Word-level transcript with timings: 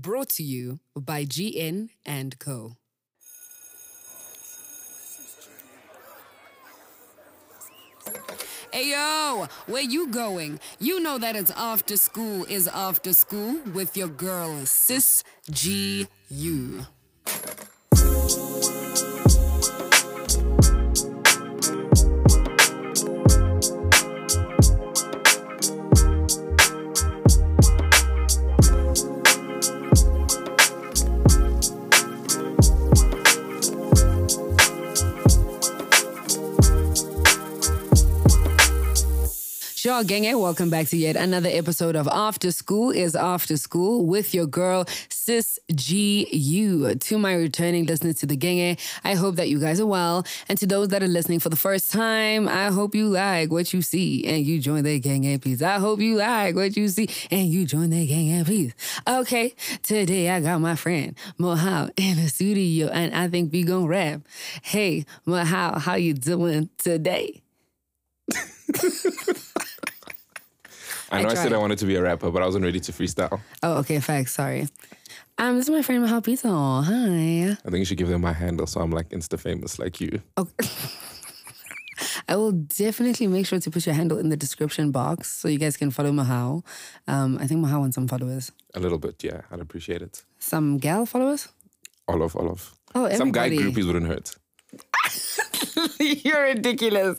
Brought 0.00 0.30
to 0.30 0.42
you 0.42 0.80
by 0.98 1.26
GN 1.26 1.90
and 2.06 2.38
Co. 2.38 2.78
Hey 8.72 8.92
yo, 8.92 9.46
where 9.66 9.82
you 9.82 10.06
going? 10.06 10.58
You 10.78 11.00
know 11.00 11.18
that 11.18 11.36
it's 11.36 11.50
after 11.50 11.98
school 11.98 12.44
is 12.44 12.66
after 12.66 13.12
school 13.12 13.60
with 13.74 13.94
your 13.94 14.08
girl 14.08 14.64
Sis 14.64 15.22
G 15.50 16.06
U. 16.30 16.86
Sure, 39.90 40.04
gang, 40.04 40.24
eh? 40.24 40.34
welcome 40.34 40.70
back 40.70 40.86
to 40.86 40.96
yet 40.96 41.16
another 41.16 41.48
episode 41.52 41.96
of 41.96 42.06
After 42.06 42.52
School 42.52 42.90
is 42.90 43.16
After 43.16 43.56
School 43.56 44.06
with 44.06 44.32
your 44.32 44.46
girl, 44.46 44.84
Sis 45.08 45.58
GU. 45.66 46.94
To 46.94 47.18
my 47.18 47.34
returning 47.34 47.86
listeners 47.86 48.20
to 48.20 48.26
the 48.26 48.36
gang, 48.36 48.60
eh, 48.60 48.76
I 49.02 49.14
hope 49.14 49.34
that 49.34 49.48
you 49.48 49.58
guys 49.58 49.80
are 49.80 49.86
well. 49.86 50.24
And 50.48 50.56
to 50.60 50.66
those 50.68 50.90
that 50.90 51.02
are 51.02 51.08
listening 51.08 51.40
for 51.40 51.48
the 51.48 51.56
first 51.56 51.90
time, 51.90 52.46
I 52.46 52.66
hope 52.66 52.94
you 52.94 53.08
like 53.08 53.50
what 53.50 53.74
you 53.74 53.82
see 53.82 54.24
and 54.28 54.46
you 54.46 54.60
join 54.60 54.84
the 54.84 55.00
gang, 55.00 55.26
eh, 55.26 55.38
please. 55.38 55.60
I 55.60 55.80
hope 55.80 55.98
you 55.98 56.14
like 56.14 56.54
what 56.54 56.76
you 56.76 56.86
see 56.86 57.10
and 57.32 57.48
you 57.48 57.66
join 57.66 57.90
the 57.90 58.06
gang, 58.06 58.30
eh, 58.30 58.44
please. 58.44 58.72
Okay, 59.08 59.56
today 59.82 60.30
I 60.30 60.38
got 60.38 60.60
my 60.60 60.76
friend 60.76 61.16
Mohau 61.36 61.90
in 61.96 62.16
the 62.16 62.28
studio 62.28 62.86
and 62.90 63.12
I 63.12 63.26
think 63.26 63.52
we 63.52 63.64
gonna 63.64 63.88
rap. 63.88 64.20
Hey, 64.62 65.04
Mohau, 65.26 65.80
how 65.80 65.96
you 65.96 66.14
doing 66.14 66.70
today? 66.78 67.42
I 71.10 71.22
know 71.22 71.28
I, 71.28 71.34
said. 71.34 71.52
I 71.52 71.58
wanted 71.58 71.78
to 71.78 71.86
be 71.86 71.96
a 71.96 72.02
rapper, 72.02 72.30
but 72.30 72.42
I 72.42 72.46
wasn't 72.46 72.64
ready 72.64 72.80
to 72.80 72.92
freestyle. 72.92 73.40
Oh, 73.62 73.78
okay, 73.78 74.00
facts. 74.00 74.32
Sorry. 74.32 74.68
Um, 75.38 75.56
this 75.56 75.66
is 75.66 75.70
my 75.70 75.82
friend 75.82 76.04
Mohau 76.04 76.22
Pizza. 76.22 76.48
Hi. 76.48 77.56
I 77.64 77.70
think 77.70 77.78
you 77.78 77.84
should 77.84 77.98
give 77.98 78.08
them 78.08 78.20
my 78.20 78.32
handle 78.32 78.66
so 78.66 78.80
I'm 78.80 78.90
like 78.90 79.08
Insta 79.08 79.40
famous 79.40 79.78
like 79.78 80.00
you. 80.00 80.20
Okay. 80.36 80.68
I 82.28 82.36
will 82.36 82.52
definitely 82.52 83.26
make 83.26 83.46
sure 83.46 83.58
to 83.58 83.70
put 83.70 83.86
your 83.86 83.94
handle 83.94 84.18
in 84.18 84.28
the 84.28 84.36
description 84.36 84.90
box 84.90 85.30
so 85.30 85.48
you 85.48 85.58
guys 85.58 85.76
can 85.76 85.90
follow 85.90 86.12
Mohau. 86.12 86.64
Um, 87.08 87.38
I 87.40 87.46
think 87.46 87.64
Mohau 87.64 87.80
wants 87.80 87.94
some 87.94 88.06
followers. 88.06 88.52
A 88.74 88.80
little 88.80 88.98
bit, 88.98 89.22
yeah. 89.24 89.40
I'd 89.50 89.60
appreciate 89.60 90.02
it. 90.02 90.22
Some 90.38 90.78
gal 90.78 91.06
followers? 91.06 91.48
All 92.06 92.22
of, 92.22 92.36
all 92.36 92.50
of. 92.50 92.74
Oh, 92.94 93.04
everybody. 93.04 93.16
Some 93.16 93.32
guy 93.32 93.50
groupies 93.50 93.86
wouldn't 93.86 94.06
hurt. 94.06 94.36
You're 96.00 96.42
ridiculous. 96.42 97.18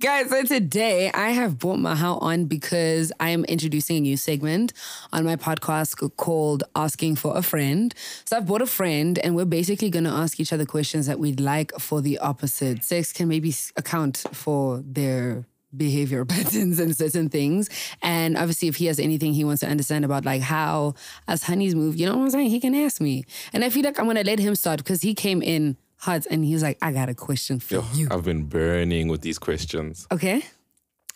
Guys, 0.00 0.30
so 0.30 0.42
today 0.42 1.10
I 1.12 1.30
have 1.30 1.58
brought 1.58 1.78
Mohau 1.78 2.20
on 2.20 2.46
because 2.46 3.12
I 3.20 3.30
am 3.30 3.44
introducing 3.44 3.96
a 3.96 4.00
new 4.00 4.16
segment 4.16 4.72
on 5.12 5.24
my 5.24 5.36
podcast 5.36 6.16
called 6.16 6.64
Asking 6.74 7.16
for 7.16 7.36
a 7.36 7.42
Friend. 7.42 7.94
So 8.24 8.36
I've 8.36 8.46
brought 8.46 8.62
a 8.62 8.66
friend 8.66 9.18
and 9.18 9.36
we're 9.36 9.44
basically 9.44 9.90
going 9.90 10.04
to 10.04 10.10
ask 10.10 10.40
each 10.40 10.52
other 10.52 10.66
questions 10.66 11.06
that 11.06 11.18
we'd 11.18 11.40
like 11.40 11.72
for 11.78 12.00
the 12.00 12.18
opposite 12.18 12.84
sex 12.84 13.12
can 13.12 13.28
maybe 13.28 13.54
account 13.76 14.24
for 14.32 14.82
their 14.84 15.46
behavior 15.76 16.24
patterns 16.26 16.78
and 16.78 16.96
certain 16.96 17.28
things. 17.28 17.68
And 18.02 18.36
obviously, 18.36 18.68
if 18.68 18.76
he 18.76 18.86
has 18.86 18.98
anything 18.98 19.32
he 19.32 19.44
wants 19.44 19.60
to 19.60 19.68
understand 19.68 20.04
about 20.04 20.24
like 20.24 20.42
how 20.42 20.94
us 21.28 21.42
honeys 21.44 21.74
move, 21.74 21.96
you 21.96 22.06
know 22.06 22.16
what 22.16 22.24
I'm 22.24 22.30
saying? 22.30 22.50
He 22.50 22.60
can 22.60 22.74
ask 22.74 23.00
me. 23.00 23.24
And 23.52 23.64
I 23.64 23.70
feel 23.70 23.82
like 23.82 23.98
I'm 23.98 24.06
gonna 24.06 24.24
let 24.24 24.38
him 24.38 24.54
start 24.54 24.78
because 24.78 25.02
he 25.02 25.14
came 25.14 25.42
in 25.42 25.76
hot 26.04 26.26
and 26.30 26.44
he's 26.44 26.62
like, 26.62 26.78
I 26.82 26.92
got 26.92 27.08
a 27.08 27.14
question 27.14 27.58
for 27.60 27.74
Yo, 27.74 27.84
you. 27.94 28.08
I've 28.10 28.24
been 28.24 28.44
burning 28.44 29.08
with 29.08 29.22
these 29.22 29.38
questions. 29.38 30.06
Okay. 30.12 30.42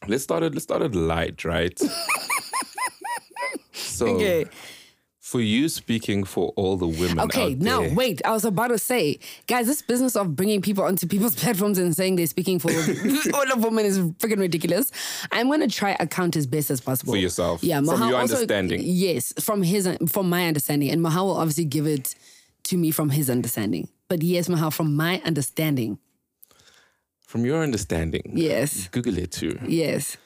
Let's 0.06 0.22
start 0.25 0.43
it. 0.43 0.53
Let's 0.54 0.65
start 0.65 0.82
it 0.82 0.94
light, 0.94 1.44
right? 1.44 1.78
so, 3.72 4.06
Okay. 4.15 4.47
for 5.21 5.41
you 5.41 5.69
speaking 5.69 6.25
for 6.25 6.53
all 6.56 6.77
the 6.77 6.87
women 6.87 7.21
Okay, 7.21 7.54
now 7.56 7.81
there, 7.82 7.94
wait. 7.94 8.22
I 8.25 8.31
was 8.32 8.44
about 8.47 8.69
to 8.69 8.78
say, 8.78 9.19
guys, 9.47 9.66
this 9.66 9.82
business 9.82 10.16
of 10.16 10.34
bringing 10.34 10.62
people 10.62 10.84
onto 10.84 11.06
people's 11.06 11.34
platforms 11.43 11.78
and 11.78 11.94
saying 11.94 12.16
they're 12.16 12.27
speaking 12.27 12.59
for 12.59 12.71
all 13.34 13.53
of 13.53 13.62
women 13.62 13.84
is 13.84 13.98
freaking 13.98 14.38
ridiculous. 14.41 14.91
I'm 15.32 15.50
gonna 15.50 15.69
try 15.69 15.97
account 16.00 16.37
as 16.37 16.47
best 16.47 16.71
as 16.71 16.81
possible 16.81 17.12
For 17.12 17.19
yourself, 17.19 17.62
Yeah, 17.62 17.78
from 17.82 18.09
your 18.09 18.19
also- 18.19 18.34
understanding. 18.37 18.81
Yes, 18.84 19.32
from 19.41 19.62
his 19.62 19.88
from 20.09 20.31
my 20.31 20.47
understanding, 20.48 20.91
and 20.91 21.03
Mohau 21.04 21.25
will 21.27 21.37
obviously 21.37 21.65
give 21.66 21.87
it 21.87 22.15
to 22.68 22.76
me 22.76 22.90
from 22.90 23.10
his 23.10 23.28
understanding. 23.30 23.88
But 24.08 24.22
yes, 24.22 24.48
Mohau, 24.48 24.72
from 24.72 24.94
my 24.96 25.20
understanding, 25.24 25.98
from 27.20 27.44
your 27.44 27.62
understanding, 27.62 28.32
yes, 28.34 28.88
Google 28.88 29.18
it 29.18 29.32
too. 29.32 29.58
yes. 29.66 30.16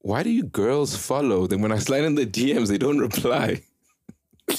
Why 0.00 0.22
do 0.22 0.30
you 0.30 0.44
girls 0.44 0.94
follow? 0.96 1.48
Then 1.48 1.60
when 1.62 1.72
I 1.72 1.78
slide 1.78 2.04
in 2.04 2.14
the 2.14 2.26
DMs, 2.26 2.68
they 2.68 2.78
don't 2.78 2.98
reply. 3.00 3.62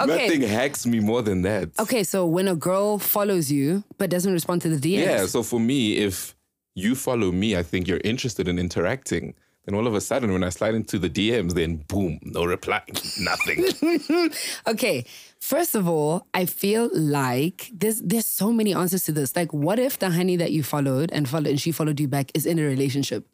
Okay. 0.00 0.26
Nothing 0.28 0.42
hacks 0.48 0.86
me 0.86 0.98
more 0.98 1.20
than 1.20 1.42
that. 1.42 1.68
Okay, 1.78 2.04
so 2.04 2.24
when 2.24 2.48
a 2.48 2.56
girl 2.56 2.98
follows 2.98 3.52
you 3.52 3.84
but 3.98 4.08
doesn't 4.08 4.32
respond 4.32 4.62
to 4.62 4.70
the 4.70 4.76
DMs, 4.78 5.04
Yeah, 5.04 5.26
so 5.26 5.42
for 5.42 5.60
me, 5.60 5.96
if 5.98 6.34
you 6.74 6.94
follow 6.94 7.30
me, 7.32 7.54
I 7.54 7.62
think 7.62 7.86
you're 7.86 8.00
interested 8.02 8.48
in 8.48 8.58
interacting. 8.58 9.34
Then 9.66 9.74
all 9.74 9.86
of 9.86 9.94
a 9.94 10.00
sudden, 10.00 10.32
when 10.32 10.42
I 10.42 10.48
slide 10.48 10.74
into 10.74 10.98
the 10.98 11.10
DMs, 11.10 11.52
then 11.52 11.84
boom, 11.88 12.18
no 12.22 12.44
reply, 12.44 12.82
nothing. 13.20 14.30
Okay, 14.66 15.04
first 15.40 15.74
of 15.74 15.88
all, 15.88 16.26
I 16.32 16.46
feel 16.46 16.88
like 16.94 17.70
there's 17.72 18.00
there's 18.00 18.26
so 18.26 18.52
many 18.52 18.74
answers 18.74 19.04
to 19.04 19.12
this. 19.12 19.36
Like, 19.36 19.52
what 19.52 19.78
if 19.78 19.98
the 19.98 20.10
honey 20.10 20.36
that 20.36 20.52
you 20.52 20.62
followed 20.62 21.10
and 21.12 21.28
followed 21.28 21.48
and 21.48 21.60
she 21.60 21.72
followed 21.72 22.00
you 22.00 22.08
back 22.08 22.30
is 22.34 22.46
in 22.46 22.58
a 22.58 22.62
relationship, 22.62 23.26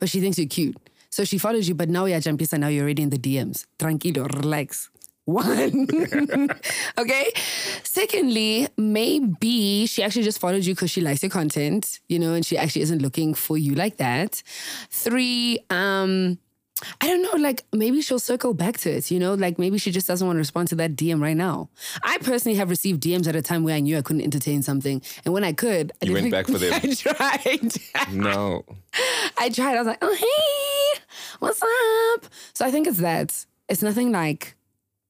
but 0.00 0.08
she 0.08 0.20
thinks 0.20 0.38
you're 0.38 0.48
cute, 0.48 0.76
so 1.10 1.24
she 1.24 1.38
follows 1.38 1.68
you, 1.68 1.74
but 1.74 1.88
now 1.88 2.06
you're 2.06 2.20
jumpisa, 2.20 2.58
now 2.58 2.68
you're 2.68 2.84
already 2.84 3.02
in 3.02 3.10
the 3.10 3.18
DMs. 3.18 3.66
Tranquilo, 3.78 4.26
relax. 4.42 4.88
One. 5.24 5.86
okay. 6.98 7.32
Secondly, 7.84 8.68
maybe 8.76 9.86
she 9.86 10.02
actually 10.02 10.24
just 10.24 10.40
followed 10.40 10.64
you 10.64 10.74
because 10.74 10.90
she 10.90 11.00
likes 11.00 11.22
your 11.22 11.30
content, 11.30 12.00
you 12.08 12.18
know, 12.18 12.34
and 12.34 12.44
she 12.44 12.58
actually 12.58 12.82
isn't 12.82 13.02
looking 13.02 13.34
for 13.34 13.56
you 13.56 13.74
like 13.74 13.98
that. 13.98 14.42
Three, 14.90 15.60
um, 15.70 16.38
I 17.00 17.06
don't 17.06 17.22
know, 17.22 17.40
like 17.40 17.64
maybe 17.72 18.00
she'll 18.02 18.18
circle 18.18 18.54
back 18.54 18.78
to 18.78 18.90
it, 18.90 19.10
you 19.10 19.20
know, 19.20 19.34
like 19.34 19.58
maybe 19.58 19.78
she 19.78 19.92
just 19.92 20.08
doesn't 20.08 20.26
want 20.26 20.36
to 20.36 20.40
respond 20.40 20.66
to 20.68 20.74
that 20.76 20.96
DM 20.96 21.20
right 21.22 21.36
now. 21.36 21.70
I 22.02 22.18
personally 22.18 22.56
have 22.58 22.70
received 22.70 23.00
DMs 23.02 23.28
at 23.28 23.36
a 23.36 23.42
time 23.42 23.62
where 23.62 23.76
I 23.76 23.80
knew 23.80 23.96
I 23.96 24.02
couldn't 24.02 24.22
entertain 24.22 24.62
something. 24.62 25.00
And 25.24 25.32
when 25.32 25.44
I 25.44 25.52
could, 25.52 25.92
I 26.02 26.06
You 26.06 26.14
went 26.14 26.32
back 26.32 26.46
for 26.46 26.58
them. 26.58 26.72
I 26.82 26.94
tried. 26.94 27.72
no. 28.12 28.64
I 29.38 29.48
tried. 29.50 29.76
I 29.76 29.78
was 29.78 29.86
like, 29.86 29.98
oh, 30.02 30.14
hey, 30.14 31.00
what's 31.38 31.62
up? 31.62 32.32
So 32.54 32.66
I 32.66 32.72
think 32.72 32.88
it's 32.88 32.98
that. 32.98 33.46
It's 33.68 33.82
nothing 33.82 34.10
like, 34.10 34.56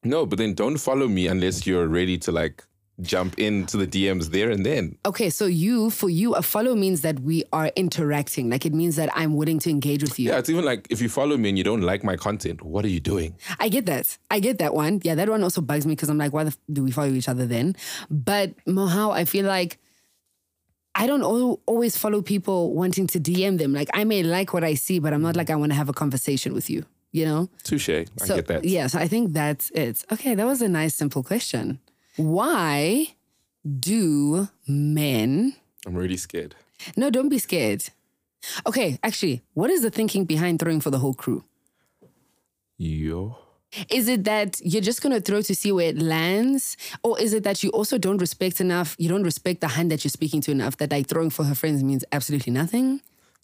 No, 0.04 0.26
but 0.26 0.38
then 0.38 0.54
don't 0.54 0.78
follow 0.78 1.08
me 1.08 1.26
unless 1.28 1.66
you're 1.66 1.86
ready 1.86 2.18
to 2.18 2.32
like 2.32 2.64
jump 3.00 3.38
into 3.38 3.76
the 3.76 3.86
DMs 3.86 4.26
there 4.30 4.50
and 4.50 4.64
then. 4.66 4.96
okay, 5.06 5.30
so 5.30 5.46
you, 5.46 5.90
for 5.90 6.08
you, 6.10 6.34
a 6.34 6.42
follow 6.42 6.74
means 6.74 7.00
that 7.00 7.18
we 7.20 7.42
are 7.52 7.68
interacting. 7.74 8.50
Like 8.50 8.66
it 8.66 8.74
means 8.74 8.96
that 8.96 9.08
I'm 9.14 9.34
willing 9.34 9.58
to 9.60 9.70
engage 9.70 10.02
with 10.02 10.18
you. 10.20 10.28
Yeah, 10.28 10.38
it's 10.38 10.50
even 10.50 10.64
like 10.64 10.86
if 10.90 11.00
you 11.00 11.08
follow 11.08 11.36
me 11.36 11.48
and 11.48 11.58
you 11.58 11.64
don't 11.64 11.80
like 11.80 12.04
my 12.04 12.16
content, 12.16 12.62
what 12.62 12.84
are 12.84 12.88
you 12.88 13.00
doing? 13.00 13.34
I 13.58 13.68
get 13.68 13.86
that. 13.86 14.18
I 14.30 14.40
get 14.40 14.58
that 14.58 14.74
one. 14.74 15.00
Yeah, 15.02 15.14
that 15.14 15.28
one 15.28 15.42
also 15.42 15.60
bugs 15.60 15.86
me 15.86 15.92
because 15.94 16.10
I'm 16.10 16.18
like, 16.18 16.32
why 16.32 16.44
the 16.44 16.48
f- 16.48 16.58
do 16.72 16.84
we 16.84 16.90
follow 16.90 17.12
each 17.12 17.28
other 17.28 17.46
then? 17.46 17.74
But 18.10 18.52
Mohau, 18.66 19.10
I 19.12 19.24
feel 19.24 19.46
like 19.46 19.78
I 20.94 21.06
don't 21.06 21.22
al- 21.22 21.60
always 21.66 21.96
follow 21.96 22.20
people 22.22 22.74
wanting 22.74 23.06
to 23.08 23.18
DM 23.18 23.58
them. 23.58 23.72
Like 23.72 23.88
I 23.94 24.04
may 24.04 24.22
like 24.22 24.52
what 24.52 24.62
I 24.64 24.74
see, 24.74 24.98
but 24.98 25.12
I'm 25.14 25.22
not 25.22 25.34
like 25.36 25.48
I 25.48 25.56
want 25.56 25.72
to 25.72 25.76
have 25.76 25.88
a 25.88 25.94
conversation 25.94 26.52
with 26.52 26.68
you. 26.68 26.84
You 27.12 27.24
know? 27.26 27.48
Touche. 27.62 27.88
I 27.90 28.06
So 28.16 28.36
get 28.36 28.46
that. 28.46 28.64
yeah, 28.64 28.86
so 28.86 28.98
I 28.98 29.06
think 29.06 29.32
that's 29.34 29.70
it. 29.70 30.04
Okay, 30.10 30.34
that 30.34 30.46
was 30.46 30.62
a 30.62 30.68
nice 30.68 30.94
simple 30.94 31.22
question. 31.22 31.78
Why 32.16 33.14
do 33.64 34.48
men? 34.66 35.54
I'm 35.86 35.94
really 35.94 36.16
scared. 36.16 36.54
No, 36.96 37.10
don't 37.10 37.28
be 37.28 37.38
scared. 37.38 37.84
Okay, 38.66 38.98
actually, 39.02 39.42
what 39.54 39.70
is 39.70 39.82
the 39.82 39.90
thinking 39.90 40.24
behind 40.24 40.58
throwing 40.58 40.80
for 40.80 40.90
the 40.90 40.98
whole 40.98 41.14
crew? 41.14 41.44
Yo. 42.78 43.36
Is 43.90 44.08
it 44.08 44.24
that 44.24 44.60
you're 44.62 44.82
just 44.82 45.00
gonna 45.02 45.20
throw 45.20 45.40
to 45.42 45.54
see 45.54 45.72
where 45.72 45.88
it 45.88 45.98
lands, 45.98 46.76
or 47.02 47.18
is 47.20 47.32
it 47.32 47.42
that 47.44 47.62
you 47.62 47.70
also 47.70 47.96
don't 47.98 48.18
respect 48.18 48.60
enough? 48.60 48.94
You 48.98 49.08
don't 49.08 49.22
respect 49.22 49.60
the 49.60 49.68
hand 49.68 49.90
that 49.90 50.04
you're 50.04 50.10
speaking 50.10 50.40
to 50.42 50.50
enough 50.50 50.76
that 50.78 50.90
like 50.90 51.06
throwing 51.08 51.30
for 51.30 51.44
her 51.44 51.54
friends 51.54 51.82
means 51.82 52.04
absolutely 52.12 52.52
nothing. 52.52 53.00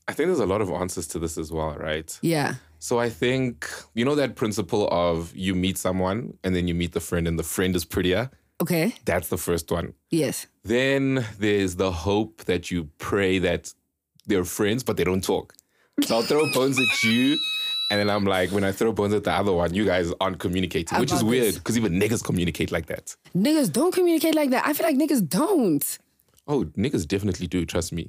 I 0.06 0.12
think 0.12 0.28
there's 0.28 0.40
a 0.40 0.46
lot 0.46 0.60
of 0.60 0.70
answers 0.70 1.06
to 1.08 1.18
this 1.18 1.38
as 1.38 1.50
well, 1.52 1.74
right? 1.76 2.18
Yeah. 2.22 2.54
So 2.78 2.98
I 2.98 3.08
think, 3.10 3.68
you 3.94 4.04
know, 4.04 4.14
that 4.14 4.36
principle 4.36 4.88
of 4.90 5.34
you 5.36 5.54
meet 5.54 5.76
someone 5.78 6.34
and 6.44 6.54
then 6.54 6.68
you 6.68 6.74
meet 6.74 6.92
the 6.92 7.00
friend 7.00 7.26
and 7.26 7.38
the 7.38 7.42
friend 7.42 7.74
is 7.74 7.84
prettier? 7.84 8.30
Okay. 8.62 8.94
That's 9.04 9.28
the 9.28 9.36
first 9.36 9.70
one. 9.70 9.94
Yes. 10.10 10.46
Then 10.64 11.24
there's 11.38 11.76
the 11.76 11.90
hope 11.92 12.44
that 12.44 12.70
you 12.70 12.88
pray 12.98 13.38
that 13.40 13.72
they're 14.26 14.44
friends, 14.44 14.82
but 14.82 14.96
they 14.96 15.04
don't 15.04 15.22
talk. 15.24 15.54
So 16.04 16.16
I'll 16.16 16.22
throw 16.22 16.52
bones 16.52 16.78
at 16.78 17.02
you 17.04 17.36
And 17.90 17.98
then 17.98 18.10
I'm 18.10 18.24
like, 18.24 18.50
when 18.52 18.64
I 18.64 18.72
throw 18.72 18.92
bones 18.92 19.14
at 19.14 19.24
the 19.24 19.32
other 19.32 19.52
one, 19.52 19.74
you 19.74 19.84
guys 19.84 20.12
aren't 20.20 20.38
communicating, 20.38 20.98
which 21.00 21.12
is 21.12 21.24
weird 21.24 21.54
because 21.54 21.76
even 21.76 21.94
niggas 21.98 22.22
communicate 22.22 22.70
like 22.70 22.86
that. 22.86 23.16
Niggas 23.34 23.72
don't 23.72 23.92
communicate 23.94 24.34
like 24.34 24.50
that. 24.50 24.66
I 24.66 24.72
feel 24.72 24.86
like 24.86 24.96
niggas 24.96 25.26
don't. 25.28 25.98
Oh, 26.46 26.64
niggas 26.76 27.06
definitely 27.08 27.46
do. 27.46 27.64
Trust 27.64 27.92
me. 27.92 28.06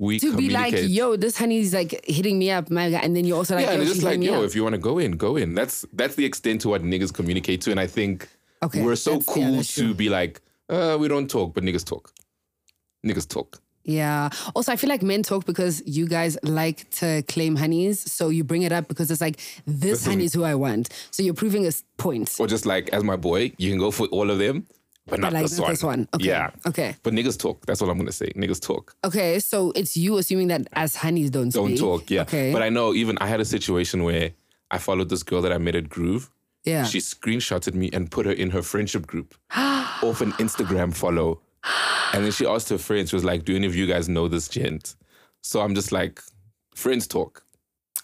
We 0.00 0.18
To 0.18 0.34
be 0.34 0.48
like, 0.48 0.74
yo, 0.76 1.16
this 1.16 1.36
honey's 1.36 1.74
like 1.74 2.02
hitting 2.06 2.38
me 2.38 2.50
up, 2.50 2.70
my 2.70 2.88
guy, 2.88 3.00
and 3.00 3.14
then 3.14 3.26
you're 3.26 3.36
also 3.36 3.54
like, 3.54 3.66
yeah, 3.66 3.72
and 3.72 3.82
it's 3.82 3.90
just 3.92 4.02
like, 4.02 4.22
yo, 4.22 4.38
up. 4.38 4.44
if 4.44 4.54
you 4.56 4.62
want 4.62 4.72
to 4.74 4.80
go 4.80 4.96
in, 4.98 5.12
go 5.12 5.36
in. 5.36 5.54
That's 5.54 5.84
that's 5.92 6.14
the 6.14 6.24
extent 6.24 6.62
to 6.62 6.70
what 6.70 6.82
niggas 6.82 7.12
communicate 7.12 7.60
to, 7.62 7.70
and 7.70 7.78
I 7.78 7.86
think 7.86 8.26
Okay, 8.62 8.82
we're 8.82 8.96
so 8.96 9.18
that's- 9.18 9.36
yeah, 9.36 9.44
cool 9.50 9.62
to 9.62 9.94
be 9.94 10.08
like, 10.08 10.40
uh, 10.70 10.96
we 10.98 11.06
don't 11.06 11.28
talk, 11.28 11.52
but 11.52 11.64
niggas 11.64 11.84
talk. 11.84 12.14
Niggas 13.06 13.28
talk. 13.28 13.60
Yeah. 13.84 14.30
Also, 14.54 14.72
I 14.72 14.76
feel 14.76 14.88
like 14.88 15.02
men 15.02 15.22
talk 15.22 15.44
because 15.44 15.82
you 15.86 16.06
guys 16.06 16.38
like 16.42 16.88
to 17.00 17.22
claim 17.28 17.56
honeys. 17.56 18.10
So 18.12 18.28
you 18.28 18.44
bring 18.44 18.62
it 18.62 18.72
up 18.72 18.88
because 18.88 19.10
it's 19.10 19.20
like, 19.22 19.38
this 19.66 20.06
honey 20.06 20.24
is 20.24 20.32
who 20.34 20.44
I 20.44 20.54
want. 20.54 20.88
So 21.10 21.22
you're 21.22 21.34
proving 21.34 21.66
a 21.66 21.72
point. 21.96 22.36
Or 22.38 22.46
just 22.46 22.66
like, 22.66 22.90
as 22.90 23.02
my 23.02 23.16
boy, 23.16 23.52
you 23.58 23.70
can 23.70 23.78
go 23.78 23.90
for 23.90 24.06
all 24.08 24.30
of 24.30 24.38
them, 24.38 24.66
but 25.10 25.20
not 25.20 25.32
like, 25.32 25.42
this 25.42 25.58
not 25.58 25.62
one. 25.64 25.72
this 25.72 25.82
one. 25.82 26.08
Okay. 26.14 26.24
Yeah. 26.26 26.50
Okay. 26.66 26.94
But 27.02 27.12
niggas 27.14 27.38
talk. 27.38 27.66
That's 27.66 27.82
all 27.82 27.90
I'm 27.90 27.98
gonna 27.98 28.12
say. 28.12 28.26
Niggas 28.36 28.60
talk. 28.60 28.94
Okay. 29.04 29.38
So 29.40 29.72
it's 29.72 29.96
you 29.96 30.16
assuming 30.18 30.48
that 30.48 30.66
as 30.72 30.96
honeys 30.96 31.30
don't 31.30 31.50
Don't 31.52 31.68
speak. 31.68 31.80
talk. 31.80 32.10
Yeah. 32.10 32.22
Okay. 32.22 32.52
But 32.52 32.62
I 32.62 32.68
know 32.68 32.94
even 32.94 33.18
I 33.20 33.26
had 33.26 33.40
a 33.40 33.44
situation 33.44 34.02
where 34.04 34.30
I 34.70 34.78
followed 34.78 35.08
this 35.08 35.22
girl 35.22 35.42
that 35.42 35.52
I 35.52 35.58
met 35.58 35.74
at 35.74 35.88
Groove. 35.88 36.30
yeah. 36.64 36.84
She 36.84 36.98
screenshotted 36.98 37.74
me 37.74 37.90
and 37.92 38.10
put 38.10 38.24
her 38.26 38.32
in 38.32 38.50
her 38.50 38.62
friendship 38.62 39.06
group 39.06 39.34
off 39.56 40.20
an 40.20 40.32
Instagram 40.32 40.94
follow. 40.94 41.40
And 42.12 42.24
then 42.24 42.32
she 42.32 42.46
asked 42.46 42.68
her 42.70 42.78
friends, 42.78 43.10
she 43.10 43.16
was 43.16 43.24
like, 43.24 43.44
Do 43.44 43.54
any 43.54 43.66
of 43.66 43.74
you 43.76 43.86
guys 43.86 44.08
know 44.08 44.28
this 44.28 44.48
gent? 44.48 44.94
So 45.42 45.60
I'm 45.60 45.74
just 45.74 45.90
like, 45.92 46.20
friends 46.74 47.06
talk. 47.06 47.42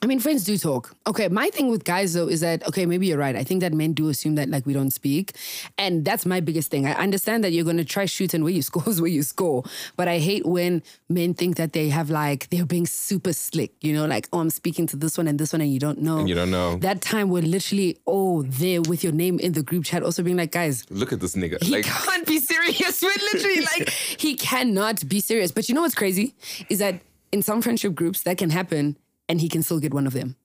I 0.02 0.06
mean, 0.06 0.20
friends 0.20 0.44
do 0.44 0.58
talk. 0.58 0.94
Okay, 1.06 1.28
my 1.28 1.48
thing 1.48 1.68
with 1.68 1.84
guys 1.84 2.12
though 2.12 2.28
is 2.28 2.40
that 2.40 2.66
okay, 2.68 2.84
maybe 2.84 3.06
you're 3.06 3.18
right. 3.18 3.34
I 3.34 3.42
think 3.44 3.62
that 3.62 3.72
men 3.72 3.92
do 3.92 4.08
assume 4.08 4.34
that 4.34 4.48
like 4.50 4.66
we 4.66 4.74
don't 4.74 4.90
speak, 4.90 5.32
and 5.78 6.04
that's 6.04 6.26
my 6.26 6.40
biggest 6.40 6.70
thing. 6.70 6.86
I 6.86 6.92
understand 6.92 7.42
that 7.44 7.52
you're 7.52 7.64
gonna 7.64 7.84
try 7.84 8.04
shoot 8.04 8.34
and 8.34 8.44
where 8.44 8.52
you 8.52 8.62
score 8.70 8.86
is 8.88 9.00
where 9.00 9.10
you 9.10 9.22
score, 9.22 9.64
but 9.96 10.06
I 10.06 10.18
hate 10.18 10.44
when 10.44 10.82
men 11.08 11.32
think 11.34 11.56
that 11.56 11.72
they 11.72 11.88
have 11.88 12.10
like 12.10 12.50
they're 12.50 12.66
being 12.66 12.86
super 12.86 13.32
slick. 13.32 13.72
You 13.80 13.94
know, 13.94 14.04
like 14.06 14.28
oh, 14.32 14.40
I'm 14.40 14.50
speaking 14.50 14.86
to 14.88 14.96
this 14.96 15.16
one 15.16 15.28
and 15.28 15.38
this 15.38 15.52
one, 15.52 15.62
and 15.62 15.72
you 15.72 15.80
don't 15.80 16.00
know. 16.00 16.18
And 16.18 16.28
you 16.28 16.34
don't 16.34 16.50
know. 16.50 16.76
That 16.76 17.00
time 17.00 17.30
we're 17.30 17.42
literally 17.42 17.96
all 18.04 18.42
there 18.42 18.82
with 18.82 19.02
your 19.02 19.14
name 19.14 19.38
in 19.40 19.52
the 19.52 19.62
group 19.62 19.84
chat, 19.86 20.02
also 20.02 20.22
being 20.22 20.36
like, 20.36 20.52
guys, 20.52 20.84
Look 20.90 21.12
at 21.12 21.20
this 21.20 21.34
nigga. 21.34 21.62
he 21.62 21.72
Like, 21.72 21.84
can't 21.86 22.26
be 22.26 22.38
serious. 22.38 23.02
We're 23.06 23.12
literally 23.32 23.62
like, 23.62 23.88
he 23.90 24.34
cannot 24.34 25.08
be 25.08 25.20
serious. 25.20 25.52
But 25.52 25.68
you 25.68 25.74
know 25.74 25.82
what's 25.82 25.94
crazy? 25.94 26.34
Is 26.68 26.78
that 26.80 27.00
in 27.32 27.42
some 27.42 27.62
friendship 27.62 27.94
groups 27.94 28.22
that 28.22 28.38
can 28.38 28.50
happen 28.50 28.96
and 29.28 29.40
he 29.40 29.48
can 29.48 29.62
still 29.62 29.80
get 29.80 29.92
one 29.94 30.06
of 30.06 30.12
them. 30.12 30.36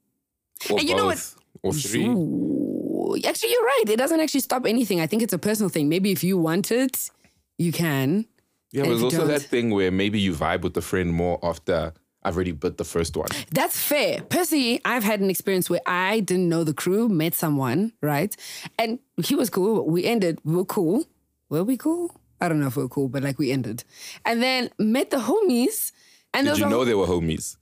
or 0.70 0.80
and 0.80 0.88
you 0.90 0.96
know 0.96 1.10
both, 1.10 1.36
or 1.64 1.74
three. 1.74 2.06
Ooh, 2.08 3.16
actually, 3.26 3.52
you're 3.52 3.64
right. 3.64 3.84
It 3.88 3.98
doesn't 3.98 4.20
actually 4.20 4.42
stop 4.42 4.66
anything. 4.66 5.00
I 5.00 5.08
think 5.08 5.22
it's 5.22 5.34
a 5.34 5.38
personal 5.40 5.70
thing. 5.70 5.90
Maybe 5.90 6.12
if 6.12 6.24
you 6.24 6.38
want 6.38 6.72
it, 6.72 7.10
you 7.58 7.72
can. 7.72 8.26
Yeah, 8.72 8.84
but 8.84 8.90
there's 8.90 9.04
also 9.04 9.18
don't- 9.20 9.28
that 9.28 9.42
thing 9.42 9.70
where 9.72 9.92
maybe 9.92 10.20
you 10.20 10.34
vibe 10.34 10.62
with 10.62 10.74
the 10.76 10.82
friend 10.82 11.12
more 11.14 11.40
after 11.44 11.94
I've 12.24 12.36
already 12.36 12.52
bit 12.52 12.78
the 12.78 12.86
first 12.86 13.18
one. 13.18 13.28
That's 13.52 13.78
fair. 13.78 14.22
Personally, 14.22 14.80
I've 14.86 15.04
had 15.04 15.20
an 15.22 15.30
experience 15.32 15.70
where 15.72 15.82
I 15.88 16.20
didn't 16.20 16.48
know 16.50 16.64
the 16.64 16.74
crew, 16.74 17.10
met 17.10 17.34
someone, 17.34 17.94
right? 18.02 18.36
And 18.78 19.00
he 19.24 19.34
was 19.36 19.50
cool. 19.50 19.86
We 19.90 20.06
ended, 20.06 20.40
we 20.44 20.56
were 20.56 20.66
cool. 20.66 21.06
Were 21.50 21.64
we 21.64 21.78
cool? 21.78 22.16
I 22.40 22.48
don't 22.48 22.60
know 22.60 22.68
if 22.68 22.76
we 22.78 22.84
were 22.84 22.90
cool, 22.90 23.10
but 23.10 23.24
like 23.24 23.40
we 23.40 23.52
ended. 23.52 23.84
And 24.24 24.42
then 24.42 24.70
met 24.78 25.10
the 25.10 25.18
homies. 25.18 25.92
And 26.34 26.46
Did 26.48 26.60
you 26.60 26.66
know 26.66 26.78
whole- 26.78 26.86
they 26.86 26.94
were 26.94 27.08
homies? 27.08 27.58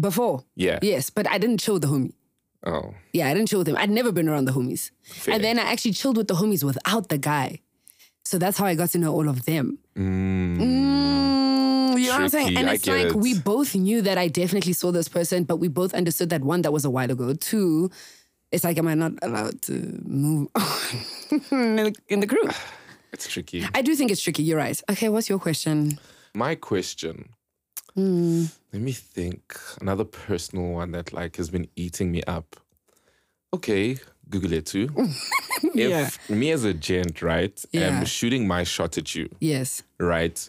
Before? 0.00 0.44
Yeah. 0.56 0.78
Yes, 0.82 1.10
but 1.10 1.28
I 1.30 1.38
didn't 1.38 1.58
chill 1.58 1.74
with 1.74 1.82
the 1.82 1.88
homie. 1.88 2.12
Oh. 2.66 2.94
Yeah, 3.12 3.28
I 3.28 3.34
didn't 3.34 3.48
chill 3.48 3.60
with 3.60 3.68
him. 3.68 3.76
I'd 3.76 3.90
never 3.90 4.12
been 4.12 4.28
around 4.28 4.44
the 4.44 4.52
homies. 4.52 4.90
Fair. 5.02 5.34
And 5.34 5.44
then 5.44 5.58
I 5.58 5.62
actually 5.62 5.92
chilled 5.92 6.16
with 6.16 6.28
the 6.28 6.34
homies 6.34 6.62
without 6.62 7.08
the 7.08 7.18
guy. 7.18 7.60
So 8.24 8.38
that's 8.38 8.58
how 8.58 8.66
I 8.66 8.74
got 8.74 8.90
to 8.90 8.98
know 8.98 9.12
all 9.12 9.28
of 9.28 9.44
them. 9.44 9.78
Mm, 9.96 11.98
you 11.98 12.06
know 12.06 12.12
what 12.12 12.22
I'm 12.22 12.28
saying? 12.28 12.56
And 12.56 12.68
I 12.68 12.74
it's 12.74 12.86
like 12.86 13.06
it. 13.06 13.16
we 13.16 13.38
both 13.38 13.74
knew 13.74 14.02
that 14.02 14.18
I 14.18 14.28
definitely 14.28 14.74
saw 14.74 14.92
this 14.92 15.08
person, 15.08 15.44
but 15.44 15.56
we 15.56 15.68
both 15.68 15.94
understood 15.94 16.30
that 16.30 16.42
one, 16.42 16.62
that 16.62 16.72
was 16.72 16.84
a 16.84 16.90
while 16.90 17.10
ago. 17.10 17.32
Two, 17.34 17.90
it's 18.52 18.62
like, 18.62 18.78
am 18.78 18.88
I 18.88 18.94
not 18.94 19.12
allowed 19.22 19.62
to 19.62 19.72
move 20.04 20.48
on 20.54 20.64
in, 21.50 21.76
the, 21.76 21.94
in 22.08 22.20
the 22.20 22.26
group? 22.26 22.52
It's 23.12 23.26
tricky. 23.26 23.66
I 23.74 23.82
do 23.82 23.96
think 23.96 24.12
it's 24.12 24.22
tricky. 24.22 24.44
You're 24.44 24.56
right. 24.58 24.80
Okay, 24.88 25.08
what's 25.08 25.28
your 25.28 25.40
question? 25.40 25.98
My 26.32 26.54
question. 26.54 27.30
Hmm. 27.94 28.44
Let 28.72 28.82
me 28.82 28.92
think. 28.92 29.42
Another 29.80 30.04
personal 30.04 30.66
one 30.72 30.92
that 30.92 31.12
like 31.12 31.36
has 31.36 31.50
been 31.50 31.68
eating 31.76 32.12
me 32.12 32.22
up. 32.26 32.56
Okay, 33.52 33.98
Google 34.28 34.52
it 34.52 34.66
too. 34.66 34.88
Yeah. 35.74 36.08
Me 36.30 36.52
as 36.52 36.64
a 36.64 36.72
gent, 36.72 37.20
right, 37.20 37.62
Yeah. 37.72 37.98
am 37.98 38.04
shooting 38.06 38.46
my 38.48 38.64
shot 38.64 38.96
at 38.96 39.14
you, 39.14 39.28
Yes. 39.40 39.82
right? 39.98 40.48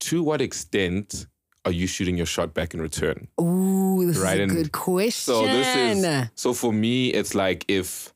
To 0.00 0.22
what 0.22 0.40
extent 0.40 1.26
are 1.66 1.72
you 1.72 1.86
shooting 1.86 2.16
your 2.16 2.24
shot 2.26 2.54
back 2.54 2.72
in 2.72 2.80
return? 2.80 3.28
Ooh, 3.40 4.06
this 4.06 4.16
Right, 4.16 4.34
is 4.34 4.40
a 4.40 4.42
and 4.44 4.52
good 4.52 4.72
question. 4.72 5.34
So 5.34 5.46
this 5.46 5.66
is 5.76 6.28
so 6.36 6.54
for 6.54 6.72
me, 6.72 7.08
it's 7.10 7.34
like 7.34 7.64
if 7.68 8.14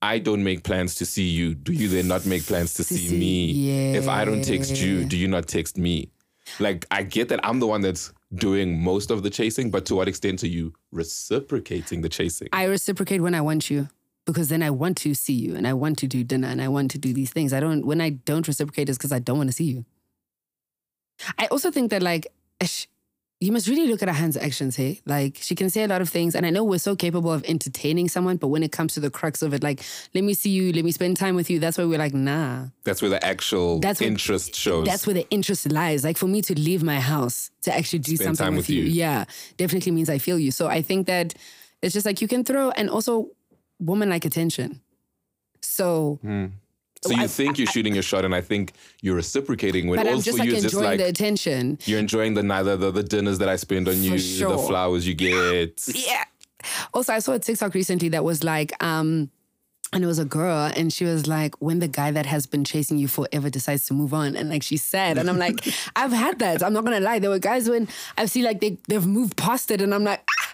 I 0.00 0.18
don't 0.20 0.44
make 0.44 0.62
plans 0.62 0.94
to 0.96 1.04
see 1.06 1.28
you, 1.28 1.54
do 1.54 1.72
you 1.72 1.88
then 1.88 2.06
not 2.06 2.24
make 2.24 2.44
plans 2.46 2.74
to 2.74 2.84
see 2.84 3.08
see- 3.08 3.18
me? 3.18 3.96
If 3.96 4.06
I 4.06 4.24
don't 4.24 4.42
text 4.44 4.80
you, 4.80 5.04
do 5.04 5.16
you 5.16 5.26
not 5.28 5.48
text 5.48 5.76
me? 5.76 6.10
Like 6.58 6.86
I 6.90 7.02
get 7.02 7.28
that 7.28 7.40
I'm 7.44 7.60
the 7.60 7.66
one 7.66 7.80
that's 7.80 8.12
doing 8.34 8.82
most 8.82 9.10
of 9.10 9.22
the 9.22 9.30
chasing, 9.30 9.70
but 9.70 9.86
to 9.86 9.94
what 9.94 10.08
extent 10.08 10.42
are 10.42 10.48
you 10.48 10.72
reciprocating 10.92 12.00
the 12.00 12.08
chasing? 12.08 12.48
I 12.52 12.64
reciprocate 12.64 13.20
when 13.20 13.34
I 13.34 13.40
want 13.40 13.70
you 13.70 13.88
because 14.26 14.48
then 14.48 14.62
I 14.62 14.70
want 14.70 14.96
to 14.98 15.14
see 15.14 15.32
you 15.32 15.56
and 15.56 15.66
I 15.66 15.72
want 15.72 15.98
to 15.98 16.06
do 16.06 16.22
dinner 16.24 16.48
and 16.48 16.62
I 16.62 16.68
want 16.68 16.90
to 16.92 16.98
do 16.98 17.12
these 17.12 17.30
things. 17.32 17.52
I 17.52 17.60
don't, 17.60 17.84
when 17.84 18.00
I 18.00 18.10
don't 18.10 18.46
reciprocate, 18.46 18.88
is 18.88 18.96
because 18.96 19.12
I 19.12 19.18
don't 19.18 19.38
want 19.38 19.48
to 19.48 19.54
see 19.54 19.64
you. 19.64 19.84
I 21.38 21.46
also 21.46 21.70
think 21.70 21.90
that, 21.90 22.02
like, 22.02 22.26
you 23.40 23.52
must 23.52 23.66
really 23.68 23.86
look 23.90 24.02
at 24.02 24.08
Ahan's 24.08 24.36
actions, 24.36 24.76
hey? 24.76 25.00
Like, 25.06 25.38
she 25.40 25.54
can 25.54 25.70
say 25.70 25.82
a 25.82 25.88
lot 25.88 26.02
of 26.02 26.10
things, 26.10 26.34
and 26.34 26.44
I 26.44 26.50
know 26.50 26.62
we're 26.62 26.78
so 26.78 26.94
capable 26.94 27.32
of 27.32 27.42
entertaining 27.44 28.08
someone, 28.10 28.36
but 28.36 28.48
when 28.48 28.62
it 28.62 28.70
comes 28.70 28.92
to 28.94 29.00
the 29.00 29.08
crux 29.10 29.40
of 29.40 29.54
it, 29.54 29.62
like, 29.62 29.82
let 30.14 30.24
me 30.24 30.34
see 30.34 30.50
you, 30.50 30.72
let 30.74 30.84
me 30.84 30.92
spend 30.92 31.16
time 31.16 31.36
with 31.36 31.48
you, 31.48 31.58
that's 31.58 31.78
where 31.78 31.88
we're 31.88 31.98
like, 31.98 32.12
nah. 32.12 32.66
That's 32.84 33.00
where 33.00 33.08
the 33.10 33.24
actual 33.24 33.80
That's 33.80 33.98
what- 34.00 34.08
interest 34.08 34.54
shows. 34.54 34.86
That's 34.86 35.06
where 35.06 35.14
the 35.14 35.26
interest 35.30 35.72
lies. 35.72 36.04
Like 36.04 36.18
for 36.18 36.26
me 36.26 36.42
to 36.42 36.54
leave 36.58 36.82
my 36.82 37.00
house 37.00 37.50
to 37.62 37.74
actually 37.74 38.00
do 38.00 38.16
Spend 38.16 38.36
something 38.36 38.44
time 38.44 38.56
with, 38.56 38.68
with 38.68 38.76
you, 38.76 38.82
you. 38.82 38.90
yeah, 38.90 39.24
definitely 39.56 39.92
means 39.92 40.10
I 40.10 40.18
feel 40.18 40.38
you. 40.38 40.50
So 40.50 40.66
I 40.68 40.82
think 40.82 41.06
that 41.06 41.32
it's 41.80 41.94
just 41.94 42.04
like 42.04 42.20
you 42.20 42.28
can 42.28 42.44
throw, 42.44 42.70
and 42.72 42.90
also 42.90 43.30
woman 43.78 44.10
like 44.10 44.26
attention. 44.26 44.80
So, 45.62 46.18
hmm. 46.20 46.46
So 47.02 47.12
you 47.14 47.22
I- 47.22 47.26
think 47.26 47.58
you're 47.58 47.66
shooting 47.66 47.94
your 47.94 48.02
shot, 48.02 48.24
and 48.24 48.34
I 48.34 48.40
think 48.40 48.72
you're 49.00 49.16
reciprocating. 49.16 49.88
When 49.88 49.98
but 49.98 50.06
all 50.06 50.14
I'm 50.14 50.18
for 50.20 50.24
just 50.24 50.38
like 50.38 50.48
you 50.48 50.54
is 50.54 50.64
enjoying 50.64 50.82
just 50.82 50.84
like 50.84 50.98
the 50.98 51.06
attention. 51.06 51.78
you're 51.86 51.98
enjoying 51.98 52.34
the 52.34 52.42
neither 52.42 52.76
the, 52.76 52.90
the 52.90 53.02
dinners 53.02 53.38
that 53.38 53.48
I 53.48 53.56
spend 53.56 53.88
on 53.88 54.02
you, 54.02 54.18
the 54.18 54.64
flowers 54.66 55.06
you 55.06 55.14
get. 55.14 55.82
Yeah. 55.94 56.24
Also, 56.92 57.12
I 57.14 57.20
saw 57.20 57.32
a 57.32 57.38
TikTok 57.38 57.72
recently 57.74 58.10
that 58.10 58.22
was 58.22 58.44
like, 58.44 58.72
um, 58.84 59.30
and 59.92 60.04
it 60.04 60.06
was 60.06 60.18
a 60.18 60.24
girl, 60.26 60.70
and 60.76 60.92
she 60.92 61.04
was 61.04 61.26
like, 61.26 61.60
when 61.60 61.78
the 61.80 61.88
guy 61.88 62.10
that 62.12 62.26
has 62.26 62.46
been 62.46 62.64
chasing 62.64 62.96
you 62.98 63.08
forever 63.08 63.48
decides 63.50 63.86
to 63.86 63.94
move 63.94 64.12
on, 64.14 64.36
and 64.36 64.48
like 64.50 64.62
she's 64.62 64.84
sad, 64.84 65.16
and 65.18 65.28
I'm 65.28 65.38
like, 65.38 65.66
I've 65.96 66.12
had 66.12 66.38
that. 66.40 66.62
I'm 66.62 66.72
not 66.74 66.84
gonna 66.84 67.00
lie. 67.00 67.18
There 67.18 67.30
were 67.30 67.38
guys 67.40 67.68
when 67.68 67.88
I've 68.18 68.30
seen 68.30 68.44
like 68.44 68.60
they 68.60 68.76
they've 68.88 69.06
moved 69.06 69.36
past 69.36 69.70
it, 69.70 69.80
and 69.80 69.94
I'm 69.94 70.04
like, 70.04 70.22
ah, 70.38 70.49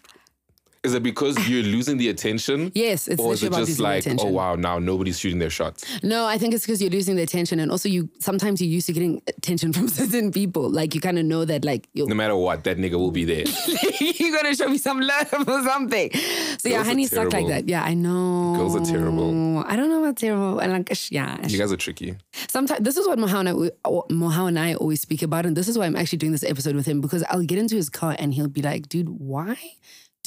Is 0.86 0.94
it 0.94 1.02
because 1.02 1.34
you're 1.48 1.62
losing 1.76 1.96
the 1.98 2.08
attention? 2.08 2.70
yes, 2.74 3.08
it's 3.08 3.20
Or 3.20 3.32
is 3.32 3.42
it 3.42 3.52
just 3.52 3.80
like, 3.80 4.04
oh 4.20 4.30
wow, 4.30 4.54
now 4.54 4.78
nobody's 4.78 5.18
shooting 5.18 5.40
their 5.40 5.50
shots? 5.50 5.84
No, 6.04 6.26
I 6.26 6.38
think 6.38 6.54
it's 6.54 6.64
because 6.64 6.80
you're 6.80 6.90
losing 6.98 7.16
the 7.16 7.22
attention, 7.22 7.58
and 7.58 7.70
also 7.72 7.88
you 7.88 8.08
sometimes 8.20 8.62
you're 8.62 8.70
used 8.70 8.86
to 8.86 8.92
getting 8.92 9.20
attention 9.26 9.72
from 9.76 9.88
certain 9.88 10.30
people. 10.30 10.70
Like 10.70 10.94
you 10.94 11.00
kind 11.00 11.18
of 11.18 11.24
know 11.24 11.44
that, 11.44 11.64
like 11.64 11.88
No 11.96 12.14
matter 12.14 12.36
what, 12.36 12.62
that 12.64 12.78
nigga 12.78 12.94
will 13.02 13.10
be 13.10 13.24
there. 13.24 13.44
you're 14.00 14.34
gonna 14.36 14.54
show 14.54 14.68
me 14.68 14.78
some 14.78 15.00
love 15.00 15.32
or 15.32 15.62
something. 15.64 16.10
So 16.58 16.68
yeah, 16.68 16.76
Girls 16.76 16.86
are 16.86 16.90
honey 16.90 17.06
suck 17.06 17.32
like 17.32 17.48
that. 17.48 17.68
Yeah, 17.68 17.82
I 17.82 17.94
know. 17.94 18.54
Girls 18.56 18.76
are 18.76 18.84
terrible. 18.84 19.64
I 19.66 19.74
don't 19.74 19.88
know 19.88 20.02
about 20.04 20.16
terrible. 20.16 20.60
And 20.60 20.72
like, 20.72 21.10
yeah, 21.10 21.44
You 21.48 21.58
guys 21.58 21.72
are 21.72 21.76
tricky. 21.76 22.14
sometimes 22.48 22.80
this 22.82 22.96
is 22.96 23.06
what 23.08 23.18
Mohau 23.18 23.40
and, 23.40 23.48
I, 23.48 23.88
Mohau 24.12 24.46
and 24.48 24.58
I 24.58 24.74
always 24.74 25.00
speak 25.00 25.22
about, 25.22 25.46
and 25.46 25.56
this 25.56 25.66
is 25.68 25.76
why 25.76 25.86
I'm 25.86 25.96
actually 25.96 26.18
doing 26.18 26.32
this 26.32 26.44
episode 26.44 26.76
with 26.76 26.86
him 26.86 27.00
because 27.00 27.24
I'll 27.30 27.42
get 27.44 27.58
into 27.58 27.74
his 27.76 27.88
car 27.90 28.14
and 28.18 28.34
he'll 28.34 28.48
be 28.48 28.62
like, 28.62 28.88
"Dude, 28.88 29.08
why 29.08 29.56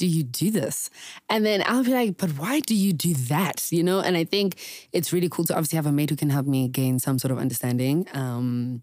do 0.00 0.06
you 0.16 0.22
do 0.24 0.50
this?" 0.60 0.90
And 1.28 1.40
then 1.46 1.58
I'll 1.70 1.84
be 1.90 1.94
like, 2.00 2.12
"But 2.22 2.30
why 2.40 2.54
do 2.70 2.74
you 2.84 2.92
do 2.92 3.12
that?" 3.34 3.58
You 3.70 3.82
know. 3.88 4.00
And 4.06 4.16
I 4.16 4.24
think 4.24 4.48
it's 4.96 5.12
really 5.14 5.28
cool 5.34 5.44
to 5.48 5.54
obviously 5.56 5.76
have 5.80 5.88
a 5.92 5.92
mate 5.98 6.10
who 6.10 6.16
can 6.16 6.30
help 6.36 6.46
me 6.46 6.60
gain 6.80 6.98
some 6.98 7.18
sort 7.22 7.32
of 7.32 7.38
understanding. 7.38 8.06
Um, 8.22 8.82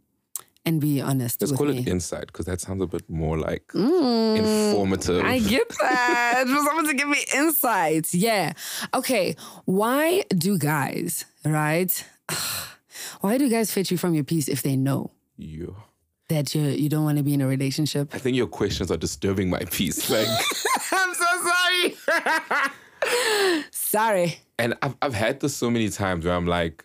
and 0.68 0.82
be 0.82 1.00
honest 1.02 1.40
Let's 1.42 1.54
call 1.56 1.68
me. 1.68 1.80
it 1.80 1.88
insight 1.88 2.28
because 2.28 2.46
that 2.46 2.60
sounds 2.60 2.82
a 2.84 2.88
bit 2.88 3.10
more 3.10 3.38
like 3.40 3.64
informative. 3.74 5.24
I 5.24 5.40
get 5.40 5.68
that. 5.82 6.44
For 6.46 6.60
someone 6.66 6.88
to 6.88 6.94
give 6.94 7.08
me 7.08 7.22
insights. 7.34 8.14
Yeah. 8.14 8.52
Okay. 8.94 9.36
Why 9.64 10.24
do 10.46 10.58
guys, 10.58 11.24
right? 11.46 11.92
Why 13.22 13.38
do 13.38 13.48
guys 13.50 13.72
fit 13.72 13.90
you 13.92 13.98
from 13.98 14.14
your 14.14 14.26
piece 14.26 14.48
if 14.50 14.62
they 14.62 14.76
know 14.76 15.12
you. 15.38 15.76
That 16.30 16.54
you 16.56 16.62
you 16.64 16.90
don't 16.90 17.04
want 17.04 17.18
to 17.18 17.24
be 17.24 17.34
in 17.34 17.42
a 17.42 17.48
relationship? 17.48 18.14
I 18.14 18.18
think 18.18 18.36
your 18.38 18.48
questions 18.48 18.92
are 18.92 18.98
disturbing 18.98 19.50
my 19.50 19.60
peace. 19.72 20.10
Like, 20.10 20.28
I'm 20.92 21.14
so 21.14 21.26
sorry. 21.50 21.96
Sorry. 23.72 24.40
And 24.60 24.74
I've, 24.82 24.96
I've 25.02 25.14
had 25.14 25.40
this 25.40 25.56
so 25.56 25.70
many 25.70 25.90
times 25.90 26.26
where 26.26 26.34
I'm 26.36 26.48
like, 26.48 26.84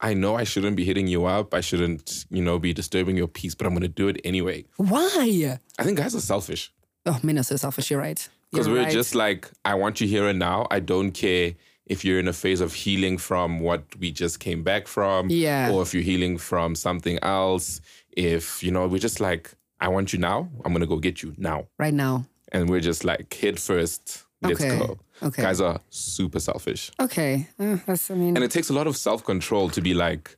I 0.00 0.14
know 0.14 0.34
I 0.36 0.44
shouldn't 0.44 0.76
be 0.76 0.84
hitting 0.84 1.06
you 1.06 1.26
up. 1.26 1.52
I 1.52 1.60
shouldn't, 1.60 2.24
you 2.30 2.42
know, 2.42 2.58
be 2.58 2.72
disturbing 2.72 3.16
your 3.16 3.28
peace, 3.28 3.54
but 3.54 3.66
I'm 3.66 3.72
going 3.74 3.82
to 3.82 3.88
do 3.88 4.08
it 4.08 4.20
anyway. 4.24 4.64
Why? 4.76 5.58
I 5.78 5.82
think 5.84 5.98
guys 5.98 6.14
are 6.14 6.20
selfish 6.20 6.72
Oh, 7.06 7.18
men 7.22 7.38
are 7.38 7.42
so 7.42 7.56
selfish. 7.56 7.90
You're 7.90 8.00
right. 8.00 8.26
because 8.50 8.68
we're 8.68 8.82
right. 8.82 8.92
just 8.92 9.14
like, 9.14 9.50
I 9.64 9.74
want 9.74 10.00
you 10.00 10.06
here 10.06 10.28
and 10.28 10.38
now. 10.38 10.66
I 10.70 10.80
don't 10.80 11.12
care 11.12 11.54
if 11.86 12.04
you're 12.04 12.18
in 12.20 12.28
a 12.28 12.32
phase 12.32 12.60
of 12.60 12.72
healing 12.74 13.18
from 13.18 13.58
what 13.60 13.82
we 13.98 14.10
just 14.12 14.38
came 14.38 14.62
back 14.62 14.86
from, 14.86 15.28
Yeah. 15.30 15.70
or 15.72 15.82
if 15.82 15.92
you're 15.94 16.02
healing 16.02 16.38
from 16.38 16.74
something 16.74 17.18
else. 17.22 17.80
If, 18.12 18.62
you 18.62 18.70
know, 18.70 18.86
we're 18.88 18.98
just 18.98 19.20
like, 19.20 19.52
I 19.80 19.88
want 19.88 20.12
you 20.12 20.18
now. 20.18 20.48
I'm 20.64 20.72
going 20.72 20.80
to 20.80 20.86
go 20.86 20.96
get 20.98 21.22
you 21.22 21.34
now. 21.38 21.66
right 21.78 21.94
now. 21.94 22.26
And 22.52 22.68
we're 22.68 22.80
just 22.80 23.04
like, 23.04 23.32
head 23.34 23.58
first, 23.60 24.24
let's 24.42 24.60
Okay. 24.60 24.78
go. 24.78 24.98
Okay. 25.22 25.42
Guys 25.42 25.60
are 25.60 25.80
super 25.90 26.40
selfish. 26.40 26.90
Okay. 26.98 27.48
Uh, 27.58 27.76
that's. 27.86 28.10
I 28.10 28.14
mean. 28.14 28.36
And 28.36 28.44
it 28.44 28.50
takes 28.50 28.70
a 28.70 28.72
lot 28.72 28.86
of 28.86 28.96
self 28.96 29.24
control 29.24 29.68
to 29.70 29.80
be 29.80 29.94
like, 29.94 30.36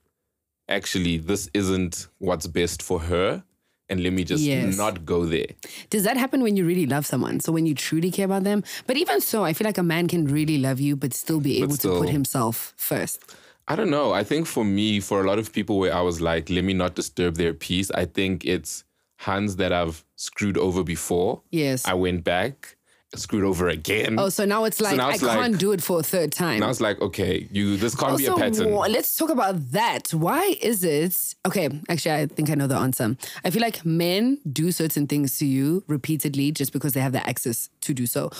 actually, 0.69 1.19
this 1.19 1.49
isn't 1.55 2.09
what's 2.19 2.47
best 2.47 2.83
for 2.83 3.00
her. 3.00 3.43
And 3.88 4.02
let 4.02 4.12
me 4.12 4.25
just 4.25 4.43
Yes. 4.43 4.76
not 4.76 5.05
go 5.05 5.25
there. 5.26 5.47
Does 5.91 6.05
that 6.05 6.17
happen 6.17 6.43
when 6.43 6.57
you 6.57 6.64
really 6.64 6.87
love 6.87 7.05
someone? 7.05 7.41
So 7.41 7.52
when 7.52 7.67
you 7.67 7.75
truly 7.75 8.11
care 8.11 8.25
about 8.25 8.45
them? 8.45 8.64
But 8.87 8.97
even 8.97 9.21
so, 9.21 9.45
I 9.45 9.52
feel 9.52 9.67
like 9.67 9.76
a 9.79 9.83
man 9.83 10.09
can 10.09 10.26
really 10.26 10.57
love 10.59 10.81
you, 10.81 10.97
but 10.97 11.12
still 11.14 11.41
be 11.41 11.59
able 11.59 11.69
to 11.71 11.76
still- 11.76 11.99
put 12.00 12.09
himself 12.09 12.73
first. 12.76 13.21
I 13.69 13.76
don't 13.76 13.90
know. 13.90 14.12
I 14.12 14.25
think 14.25 14.47
for 14.47 14.64
me, 14.64 15.00
for 15.00 15.23
a 15.23 15.26
lot 15.26 15.38
of 15.38 15.52
people 15.52 15.78
where 15.78 15.95
I 15.95 16.00
was 16.00 16.21
like, 16.21 16.50
let 16.50 16.64
me 16.64 16.73
not 16.75 16.95
disturb 16.95 17.37
their 17.37 17.54
peace, 17.54 17.90
I 17.92 18.04
think 18.07 18.45
it's 18.45 18.85
hands 19.19 19.57
that 19.57 19.73
I've 19.73 20.04
screwed 20.16 20.59
over 20.59 20.83
before. 20.83 21.42
Yes. 21.50 21.87
I 21.87 21.95
went 21.95 22.25
back, 22.25 22.76
screwed 23.14 23.45
over 23.45 23.69
again. 23.69 24.19
oh, 24.19 24.31
so 24.31 24.45
now 24.45 24.64
it's 24.64 24.81
like 24.81 24.97
now 24.97 25.09
I 25.09 25.12
like- 25.12 25.21
can't 25.21 25.59
do 25.59 25.71
it 25.73 25.83
for 25.83 26.00
a 26.00 26.02
third 26.02 26.33
time. 26.33 26.59
Now 26.61 26.71
it's 26.71 26.81
like, 26.81 27.00
okay, 27.00 27.47
you 27.52 27.76
this 27.76 27.95
can't 27.95 28.19
be 28.19 28.26
a 28.26 28.35
pattern. 28.35 28.73
let's 28.75 29.14
talk 29.14 29.31
about 29.31 29.71
that. 29.71 30.12
Why 30.12 30.57
is 30.61 30.83
it? 30.83 31.35
Okay, 31.47 31.69
actually, 31.88 32.14
I 32.14 32.26
think 32.26 32.50
I 32.50 32.54
know 32.54 32.66
the 32.66 32.76
answer. 32.76 33.16
I 33.45 33.50
feel 33.50 33.62
like 33.62 33.87
men 33.87 34.38
do 34.50 34.73
certain 34.73 35.07
things 35.07 35.38
to 35.38 35.47
you 35.47 35.85
repeatedly 35.87 36.50
just 36.50 36.73
because 36.73 36.95
they 36.95 37.00
have 37.00 37.12
the 37.12 37.26
access 37.26 37.71
to 37.83 37.95
do 37.95 38.07
so. 38.07 38.31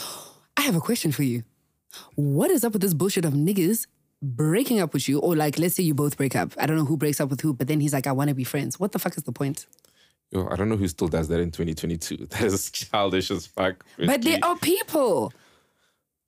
I 0.57 0.62
have 0.62 0.75
a 0.75 0.81
question 0.81 1.12
for 1.12 1.23
you. 1.23 1.45
What 2.17 2.50
is 2.50 2.64
up 2.64 2.73
with 2.73 2.83
this 2.83 2.95
bullshit 2.95 3.25
of 3.25 3.35
niggas 3.35 3.87
breaking 4.23 4.81
up 4.81 4.95
with 4.95 5.09
you? 5.09 5.19
Or 5.19 5.37
like, 5.37 5.59
let's 5.59 5.75
say 5.75 5.83
you 5.83 5.95
both 5.95 6.17
break 6.17 6.35
up. 6.37 6.52
I 6.59 6.67
don't 6.67 6.76
know 6.76 6.85
who 6.85 6.97
breaks 6.97 7.21
up 7.21 7.29
with 7.29 7.41
who, 7.41 7.52
but 7.52 7.69
then 7.69 7.81
he's 7.81 7.93
like, 7.93 8.07
I 8.07 8.12
want 8.12 8.29
to 8.29 8.35
be 8.35 8.45
friends. 8.45 8.81
What 8.81 8.93
the 8.93 8.99
fuck 8.99 9.17
is 9.17 9.25
the 9.25 9.33
point? 9.33 9.67
Yo, 10.31 10.49
I 10.50 10.57
don't 10.57 10.71
know 10.71 10.76
who 10.76 10.88
still 10.88 11.09
does 11.09 11.29
that 11.29 11.41
in 11.41 11.50
2022. 11.50 12.26
That 12.31 12.43
is 12.43 12.71
childish 12.71 13.31
as 13.31 13.47
fuck. 13.47 13.85
But 13.99 14.23
there 14.23 14.38
are 14.43 14.57
people. 14.57 15.33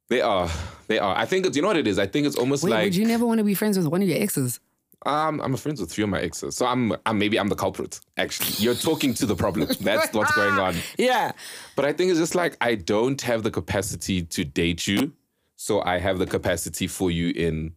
They 0.09 0.21
are. 0.21 0.51
They 0.89 0.99
are. 0.99 1.17
I 1.17 1.25
think 1.25 1.47
it's, 1.47 1.57
you 1.57 1.63
know 1.63 1.69
what 1.69 1.79
it 1.79 1.87
is? 1.87 1.99
I 1.99 2.07
think 2.07 2.27
it's 2.27 2.37
almost 2.37 2.63
Wait, 2.63 2.71
like 2.71 2.85
would 2.85 2.97
you 2.97 3.07
never 3.07 3.25
want 3.25 3.39
to 3.39 3.45
be 3.45 3.55
friends 3.55 3.79
with 3.79 3.87
one 3.87 4.03
of 4.03 4.09
your 4.09 4.21
exes? 4.21 4.61
Um, 5.07 5.41
I'm 5.41 5.57
friends 5.57 5.81
with 5.81 5.93
three 5.93 6.05
of 6.05 6.11
my 6.11 6.21
exes, 6.21 6.57
so 6.57 6.67
I'm, 6.67 6.95
I'm 7.05 7.19
maybe 7.19 7.39
I'm 7.39 7.49
the 7.49 7.55
culprit. 7.55 8.01
Actually, 8.17 8.51
you're 8.59 8.75
talking 8.75 9.13
to 9.15 9.27
the 9.27 9.37
problem. 9.37 9.69
That's 9.81 10.13
what's 10.15 10.35
going 10.35 10.59
on. 10.59 10.77
Yeah. 10.99 11.33
But 11.77 11.85
I 11.85 11.93
think 11.93 12.11
it's 12.11 12.19
just 12.19 12.35
like 12.35 12.57
I 12.61 12.75
don't 12.75 13.21
have 13.21 13.43
the 13.43 13.51
capacity 13.51 14.23
to 14.23 14.45
date 14.45 14.87
you, 14.87 15.13
so 15.57 15.83
I 15.83 15.99
have 15.99 16.19
the 16.19 16.27
capacity 16.27 16.87
for 16.87 17.11
you 17.11 17.31
in 17.31 17.73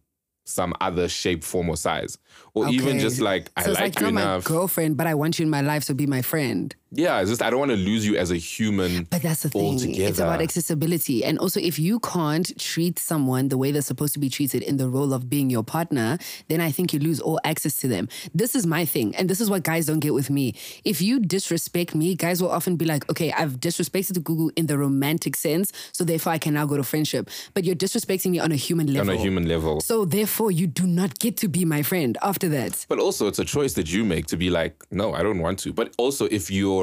some 0.48 0.72
other 0.80 1.08
shape, 1.08 1.44
form, 1.44 1.68
or 1.68 1.76
size, 1.76 2.18
or 2.54 2.68
even 2.68 2.98
just 2.98 3.20
like 3.20 3.50
I 3.56 3.62
so 3.64 3.70
it's 3.72 3.80
like, 3.80 3.94
like, 3.94 4.00
you 4.00 4.06
you're 4.06 4.14
my 4.14 4.22
enough. 4.22 4.44
girlfriend, 4.44 4.96
but 4.96 5.06
I 5.06 5.14
want 5.14 5.38
you 5.38 5.44
in 5.44 5.50
my 5.50 5.60
life, 5.60 5.84
so 5.84 5.94
be 5.94 6.06
my 6.06 6.22
friend. 6.22 6.74
Yeah, 6.90 7.20
it's 7.20 7.30
just 7.30 7.42
I 7.42 7.50
don't 7.50 7.58
want 7.58 7.70
to 7.70 7.76
lose 7.76 8.06
you 8.06 8.16
as 8.16 8.30
a 8.30 8.36
human. 8.36 9.04
But 9.04 9.22
that's 9.22 9.42
the 9.42 9.50
thing. 9.50 9.94
It's 9.94 10.18
about 10.18 10.40
accessibility. 10.40 11.22
And 11.24 11.38
also, 11.38 11.60
if 11.60 11.78
you 11.78 12.00
can't 12.00 12.58
treat 12.58 12.98
someone 12.98 13.48
the 13.48 13.58
way 13.58 13.72
they're 13.72 13.82
supposed 13.82 14.14
to 14.14 14.18
be 14.18 14.30
treated 14.30 14.62
in 14.62 14.78
the 14.78 14.88
role 14.88 15.12
of 15.12 15.28
being 15.28 15.50
your 15.50 15.62
partner, 15.62 16.18
then 16.48 16.60
I 16.60 16.70
think 16.70 16.94
you 16.94 16.98
lose 16.98 17.20
all 17.20 17.38
access 17.44 17.76
to 17.78 17.88
them. 17.88 18.08
This 18.34 18.54
is 18.54 18.66
my 18.66 18.86
thing. 18.86 19.14
And 19.16 19.28
this 19.28 19.40
is 19.40 19.50
what 19.50 19.64
guys 19.64 19.86
don't 19.86 20.00
get 20.00 20.14
with 20.14 20.30
me. 20.30 20.54
If 20.84 21.02
you 21.02 21.20
disrespect 21.20 21.94
me, 21.94 22.14
guys 22.14 22.42
will 22.42 22.50
often 22.50 22.76
be 22.76 22.86
like, 22.86 23.08
okay, 23.10 23.32
I've 23.32 23.60
disrespected 23.60 24.18
Gugu 24.20 24.50
in 24.56 24.66
the 24.66 24.78
romantic 24.78 25.36
sense. 25.36 25.72
So 25.92 26.04
therefore, 26.04 26.32
I 26.32 26.38
can 26.38 26.54
now 26.54 26.64
go 26.64 26.78
to 26.78 26.82
friendship. 26.84 27.28
But 27.52 27.64
you're 27.64 27.76
disrespecting 27.76 28.30
me 28.30 28.38
on 28.38 28.50
a 28.50 28.56
human 28.56 28.86
level. 28.86 29.10
on 29.10 29.16
a 29.16 29.20
human 29.20 29.46
level. 29.46 29.80
So 29.80 30.06
therefore, 30.06 30.50
you 30.50 30.66
do 30.66 30.86
not 30.86 31.18
get 31.18 31.36
to 31.38 31.48
be 31.48 31.66
my 31.66 31.82
friend 31.82 32.16
after 32.22 32.48
that. 32.48 32.86
But 32.88 32.98
also, 32.98 33.26
it's 33.26 33.38
a 33.38 33.44
choice 33.44 33.74
that 33.74 33.92
you 33.92 34.04
make 34.06 34.26
to 34.28 34.38
be 34.38 34.48
like, 34.48 34.82
no, 34.90 35.12
I 35.12 35.22
don't 35.22 35.40
want 35.40 35.58
to. 35.60 35.72
But 35.74 35.92
also, 35.98 36.26
if 36.30 36.50
you're 36.50 36.77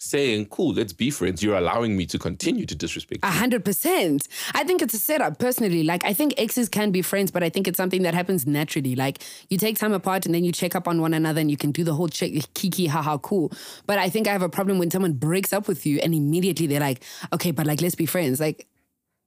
saying, 0.00 0.46
cool, 0.46 0.72
let's 0.74 0.92
be 0.92 1.10
friends, 1.10 1.42
you're 1.42 1.56
allowing 1.56 1.96
me 1.96 2.06
to 2.06 2.18
continue 2.18 2.64
to 2.64 2.74
disrespect 2.74 3.24
A 3.24 3.26
you. 3.26 3.32
hundred 3.32 3.64
percent. 3.64 4.28
I 4.54 4.62
think 4.64 4.80
it's 4.80 4.94
a 4.94 4.98
setup 4.98 5.38
personally. 5.38 5.82
Like 5.82 6.04
I 6.04 6.12
think 6.12 6.34
exes 6.38 6.68
can 6.68 6.90
be 6.92 7.02
friends, 7.02 7.30
but 7.30 7.42
I 7.42 7.48
think 7.50 7.66
it's 7.66 7.76
something 7.76 8.02
that 8.02 8.14
happens 8.14 8.46
naturally. 8.46 8.94
Like 8.94 9.18
you 9.50 9.58
take 9.58 9.76
time 9.78 9.92
apart 9.92 10.24
and 10.24 10.34
then 10.34 10.44
you 10.44 10.52
check 10.52 10.74
up 10.76 10.86
on 10.86 11.00
one 11.00 11.14
another 11.14 11.40
and 11.40 11.50
you 11.50 11.56
can 11.56 11.72
do 11.72 11.82
the 11.82 11.94
whole 11.94 12.08
check 12.08 12.30
kiki 12.54 12.86
haha 12.86 13.18
cool. 13.18 13.52
But 13.86 13.98
I 13.98 14.08
think 14.08 14.28
I 14.28 14.32
have 14.32 14.42
a 14.42 14.48
problem 14.48 14.78
when 14.78 14.90
someone 14.90 15.14
breaks 15.14 15.52
up 15.52 15.66
with 15.66 15.84
you 15.84 15.98
and 15.98 16.14
immediately 16.14 16.66
they're 16.68 16.78
like, 16.80 17.02
okay, 17.32 17.50
but 17.50 17.66
like 17.66 17.80
let's 17.82 17.96
be 17.96 18.06
friends. 18.06 18.38
Like 18.38 18.68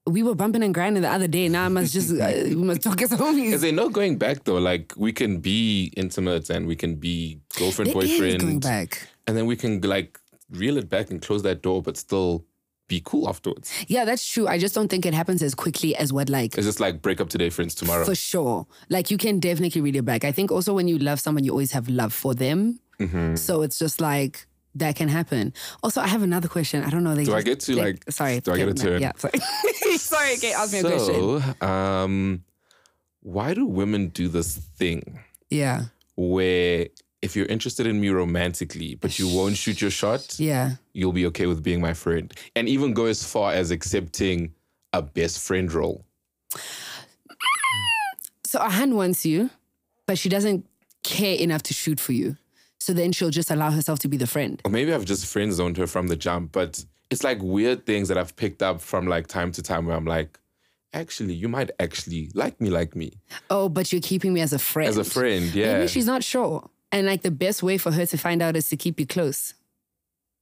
we 0.07 0.23
were 0.23 0.35
bumping 0.35 0.63
and 0.63 0.73
grinding 0.73 1.03
the 1.03 1.09
other 1.11 1.27
day. 1.27 1.49
Now 1.49 1.65
I 1.65 1.67
must 1.67 1.91
just 1.91 2.11
uh, 2.19 2.31
we 2.45 2.55
must 2.55 2.81
talk 2.81 3.01
as 3.01 3.11
homies. 3.11 3.51
Is 3.51 3.61
there 3.61 3.73
no 3.73 3.89
going 3.89 4.17
back 4.17 4.45
though? 4.45 4.57
Like 4.57 4.93
we 4.95 5.11
can 5.11 5.41
be 5.41 5.91
intimate 5.97 6.49
and 6.49 6.65
we 6.65 6.77
can 6.77 6.95
be 6.95 7.41
girlfriend, 7.59 7.91
There 7.91 8.03
is 8.03 8.09
boyfriend, 8.11 8.39
going 8.39 8.59
back. 8.61 9.09
and 9.27 9.35
then 9.35 9.45
we 9.47 9.57
can 9.57 9.81
like 9.81 10.17
reel 10.51 10.77
it 10.77 10.89
back 10.89 11.09
and 11.11 11.21
close 11.21 11.43
that 11.43 11.61
door, 11.61 11.81
but 11.81 11.97
still 11.97 12.45
be 12.87 13.01
cool 13.05 13.29
afterwards. 13.29 13.71
Yeah, 13.87 14.03
that's 14.05 14.25
true. 14.29 14.47
I 14.47 14.57
just 14.57 14.75
don't 14.75 14.89
think 14.89 15.05
it 15.05 15.13
happens 15.13 15.41
as 15.41 15.55
quickly 15.55 15.95
as 15.95 16.11
what 16.11 16.27
like 16.29 16.57
It's 16.57 16.67
just 16.67 16.79
like 16.81 17.01
break 17.01 17.21
up 17.21 17.29
today, 17.29 17.49
friends 17.49 17.73
tomorrow. 17.73 18.03
For 18.03 18.15
sure. 18.15 18.67
Like 18.89 19.09
you 19.09 19.17
can 19.17 19.39
definitely 19.39 19.79
read 19.81 19.95
it 19.95 20.03
back. 20.03 20.25
I 20.25 20.31
think 20.33 20.51
also 20.51 20.73
when 20.73 20.87
you 20.89 20.97
love 20.99 21.19
someone, 21.21 21.43
you 21.45 21.51
always 21.51 21.71
have 21.71 21.87
love 21.87 22.13
for 22.13 22.33
them. 22.33 22.79
Mm-hmm. 22.99 23.35
So 23.35 23.61
it's 23.61 23.79
just 23.79 24.01
like 24.01 24.45
that 24.75 24.95
can 24.97 25.07
happen. 25.07 25.53
Also, 25.83 26.01
I 26.01 26.07
have 26.07 26.21
another 26.21 26.47
question. 26.49 26.83
I 26.83 26.89
don't 26.89 27.03
know. 27.03 27.15
They 27.15 27.23
Do 27.25 27.33
I 27.33 27.41
get 27.41 27.59
to, 27.61 27.75
they- 27.75 27.81
like, 27.81 28.11
Sorry. 28.11 28.39
do 28.41 28.51
I 28.53 28.57
get 28.57 28.69
a 28.69 28.73
turn? 28.73 29.01
Yeah. 29.01 29.11
Sorry. 29.17 29.33
sorry. 29.97 30.33
Okay. 30.33 30.53
Ask 30.53 30.73
me 30.73 30.79
a 30.79 30.81
question. 30.83 31.15
so, 31.61 31.65
um, 31.65 32.43
why 33.21 33.53
do 33.53 33.65
women 33.65 34.09
do 34.09 34.27
this 34.27 34.57
thing 34.57 35.19
Yeah. 35.49 35.83
where 36.15 36.87
if 37.21 37.35
you're 37.35 37.45
interested 37.47 37.85
in 37.87 37.99
me 38.01 38.09
romantically, 38.09 38.95
but 38.95 39.19
you 39.19 39.27
won't 39.27 39.55
shoot 39.57 39.79
your 39.81 39.91
shot, 39.91 40.35
Yeah. 40.39 40.75
you'll 40.93 41.13
be 41.13 41.25
okay 41.27 41.45
with 41.45 41.61
being 41.63 41.79
my 41.81 41.93
friend, 41.93 42.33
and 42.55 42.67
even 42.67 42.93
go 42.93 43.05
as 43.05 43.23
far 43.23 43.53
as 43.53 43.71
accepting 43.71 44.53
a 44.93 45.01
best 45.01 45.39
friend 45.39 45.71
role? 45.71 46.05
So 48.45 48.59
Ahan 48.59 48.95
wants 48.95 49.25
you, 49.25 49.49
but 50.05 50.17
she 50.17 50.27
doesn't 50.29 50.65
care 51.03 51.35
enough 51.35 51.63
to 51.63 51.73
shoot 51.73 51.99
for 51.99 52.11
you. 52.11 52.37
So 52.79 52.93
then 52.93 53.11
she'll 53.11 53.29
just 53.29 53.51
allow 53.51 53.71
herself 53.71 53.99
to 53.99 54.07
be 54.07 54.17
the 54.17 54.27
friend. 54.27 54.59
or 54.65 54.71
maybe 54.71 54.91
I've 54.93 55.05
just 55.05 55.25
friend 55.27 55.53
zoned 55.53 55.77
her 55.77 55.87
from 55.87 56.07
the 56.07 56.15
jump, 56.15 56.51
but 56.51 56.83
it's 57.11 57.23
like 57.23 57.37
weird 57.41 57.85
things 57.85 58.07
that 58.09 58.17
I've 58.17 58.35
picked 58.35 58.63
up 58.63 58.81
from 58.81 59.07
like 59.07 59.27
time 59.27 59.51
to 59.53 59.61
time 59.61 59.85
where 59.85 59.95
I'm 59.95 60.05
like, 60.05 60.39
actually, 60.93 61.33
you 61.35 61.47
might 61.47 61.69
actually 61.79 62.29
like 62.33 62.59
me, 62.59 62.69
like 62.69 62.95
me 62.95 63.11
Oh, 63.49 63.69
but 63.69 63.93
you're 63.93 64.01
keeping 64.01 64.33
me 64.33 64.41
as 64.41 64.51
a 64.51 64.59
friend. 64.59 64.89
as 64.89 64.97
a 64.97 65.03
friend. 65.03 65.53
Yeah. 65.53 65.73
Maybe 65.77 65.87
she's 65.87 66.07
not 66.07 66.23
sure. 66.23 66.69
And 66.91 67.07
like 67.07 67.21
the 67.21 67.31
best 67.31 67.63
way 67.63 67.77
for 67.77 67.91
her 67.91 68.05
to 68.05 68.17
find 68.17 68.41
out 68.41 68.55
is 68.55 68.69
to 68.69 68.77
keep 68.77 68.99
you 68.99 69.07
close. 69.07 69.53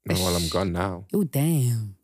No, 0.06 0.16
well, 0.16 0.36
I'm 0.36 0.48
gone 0.50 0.72
now. 0.72 1.06
Oh, 1.14 1.24
damn. 1.24 1.96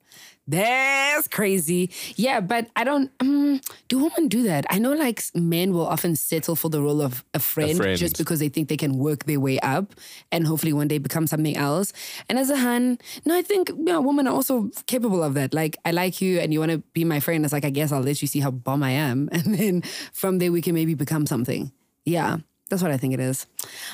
That's 0.47 1.27
crazy. 1.27 1.89
Yeah, 2.15 2.39
but 2.39 2.69
I 2.75 2.83
don't. 2.83 3.09
Um, 3.19 3.61
do 3.87 3.97
women 3.97 4.27
do 4.27 4.43
that? 4.43 4.65
I 4.69 4.77
know, 4.77 4.93
like 4.93 5.23
men 5.33 5.73
will 5.73 5.87
often 5.87 6.15
settle 6.15 6.55
for 6.55 6.69
the 6.69 6.81
role 6.81 7.01
of 7.01 7.23
a 7.33 7.39
friend, 7.39 7.75
friend. 7.77 7.97
just 7.97 8.19
because 8.19 8.39
they 8.39 8.49
think 8.49 8.69
they 8.69 8.77
can 8.77 8.99
work 8.99 9.23
their 9.23 9.39
way 9.39 9.59
up 9.61 9.95
and 10.31 10.45
hopefully 10.45 10.71
one 10.71 10.87
day 10.87 10.99
become 10.99 11.25
something 11.25 11.57
else. 11.57 11.93
And 12.29 12.37
as 12.37 12.51
a 12.51 12.57
han, 12.57 12.99
no, 13.25 13.35
I 13.35 13.41
think 13.41 13.69
you 13.69 13.85
know, 13.85 14.01
women 14.01 14.27
are 14.27 14.35
also 14.35 14.69
capable 14.85 15.23
of 15.23 15.33
that. 15.33 15.51
Like, 15.51 15.77
I 15.83 15.89
like 15.89 16.21
you 16.21 16.39
and 16.39 16.53
you 16.53 16.59
want 16.59 16.73
to 16.73 16.77
be 16.93 17.03
my 17.03 17.19
friend. 17.19 17.43
It's 17.43 17.53
like 17.53 17.65
I 17.65 17.71
guess 17.71 17.91
I'll 17.91 18.01
let 18.01 18.21
you 18.21 18.27
see 18.27 18.39
how 18.39 18.51
bomb 18.51 18.83
I 18.83 18.91
am, 18.91 19.29
and 19.31 19.55
then 19.55 19.81
from 20.13 20.37
there 20.37 20.51
we 20.51 20.61
can 20.61 20.75
maybe 20.75 20.93
become 20.93 21.25
something. 21.25 21.71
Yeah. 22.05 22.37
That's 22.69 22.81
what 22.81 22.91
I 22.91 22.97
think 22.97 23.13
it 23.13 23.19
is. 23.19 23.45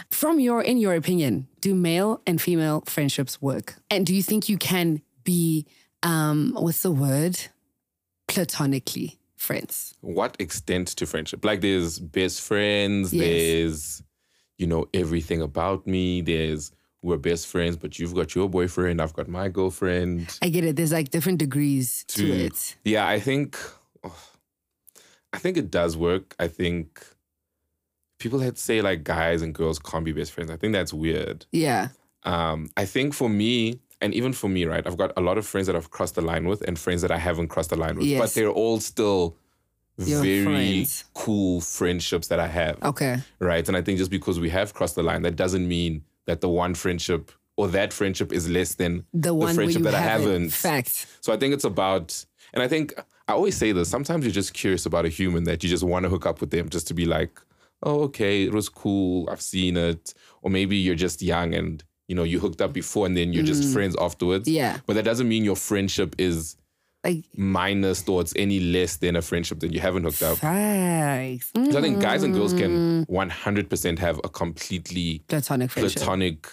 From 0.09 0.39
your, 0.39 0.61
in 0.61 0.77
your 0.77 0.93
opinion, 0.95 1.47
do 1.59 1.75
male 1.75 2.21
and 2.25 2.41
female 2.41 2.83
friendships 2.85 3.41
work? 3.41 3.75
And 3.89 4.05
do 4.05 4.15
you 4.15 4.23
think 4.23 4.47
you 4.47 4.57
can 4.57 5.01
be, 5.23 5.65
um, 6.03 6.53
what's 6.57 6.81
the 6.81 6.91
word? 6.91 7.37
Platonically 8.27 9.19
friends. 9.35 9.93
What 10.01 10.37
extent 10.39 10.87
to 10.89 11.05
friendship? 11.05 11.43
Like, 11.43 11.59
there's 11.61 11.99
best 11.99 12.41
friends, 12.41 13.13
Yes. 13.13 13.25
there's, 13.25 14.03
you 14.57 14.67
know, 14.67 14.87
everything 14.93 15.41
about 15.41 15.85
me, 15.85 16.21
there's, 16.21 16.71
we're 17.01 17.17
best 17.17 17.47
friends, 17.47 17.75
but 17.75 17.99
you've 17.99 18.13
got 18.13 18.35
your 18.35 18.47
boyfriend, 18.47 19.01
I've 19.01 19.11
got 19.13 19.27
my 19.27 19.49
girlfriend. 19.49 20.37
I 20.41 20.47
get 20.49 20.63
it. 20.63 20.75
There's 20.77 20.93
like 20.93 21.09
different 21.09 21.39
degrees 21.39 22.05
to, 22.09 22.21
to- 22.25 22.31
it. 22.45 22.75
Yeah, 22.85 23.05
I 23.07 23.19
think 23.19 23.57
oh, 24.03 24.15
I 25.33 25.39
think 25.39 25.57
it 25.57 25.71
does 25.71 25.97
work. 25.97 26.35
I 26.39 26.47
think 26.47 27.03
people 28.21 28.39
had 28.39 28.57
say 28.57 28.81
like 28.81 29.03
guys 29.03 29.41
and 29.41 29.53
girls 29.53 29.79
can't 29.79 30.05
be 30.05 30.11
best 30.13 30.31
friends. 30.31 30.49
I 30.51 30.55
think 30.57 30.73
that's 30.73 30.93
weird. 30.93 31.45
Yeah. 31.51 31.89
Um, 32.23 32.69
I 32.77 32.85
think 32.85 33.13
for 33.13 33.27
me, 33.29 33.79
and 33.99 34.13
even 34.13 34.31
for 34.33 34.47
me, 34.49 34.65
right, 34.65 34.85
I've 34.85 34.97
got 34.97 35.11
a 35.17 35.21
lot 35.21 35.37
of 35.37 35.45
friends 35.45 35.67
that 35.67 35.75
I've 35.75 35.91
crossed 35.91 36.15
the 36.15 36.21
line 36.21 36.47
with 36.47 36.61
and 36.67 36.77
friends 36.77 37.01
that 37.01 37.11
I 37.11 37.17
haven't 37.17 37.49
crossed 37.49 37.69
the 37.71 37.75
line 37.75 37.95
with. 37.97 38.05
Yes. 38.05 38.19
But 38.21 38.33
they're 38.33 38.49
all 38.49 38.79
still 38.79 39.35
Your 39.97 40.21
very 40.21 40.43
friends. 40.85 41.05
cool 41.13 41.61
friendships 41.61 42.27
that 42.27 42.39
I 42.39 42.47
have. 42.47 42.81
Okay. 42.83 43.17
Right. 43.39 43.67
And 43.67 43.75
I 43.77 43.81
think 43.81 43.97
just 43.97 44.11
because 44.11 44.39
we 44.39 44.49
have 44.49 44.73
crossed 44.73 44.95
the 44.95 45.03
line, 45.03 45.21
that 45.23 45.35
doesn't 45.35 45.67
mean 45.67 46.03
that 46.25 46.41
the 46.41 46.49
one 46.49 46.73
friendship 46.75 47.31
or 47.57 47.67
that 47.69 47.91
friendship 47.93 48.31
is 48.31 48.49
less 48.49 48.75
than 48.75 49.05
The 49.13 49.33
one 49.33 49.47
where 49.47 49.53
friendship 49.55 49.83
that 49.83 49.93
I 49.95 49.99
haven't. 49.99 50.27
haven't. 50.27 50.53
Facts. 50.53 51.05
So 51.21 51.33
I 51.33 51.37
think 51.37 51.53
it's 51.53 51.63
about, 51.65 52.23
and 52.53 52.63
I 52.63 52.67
think 52.67 52.93
I 53.27 53.33
always 53.33 53.55
say 53.57 53.71
this. 53.71 53.89
Sometimes 53.89 54.25
you're 54.25 54.31
just 54.33 54.53
curious 54.53 54.85
about 54.85 55.05
a 55.05 55.09
human 55.09 55.43
that 55.45 55.63
you 55.63 55.69
just 55.69 55.83
want 55.83 56.03
to 56.03 56.09
hook 56.09 56.25
up 56.25 56.41
with 56.41 56.49
them, 56.51 56.69
just 56.69 56.87
to 56.87 56.93
be 56.93 57.05
like, 57.05 57.39
oh, 57.83 58.01
okay, 58.03 58.43
it 58.43 58.53
was 58.53 58.69
cool. 58.69 59.27
I've 59.29 59.41
seen 59.41 59.77
it, 59.77 60.13
or 60.41 60.49
maybe 60.51 60.77
you're 60.77 60.95
just 60.95 61.21
young 61.21 61.53
and 61.53 61.83
you 62.07 62.15
know 62.15 62.23
you 62.23 62.39
hooked 62.39 62.61
up 62.61 62.73
before, 62.73 63.05
and 63.05 63.15
then 63.15 63.33
you're 63.33 63.43
just 63.43 63.71
friends 63.73 63.95
afterwards. 63.99 64.47
Mm. 64.47 64.53
Yeah. 64.53 64.77
But 64.85 64.93
that 64.95 65.03
doesn't 65.05 65.27
mean 65.29 65.43
your 65.43 65.55
friendship 65.55 66.15
is 66.17 66.57
Like 67.03 67.23
minus 67.35 68.07
or 68.07 68.21
it's 68.21 68.33
any 68.35 68.59
less 68.59 68.97
than 68.97 69.15
a 69.15 69.21
friendship 69.21 69.59
that 69.61 69.73
you 69.73 69.79
haven't 69.79 70.03
hooked 70.03 70.21
up. 70.21 70.37
facts. 70.37 71.51
So 71.55 71.77
I 71.77 71.81
think 71.81 71.99
guys 72.01 72.21
and 72.23 72.33
girls 72.33 72.53
can 72.53 73.05
Mm. 73.05 73.09
100% 73.09 73.97
have 73.99 74.19
a 74.23 74.29
completely 74.29 75.23
Platonic 75.27 75.71
friendship. 75.71 75.97
platonic 76.01 76.47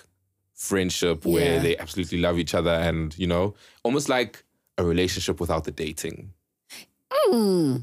friendship 0.55 1.25
where 1.27 1.57
Yeah. 1.57 1.63
they 1.63 1.77
absolutely 1.77 2.19
love 2.19 2.39
each 2.39 2.55
other 2.55 2.71
and, 2.71 3.15
you 3.19 3.27
know, 3.27 3.55
almost 3.83 4.09
like 4.09 4.45
a 4.79 4.85
relationship 4.85 5.39
without 5.41 5.65
the 5.65 5.71
dating. 5.71 6.33
Hmm. 7.13 7.77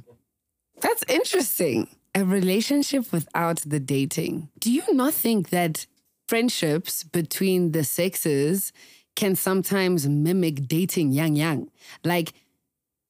That's 0.81 1.03
interesting. 1.07 1.87
A 2.15 2.23
relationship 2.23 3.11
without 3.11 3.57
the 3.65 3.79
dating. 3.79 4.47
Do 4.57 4.71
you 4.71 4.93
not 4.93 5.13
think 5.13 5.49
that 5.49 5.85
friendships 6.29 7.03
between 7.03 7.73
the 7.73 7.83
sexes 7.83 8.71
can 9.17 9.35
sometimes 9.35 10.07
mimic 10.07 10.65
dating 10.65 11.11
yang 11.11 11.35
yang? 11.35 11.69
Like 12.05 12.31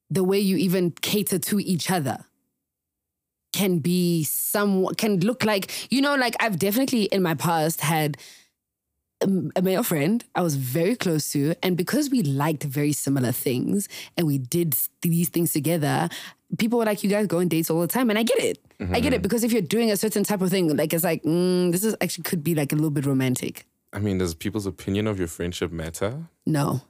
the 0.10 0.24
way 0.24 0.40
you 0.40 0.58
even 0.58 0.90
cater 0.90 1.38
to 1.38 1.60
each 1.60 1.92
other 1.92 2.26
can 3.54 3.78
be 3.78 4.24
some 4.24 4.88
can 4.96 5.20
look 5.20 5.46
like 5.46 5.72
you 5.92 6.02
know 6.02 6.16
like 6.16 6.36
I've 6.40 6.60
definitely 6.60 7.04
in 7.04 7.22
my 7.22 7.36
past 7.36 7.82
had 7.82 8.18
a 9.22 9.28
a 9.56 9.62
male 9.62 9.84
friend 9.84 10.24
I 10.36 10.42
was 10.42 10.56
very 10.56 10.96
close 10.96 11.32
to, 11.32 11.56
and 11.64 11.78
because 11.78 12.10
we 12.10 12.22
liked 12.24 12.64
very 12.64 12.92
similar 12.92 13.32
things 13.32 13.88
and 14.18 14.28
we 14.28 14.38
did 14.38 14.76
these 15.02 15.30
things 15.30 15.54
together, 15.54 16.10
people 16.58 16.80
were 16.80 16.86
like, 16.86 17.04
"You 17.04 17.10
guys 17.10 17.28
go 17.28 17.40
on 17.40 17.48
dates 17.48 17.70
all 17.70 17.82
the 17.82 17.88
time," 17.88 18.10
and 18.10 18.20
I 18.20 18.24
get 18.24 18.40
it. 18.40 18.60
I 18.92 19.00
get 19.00 19.14
it 19.14 19.22
because 19.22 19.44
if 19.46 19.54
you're 19.54 19.62
doing 19.62 19.90
a 19.90 19.98
certain 19.98 20.24
type 20.24 20.42
of 20.42 20.50
thing, 20.50 20.76
like 20.76 20.94
it's 20.94 21.04
like 21.04 21.24
mm, 21.24 21.72
this 21.72 21.84
is 21.84 21.96
actually 22.02 22.24
could 22.24 22.44
be 22.44 22.56
like 22.56 22.74
a 22.74 22.76
little 22.76 22.92
bit 22.92 23.06
romantic. 23.06 23.66
I 23.94 24.00
mean, 24.00 24.18
does 24.18 24.36
people's 24.36 24.66
opinion 24.66 25.08
of 25.08 25.18
your 25.18 25.30
friendship 25.30 25.72
matter? 25.72 26.28
No, 26.46 26.82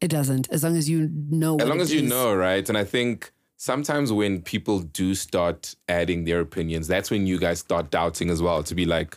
it 0.00 0.08
doesn't. 0.08 0.48
As 0.50 0.64
long 0.64 0.76
as 0.76 0.88
you 0.88 1.10
know. 1.12 1.56
As 1.58 1.68
long 1.68 1.80
as 1.80 1.92
you 1.92 2.00
know, 2.00 2.34
right? 2.34 2.66
And 2.66 2.78
I 2.78 2.84
think 2.84 3.30
sometimes 3.56 4.10
when 4.12 4.40
people 4.40 4.80
do 4.80 5.14
start 5.14 5.74
adding 5.88 6.24
their 6.24 6.40
opinions, 6.40 6.86
that's 6.86 7.10
when 7.10 7.26
you 7.26 7.38
guys 7.38 7.58
start 7.58 7.90
doubting 7.90 8.30
as 8.30 8.40
well 8.40 8.62
to 8.62 8.74
be 8.74 8.86
like, 8.86 9.14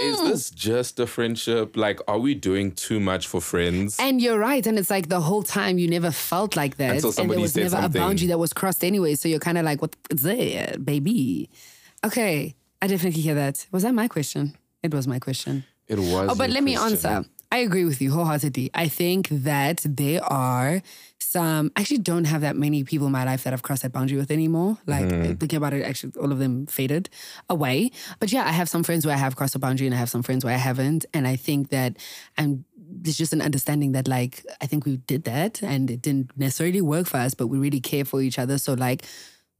is 0.00 0.16
Mm. 0.18 0.28
this 0.28 0.50
just 0.50 0.98
a 1.00 1.06
friendship? 1.06 1.76
Like, 1.76 2.00
are 2.08 2.18
we 2.18 2.34
doing 2.34 2.72
too 2.72 3.00
much 3.00 3.26
for 3.26 3.40
friends? 3.40 3.96
And 3.98 4.20
you're 4.20 4.38
right. 4.38 4.66
And 4.66 4.78
it's 4.78 4.90
like 4.90 5.08
the 5.08 5.20
whole 5.20 5.42
time 5.42 5.78
you 5.78 5.88
never 5.88 6.10
felt 6.10 6.56
like 6.56 6.76
that. 6.78 6.94
Until 6.96 7.12
and 7.18 7.30
there 7.30 7.40
was 7.40 7.54
never 7.56 7.70
something. 7.70 8.00
a 8.00 8.04
boundary 8.04 8.28
that 8.28 8.38
was 8.38 8.52
crossed 8.52 8.82
anyway. 8.84 9.14
So 9.14 9.28
you're 9.28 9.38
kind 9.48 9.58
of 9.58 9.64
like, 9.64 9.80
what's 9.82 9.96
there, 10.22 10.74
baby? 10.82 11.48
Okay. 12.04 12.54
I 12.82 12.86
definitely 12.86 13.20
hear 13.20 13.34
that. 13.34 13.66
Was 13.72 13.82
that 13.82 13.94
my 13.94 14.08
question? 14.08 14.56
It 14.82 14.94
was 14.94 15.06
my 15.06 15.18
question. 15.18 15.64
it 15.88 15.98
was. 15.98 16.30
Oh, 16.30 16.34
but 16.34 16.50
let 16.50 16.62
me 16.62 16.76
answer. 16.76 17.24
I 17.52 17.58
agree 17.58 17.84
with 17.84 18.00
you 18.00 18.12
wholeheartedly. 18.12 18.70
I 18.74 18.86
think 18.88 19.28
that 19.28 19.78
there 19.84 20.22
are 20.24 20.82
some, 21.30 21.46
um, 21.46 21.72
I 21.76 21.82
actually 21.82 21.98
don't 21.98 22.24
have 22.24 22.40
that 22.40 22.56
many 22.56 22.82
people 22.82 23.06
in 23.06 23.12
my 23.12 23.22
life 23.22 23.44
that 23.44 23.52
I've 23.52 23.62
crossed 23.62 23.82
that 23.82 23.92
boundary 23.92 24.18
with 24.18 24.32
anymore. 24.32 24.78
Mm-hmm. 24.84 24.90
Like 24.90 25.38
thinking 25.38 25.58
about 25.58 25.72
it, 25.72 25.84
actually, 25.84 26.12
all 26.20 26.32
of 26.32 26.40
them 26.40 26.66
faded 26.66 27.08
away. 27.48 27.92
But 28.18 28.32
yeah, 28.32 28.44
I 28.44 28.50
have 28.50 28.68
some 28.68 28.82
friends 28.82 29.06
where 29.06 29.14
I 29.14 29.18
have 29.18 29.36
crossed 29.36 29.54
a 29.54 29.60
boundary 29.60 29.86
and 29.86 29.94
I 29.94 29.98
have 29.98 30.10
some 30.10 30.24
friends 30.24 30.44
where 30.44 30.52
I 30.52 30.56
haven't. 30.56 31.06
And 31.14 31.28
I 31.28 31.36
think 31.36 31.68
that 31.68 31.98
I'm, 32.36 32.64
there's 32.74 33.16
just 33.16 33.32
an 33.32 33.42
understanding 33.42 33.92
that 33.92 34.08
like, 34.08 34.44
I 34.60 34.66
think 34.66 34.84
we 34.84 34.96
did 34.96 35.22
that 35.22 35.62
and 35.62 35.88
it 35.88 36.02
didn't 36.02 36.36
necessarily 36.36 36.80
work 36.80 37.06
for 37.06 37.18
us, 37.18 37.34
but 37.34 37.46
we 37.46 37.58
really 37.58 37.80
care 37.80 38.04
for 38.04 38.20
each 38.20 38.36
other. 38.36 38.58
So 38.58 38.74
like, 38.74 39.06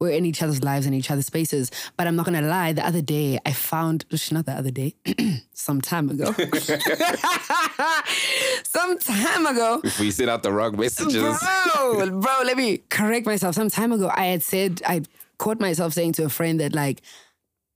we're 0.01 0.09
in 0.09 0.25
each 0.25 0.41
other's 0.41 0.63
lives 0.63 0.87
and 0.87 0.95
each 0.95 1.11
other's 1.11 1.27
spaces. 1.27 1.69
But 1.95 2.07
I'm 2.07 2.17
not 2.17 2.25
gonna 2.25 2.41
lie, 2.41 2.73
the 2.73 2.85
other 2.85 3.03
day 3.03 3.39
I 3.45 3.53
found, 3.53 4.03
not 4.31 4.47
the 4.47 4.53
other 4.53 4.71
day, 4.71 4.95
some 5.53 5.79
time 5.79 6.09
ago. 6.09 6.33
some 8.63 8.97
time 8.97 9.45
ago. 9.45 9.79
If 9.83 9.99
we 9.99 10.09
send 10.09 10.31
out 10.31 10.41
the 10.41 10.51
wrong 10.51 10.75
messages, 10.75 11.21
Bro, 11.21 12.19
bro, 12.19 12.41
let 12.43 12.57
me 12.57 12.79
correct 12.89 13.27
myself. 13.27 13.53
Some 13.55 13.69
time 13.69 13.91
ago, 13.91 14.11
I 14.13 14.25
had 14.25 14.41
said, 14.41 14.81
I 14.85 15.03
caught 15.37 15.59
myself 15.59 15.93
saying 15.93 16.13
to 16.13 16.25
a 16.25 16.29
friend 16.29 16.59
that, 16.59 16.73
like, 16.73 17.03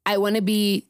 I 0.07 0.17
wanna 0.17 0.41
be 0.41 0.87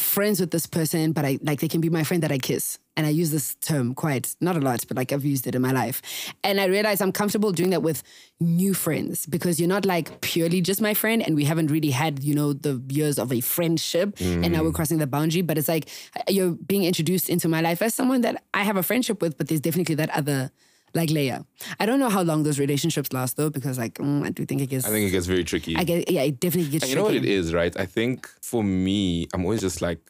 friends 0.00 0.40
with 0.40 0.50
this 0.50 0.66
person, 0.66 1.12
but 1.12 1.24
I 1.24 1.38
like 1.42 1.60
they 1.60 1.68
can 1.68 1.80
be 1.80 1.90
my 1.90 2.04
friend 2.04 2.22
that 2.22 2.32
I 2.32 2.38
kiss. 2.38 2.78
And 2.96 3.06
I 3.06 3.10
use 3.10 3.30
this 3.30 3.54
term 3.56 3.94
quite 3.94 4.34
not 4.40 4.56
a 4.56 4.60
lot, 4.60 4.84
but 4.88 4.96
like 4.96 5.12
I've 5.12 5.24
used 5.24 5.46
it 5.46 5.54
in 5.54 5.62
my 5.62 5.70
life. 5.70 6.02
And 6.42 6.60
I 6.60 6.64
realize 6.64 7.00
I'm 7.00 7.12
comfortable 7.12 7.52
doing 7.52 7.70
that 7.70 7.82
with 7.82 8.02
new 8.40 8.74
friends 8.74 9.24
because 9.26 9.60
you're 9.60 9.68
not 9.68 9.86
like 9.86 10.20
purely 10.20 10.60
just 10.60 10.80
my 10.80 10.94
friend 10.94 11.22
and 11.24 11.36
we 11.36 11.44
haven't 11.44 11.70
really 11.70 11.90
had, 11.90 12.24
you 12.24 12.34
know, 12.34 12.52
the 12.52 12.82
years 12.88 13.18
of 13.18 13.32
a 13.32 13.40
friendship 13.40 14.20
and 14.20 14.52
now 14.52 14.64
we're 14.64 14.70
mm. 14.70 14.74
crossing 14.74 14.98
the 14.98 15.06
boundary. 15.06 15.42
But 15.42 15.58
it's 15.58 15.68
like 15.68 15.88
uh, 16.16 16.22
you're 16.28 16.52
being 16.52 16.84
introduced 16.84 17.30
into 17.30 17.48
my 17.48 17.60
life 17.60 17.82
as 17.82 17.94
someone 17.94 18.22
that 18.22 18.42
I 18.52 18.64
have 18.64 18.76
a 18.76 18.82
friendship 18.82 19.22
with, 19.22 19.38
but 19.38 19.46
there's 19.46 19.60
definitely 19.60 19.94
that 19.94 20.10
other 20.10 20.50
like 20.94 21.10
layer. 21.10 21.44
I 21.80 21.86
don't 21.86 22.00
know 22.00 22.08
how 22.08 22.22
long 22.22 22.42
those 22.42 22.58
relationships 22.58 23.12
last 23.12 23.36
though, 23.36 23.50
because 23.50 23.78
like 23.78 23.94
mm, 23.94 24.24
I 24.24 24.30
do 24.30 24.44
think 24.44 24.60
it 24.60 24.66
gets 24.66 24.86
I 24.86 24.90
think 24.90 25.08
it 25.08 25.10
gets 25.10 25.26
very 25.26 25.44
tricky. 25.44 25.76
I 25.76 25.84
get 25.84 26.10
yeah, 26.10 26.22
it 26.22 26.40
definitely 26.40 26.70
gets 26.70 26.84
And 26.84 26.90
you 26.90 26.96
know 26.96 27.04
what 27.04 27.14
it 27.14 27.24
is, 27.24 27.54
right? 27.54 27.78
I 27.78 27.86
think 27.86 28.28
for 28.42 28.62
me, 28.62 29.26
I'm 29.32 29.44
always 29.44 29.60
just 29.60 29.82
like, 29.82 30.00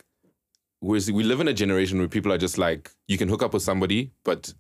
we're, 0.81 1.01
we 1.13 1.25
live 1.25 1.41
in 1.41 1.49
a 1.49 1.55
generation 1.55 1.99
where 1.99 2.09
people 2.09 2.33
are 2.33 2.39
just 2.39 2.59
like, 2.59 2.91
you 3.09 3.19
can 3.19 3.29
hook 3.29 3.43
up 3.43 3.53
with 3.53 3.63
somebody, 3.63 4.13
but 4.25 4.53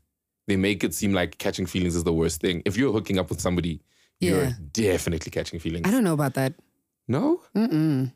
they 0.46 0.56
make 0.56 0.82
it 0.82 0.94
seem 0.94 1.12
like 1.12 1.38
catching 1.38 1.66
feelings 1.66 1.94
is 1.94 2.04
the 2.04 2.12
worst 2.12 2.40
thing. 2.40 2.62
If 2.64 2.76
you're 2.76 2.92
hooking 2.92 3.18
up 3.18 3.28
with 3.30 3.40
somebody, 3.40 3.80
you're 4.20 4.50
definitely 4.72 5.30
catching 5.30 5.60
feelings. 5.60 5.86
I 5.86 5.90
don't 5.90 6.04
know 6.04 6.14
about 6.14 6.34
that. 6.34 6.54
No? 7.06 7.42
Mm-mm. 7.56 8.12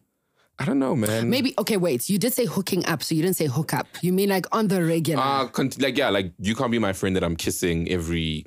I 0.59 0.65
don't 0.65 0.79
know, 0.79 0.95
man. 0.95 1.29
Maybe 1.31 1.55
okay. 1.59 1.77
Wait, 1.77 2.09
you 2.09 2.19
did 2.19 2.33
say 2.33 2.45
hooking 2.45 2.85
up, 2.87 3.03
so 3.03 3.15
you 3.15 3.23
didn't 3.23 3.37
say 3.37 3.47
hook 3.47 3.73
up. 3.75 3.87
You 4.01 4.13
mean 4.13 4.29
like 4.29 4.47
on 4.53 4.69
the 4.69 4.85
regular? 4.85 5.23
Uh, 5.23 5.49
con- 5.49 5.71
like, 5.79 5.97
yeah, 5.97 6.11
like 6.11 6.33
you 6.39 6.55
can't 6.55 6.71
be 6.71 6.79
my 6.79 6.93
friend 6.93 7.17
that 7.17 7.25
I'm 7.25 7.37
kissing 7.37 7.89
every 7.91 8.47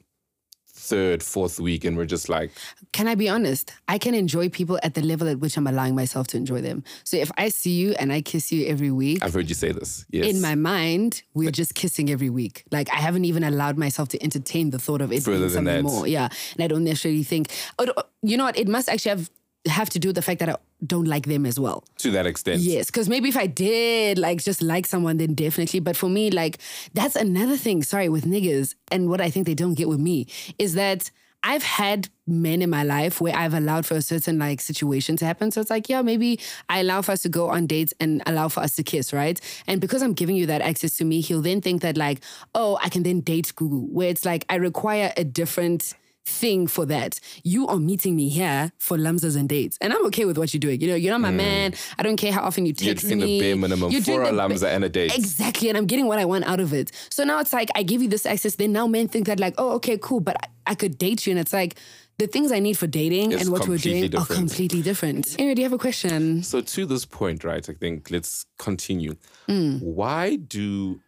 third, 0.68 1.24
fourth 1.24 1.60
week, 1.60 1.84
and 1.84 1.98
we're 1.98 2.06
just 2.06 2.30
like, 2.30 2.52
can 2.92 3.08
I 3.08 3.16
be 3.16 3.28
honest? 3.28 3.74
I 3.88 3.98
can 3.98 4.14
enjoy 4.14 4.50
people 4.50 4.80
at 4.84 4.94
the 4.94 5.02
level 5.02 5.28
at 5.28 5.40
which 5.40 5.58
I'm 5.58 5.66
allowing 5.66 5.96
myself 5.96 6.28
to 6.28 6.38
enjoy 6.38 6.62
them. 6.62 6.84
So 7.04 7.18
if 7.18 7.32
I 7.38 7.50
see 7.50 7.72
you 7.72 7.94
and 7.94 8.14
I 8.14 8.22
kiss 8.22 8.52
you 8.52 8.68
every 8.68 8.92
week, 8.92 9.24
I've 9.24 9.34
heard 9.34 9.50
you 9.50 9.56
say 9.56 9.72
this. 9.72 10.06
Yes. 10.12 10.28
in 10.28 10.42
my 10.42 10.54
mind, 10.54 11.24
we're 11.34 11.50
just 11.52 11.74
kissing 11.74 12.12
every 12.12 12.30
week. 12.30 12.66
Like 12.72 12.90
I 12.92 12.98
haven't 12.98 13.26
even 13.26 13.44
allowed 13.44 13.78
myself 13.78 14.10
to 14.10 14.24
entertain 14.24 14.70
the 14.70 14.78
thought 14.80 15.02
of 15.02 15.12
it 15.12 15.24
Further 15.24 15.38
being 15.38 15.42
than 15.42 15.50
something 15.50 15.76
that. 15.76 15.84
more. 15.84 16.08
Yeah, 16.08 16.30
and 16.54 16.64
I 16.64 16.68
don't 16.68 16.84
necessarily 16.84 17.24
think. 17.24 17.52
Oh, 17.80 17.92
you 18.22 18.38
know 18.38 18.46
what? 18.46 18.58
It 18.58 18.68
must 18.68 18.88
actually 18.88 19.10
have 19.10 19.30
have 19.68 19.90
to 19.92 20.00
do 20.00 20.10
with 20.10 20.16
the 20.16 20.22
fact 20.22 20.40
that 20.40 20.50
I 20.50 20.56
don't 20.86 21.06
like 21.08 21.26
them 21.26 21.46
as 21.46 21.60
well. 21.60 21.84
to 22.00 22.12
that 22.12 22.26
extent. 22.26 22.62
Yes, 22.62 22.88
because 22.88 23.10
maybe 23.10 23.30
if 23.30 23.38
I 23.38 23.48
did 23.48 24.18
like 24.18 24.44
just 24.44 24.62
like 24.62 24.86
someone, 24.86 25.18
then 25.18 25.34
definitely. 25.34 25.80
But 25.80 25.96
for 25.98 26.10
me, 26.10 26.32
like 26.32 26.60
that's 26.94 27.16
another 27.16 27.58
thing. 27.58 27.84
Sorry, 27.84 28.10
with 28.10 28.26
niggas, 28.26 28.76
and 28.92 29.10
what 29.10 29.22
I 29.22 29.30
think 29.30 29.46
they 29.46 29.56
don't 29.56 29.74
get 29.74 29.90
with 29.90 30.00
me 30.00 30.28
is 30.60 30.74
that 30.76 31.12
I've 31.48 31.64
had 31.64 32.10
men 32.26 32.64
in 32.64 32.72
my 32.72 32.84
life 32.84 33.22
where 33.22 33.36
I've 33.36 33.54
allowed 33.54 33.86
for 33.86 33.94
a 33.94 34.02
certain 34.02 34.40
like 34.40 34.60
situation 34.60 35.16
to 35.18 35.26
happen. 35.26 35.52
So 35.52 35.62
it's 35.62 35.70
like, 35.70 35.88
yeah, 35.88 36.02
maybe 36.02 36.40
I 36.70 36.80
allow 36.80 37.04
for 37.04 37.12
us 37.12 37.22
to 37.22 37.30
go 37.30 37.50
on 37.50 37.68
dates 37.68 37.94
and 38.00 38.24
allow 38.26 38.48
for 38.48 38.62
us 38.62 38.76
to 38.78 38.84
kiss, 38.84 39.14
right? 39.14 39.40
And 39.68 39.80
because 39.80 40.02
I'm 40.02 40.14
giving 40.14 40.36
you 40.36 40.48
that 40.48 40.62
access 40.62 40.98
to 40.98 41.06
me, 41.06 41.22
he'll 41.22 41.44
then 41.44 41.62
think 41.62 41.84
that 41.84 41.98
like, 41.98 42.22
oh, 42.56 42.80
I 42.82 42.90
can 42.90 43.04
then 43.04 43.20
date 43.20 43.54
Gugu, 43.56 43.88
where 43.92 44.10
it's 44.10 44.26
like 44.26 44.44
I 44.50 44.56
require 44.56 45.14
a 45.18 45.24
different 45.24 45.94
thing 46.26 46.66
for 46.68 46.86
that. 46.88 47.20
You 47.44 47.68
are 47.68 47.78
meeting 47.78 48.16
me 48.16 48.30
here 48.30 48.72
for 48.80 48.98
lamzas 48.98 49.36
and 49.38 49.48
dates. 49.48 49.78
And 49.80 49.94
I'm 49.94 50.06
okay 50.08 50.26
with 50.26 50.38
what 50.38 50.54
you're 50.54 50.60
doing. 50.60 50.82
You 50.82 50.88
know, 50.90 50.96
you're 50.96 51.12
not 51.12 51.22
my 51.22 51.32
man. 51.32 51.74
I 52.00 52.04
don't 52.04 52.18
care 52.18 52.32
how 52.32 52.42
often 52.42 52.66
you 52.66 52.74
Mm. 52.74 52.86
You're 52.86 52.96
doing 52.96 53.20
me. 53.20 53.40
the 53.40 53.46
bare 53.46 53.56
minimum 53.56 53.92
You're 53.92 54.02
for 54.02 54.24
a 54.24 54.26
the 54.26 54.32
ba- 54.32 54.38
lamza 54.38 54.68
and 54.76 54.84
a 54.84 54.90
date. 54.90 55.16
Exactly. 55.16 55.70
And 55.70 55.78
I'm 55.78 55.86
getting 55.86 56.08
what 56.08 56.20
I 56.20 56.26
want 56.26 56.46
out 56.46 56.60
of 56.60 56.74
it. 56.74 56.92
So 57.10 57.24
now 57.24 57.40
it's 57.40 57.54
like 57.54 57.70
I 57.76 57.84
give 57.84 58.02
you 58.02 58.08
this 58.10 58.26
access. 58.26 58.56
Then 58.56 58.72
now 58.74 58.88
men 58.88 59.08
think 59.08 59.28
that 59.28 59.40
like, 59.40 59.54
oh, 59.58 59.72
okay, 59.76 59.98
cool. 59.98 60.20
But 60.20 60.36
I, 60.44 60.72
I 60.72 60.76
could 60.76 60.98
date 60.98 61.26
you. 61.28 61.32
And 61.32 61.40
it's 61.40 61.54
like 61.54 61.78
the 62.18 62.28
things 62.28 62.52
I 62.52 62.60
need 62.60 62.78
for 62.78 62.88
dating 62.88 63.34
It's 63.34 63.44
and 63.44 63.52
what 63.52 63.68
we're 63.68 63.78
doing 63.78 64.16
are 64.16 64.26
completely 64.26 64.82
different. 64.82 65.36
Anyway, 65.38 65.54
do 65.56 65.62
you 65.62 65.66
have 65.66 65.74
a 65.74 65.78
question? 65.78 66.42
So 66.44 66.62
to 66.62 66.86
this 66.86 67.06
point, 67.06 67.44
right? 67.44 67.68
I 67.70 67.74
think 67.74 68.10
let's 68.10 68.46
continue. 68.58 69.16
Mm. 69.48 69.82
Why 69.82 70.38
do 70.38 71.02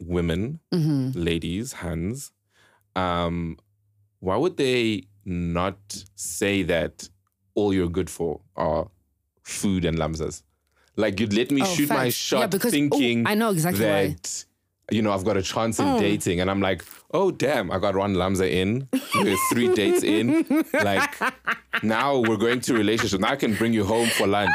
women, 0.00 0.60
Mm-hmm. 0.72 1.18
ladies, 1.20 1.72
hands, 1.74 2.32
um, 2.96 3.58
why 4.24 4.36
would 4.36 4.56
they 4.56 5.04
not 5.24 5.78
say 6.14 6.62
that 6.62 7.08
all 7.54 7.72
you're 7.72 7.88
good 7.88 8.10
for 8.10 8.40
are 8.56 8.88
food 9.42 9.84
and 9.84 9.98
lamzas? 9.98 10.42
Like 10.96 11.20
you'd 11.20 11.34
let 11.34 11.50
me 11.50 11.62
Oh, 11.62 11.74
shoot 11.74 11.88
my 11.88 12.08
shot 12.08 12.40
Yeah, 12.40 12.46
because- 12.46 12.72
oh, 12.72 12.78
thinking 12.78 13.26
I 13.26 13.34
know 13.34 13.50
exactly 13.50 13.84
why. 13.84 14.08
that 14.08 14.44
you 14.90 15.00
know, 15.00 15.12
I've 15.12 15.24
got 15.24 15.38
a 15.38 15.42
chance 15.42 15.78
in 15.78 15.86
mm. 15.86 15.98
dating, 15.98 16.40
and 16.40 16.50
I'm 16.50 16.60
like, 16.60 16.84
oh 17.12 17.30
damn, 17.30 17.70
I 17.70 17.78
got 17.78 17.96
one 17.96 18.14
Lamza 18.14 18.50
in, 18.50 18.86
we're 19.14 19.36
three 19.50 19.74
dates 19.74 20.02
in. 20.02 20.44
Like 20.74 21.10
now 21.82 22.18
we're 22.18 22.36
going 22.36 22.60
to 22.60 22.74
relationship. 22.74 23.20
Now 23.20 23.30
I 23.30 23.36
can 23.36 23.54
bring 23.54 23.72
you 23.72 23.84
home 23.84 24.08
for 24.08 24.26
lunch. 24.26 24.50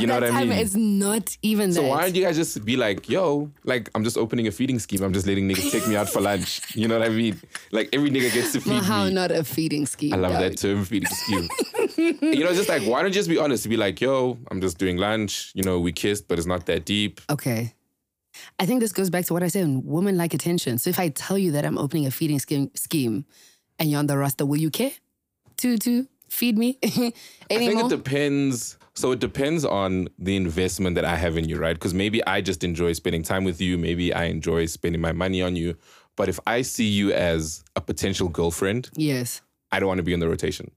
You 0.00 0.06
know 0.06 0.14
that 0.14 0.22
what 0.22 0.30
I 0.32 0.40
time 0.40 0.48
mean? 0.48 0.58
it's 0.58 0.74
not 0.74 1.36
even 1.42 1.72
So 1.72 1.82
that. 1.82 1.88
why 1.88 2.02
don't 2.02 2.14
you 2.14 2.22
guys 2.24 2.36
just 2.36 2.64
be 2.64 2.76
like, 2.76 3.08
yo, 3.08 3.50
like 3.64 3.90
I'm 3.94 4.04
just 4.04 4.16
opening 4.16 4.46
a 4.46 4.50
feeding 4.50 4.78
scheme. 4.78 5.02
I'm 5.02 5.12
just 5.12 5.26
letting 5.26 5.48
niggas 5.48 5.70
take 5.70 5.86
me 5.86 5.96
out 5.96 6.08
for 6.08 6.20
lunch. 6.20 6.74
You 6.74 6.88
know 6.88 6.98
what 6.98 7.06
I 7.06 7.10
mean? 7.10 7.40
Like 7.72 7.88
every 7.92 8.10
nigga 8.10 8.32
gets 8.32 8.52
to 8.52 8.60
feed 8.60 8.82
How 8.82 9.04
me. 9.04 9.12
not 9.12 9.30
a 9.30 9.44
feeding 9.44 9.84
scheme? 9.86 10.14
I 10.14 10.16
love 10.16 10.32
that 10.32 10.56
term, 10.56 10.84
feeding 10.84 11.08
scheme. 11.10 11.48
you 12.22 12.44
know, 12.44 12.54
just 12.54 12.68
like 12.68 12.82
why 12.82 13.02
don't 13.02 13.10
you 13.10 13.14
just 13.14 13.28
be 13.28 13.38
honest? 13.38 13.68
Be 13.68 13.76
like, 13.76 14.00
yo, 14.00 14.38
I'm 14.50 14.60
just 14.60 14.78
doing 14.78 14.96
lunch. 14.96 15.52
You 15.54 15.62
know, 15.62 15.78
we 15.80 15.92
kissed, 15.92 16.26
but 16.28 16.38
it's 16.38 16.46
not 16.46 16.66
that 16.66 16.84
deep. 16.84 17.20
Okay. 17.30 17.74
I 18.58 18.64
think 18.64 18.80
this 18.80 18.92
goes 18.92 19.10
back 19.10 19.26
to 19.26 19.34
what 19.34 19.42
I 19.42 19.48
said. 19.48 19.64
On 19.64 19.84
women 19.84 20.16
like 20.16 20.32
attention. 20.32 20.78
So 20.78 20.88
if 20.88 20.98
I 20.98 21.08
tell 21.10 21.36
you 21.36 21.52
that 21.52 21.66
I'm 21.66 21.76
opening 21.76 22.06
a 22.06 22.10
feeding 22.10 22.38
scheme, 22.38 22.70
scheme 22.74 23.26
and 23.78 23.90
you're 23.90 23.98
on 23.98 24.06
the 24.06 24.16
roster, 24.16 24.46
will 24.46 24.56
you 24.60 24.70
care 24.70 24.92
to 25.58 25.76
to 25.78 26.06
feed 26.28 26.56
me 26.56 26.78
I 26.82 27.12
think 27.50 27.78
it 27.78 27.88
depends. 27.90 28.78
So 28.94 29.12
it 29.12 29.20
depends 29.20 29.64
on 29.64 30.08
the 30.18 30.36
investment 30.36 30.96
that 30.96 31.04
I 31.04 31.16
have 31.16 31.36
in 31.36 31.48
you, 31.48 31.56
right? 31.58 31.74
Because 31.74 31.94
maybe 31.94 32.24
I 32.26 32.40
just 32.40 32.62
enjoy 32.62 32.92
spending 32.92 33.22
time 33.22 33.44
with 33.44 33.60
you. 33.60 33.78
Maybe 33.78 34.12
I 34.12 34.24
enjoy 34.24 34.66
spending 34.66 35.00
my 35.00 35.12
money 35.12 35.40
on 35.40 35.56
you. 35.56 35.76
But 36.16 36.28
if 36.28 36.38
I 36.46 36.62
see 36.62 36.88
you 36.88 37.12
as 37.12 37.64
a 37.74 37.80
potential 37.80 38.28
girlfriend, 38.28 38.90
yes. 38.94 39.40
I 39.70 39.80
don't 39.80 39.88
want 39.88 39.98
to 39.98 40.04
be 40.04 40.12
in 40.12 40.20
the 40.20 40.28
rotation. 40.28 40.70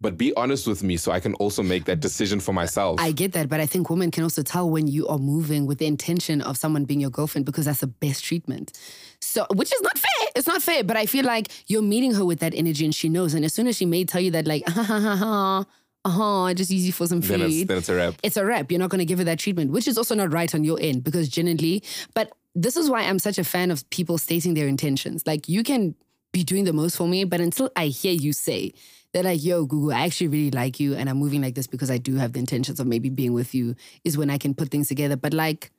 But 0.00 0.18
be 0.18 0.34
honest 0.36 0.66
with 0.66 0.82
me 0.82 0.98
so 0.98 1.12
I 1.12 1.20
can 1.20 1.32
also 1.34 1.62
make 1.62 1.86
that 1.86 2.00
decision 2.00 2.38
for 2.38 2.52
myself. 2.52 3.00
I 3.00 3.12
get 3.12 3.32
that, 3.32 3.48
but 3.48 3.60
I 3.60 3.66
think 3.66 3.88
women 3.88 4.10
can 4.10 4.22
also 4.22 4.42
tell 4.42 4.68
when 4.68 4.86
you 4.86 5.08
are 5.08 5.18
moving 5.18 5.64
with 5.64 5.78
the 5.78 5.86
intention 5.86 6.42
of 6.42 6.58
someone 6.58 6.84
being 6.84 7.00
your 7.00 7.08
girlfriend 7.08 7.46
because 7.46 7.64
that's 7.64 7.80
the 7.80 7.86
best 7.86 8.22
treatment. 8.22 8.78
So, 9.20 9.46
which 9.54 9.72
is 9.72 9.80
not 9.80 9.96
fair. 9.96 10.28
It's 10.36 10.46
not 10.46 10.60
fair, 10.60 10.84
but 10.84 10.98
I 10.98 11.06
feel 11.06 11.24
like 11.24 11.48
you're 11.68 11.80
meeting 11.80 12.12
her 12.14 12.24
with 12.26 12.40
that 12.40 12.52
energy 12.54 12.84
and 12.84 12.94
she 12.94 13.08
knows. 13.08 13.32
And 13.32 13.46
as 13.46 13.54
soon 13.54 13.66
as 13.66 13.76
she 13.76 13.86
may 13.86 14.04
tell 14.04 14.20
you 14.20 14.32
that, 14.32 14.46
like, 14.46 14.64
ha 14.68 14.82
ha 14.82 15.00
ha 15.00 15.16
ha, 15.16 15.64
uh-huh, 16.04 16.42
I 16.42 16.54
just 16.54 16.70
use 16.70 16.86
you 16.86 16.92
for 16.92 17.06
some 17.06 17.20
then, 17.20 17.40
it's, 17.40 17.54
food. 17.54 17.68
then 17.68 17.78
it's 17.78 17.88
a 17.88 17.94
wrap. 17.94 18.14
it's 18.22 18.36
a 18.36 18.44
wrap. 18.44 18.70
You're 18.70 18.80
not 18.80 18.90
going 18.90 18.98
to 18.98 19.06
give 19.06 19.18
her 19.18 19.24
that 19.24 19.38
treatment, 19.38 19.70
which 19.70 19.88
is 19.88 19.96
also 19.96 20.14
not 20.14 20.32
right 20.32 20.54
on 20.54 20.62
your 20.62 20.78
end 20.80 21.02
because 21.02 21.28
genuinely, 21.28 21.82
but 22.14 22.32
this 22.54 22.76
is 22.76 22.90
why 22.90 23.02
I'm 23.02 23.18
such 23.18 23.38
a 23.38 23.44
fan 23.44 23.70
of 23.70 23.88
people 23.90 24.18
stating 24.18 24.54
their 24.54 24.68
intentions. 24.68 25.26
Like, 25.26 25.48
you 25.48 25.62
can 25.62 25.94
be 26.32 26.44
doing 26.44 26.64
the 26.64 26.72
most 26.72 26.96
for 26.96 27.08
me, 27.08 27.24
but 27.24 27.40
until 27.40 27.70
I 27.74 27.86
hear 27.86 28.12
you 28.12 28.32
say, 28.32 28.74
they're 29.12 29.22
like, 29.22 29.42
yo, 29.42 29.66
Gugu, 29.66 29.94
I 29.94 30.04
actually 30.04 30.28
really 30.28 30.50
like 30.50 30.78
you 30.78 30.94
and 30.94 31.08
I'm 31.08 31.16
moving 31.16 31.40
like 31.40 31.54
this 31.54 31.68
because 31.68 31.90
I 31.90 31.98
do 31.98 32.16
have 32.16 32.32
the 32.32 32.40
intentions 32.40 32.80
of 32.80 32.86
maybe 32.86 33.08
being 33.08 33.32
with 33.32 33.54
you, 33.54 33.74
is 34.02 34.18
when 34.18 34.28
I 34.28 34.38
can 34.38 34.54
put 34.54 34.70
things 34.70 34.88
together. 34.88 35.16
But 35.16 35.32
like, 35.32 35.70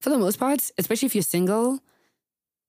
for 0.00 0.10
the 0.10 0.18
most 0.18 0.38
part, 0.38 0.70
especially 0.78 1.06
if 1.06 1.14
you're 1.14 1.22
single, 1.22 1.80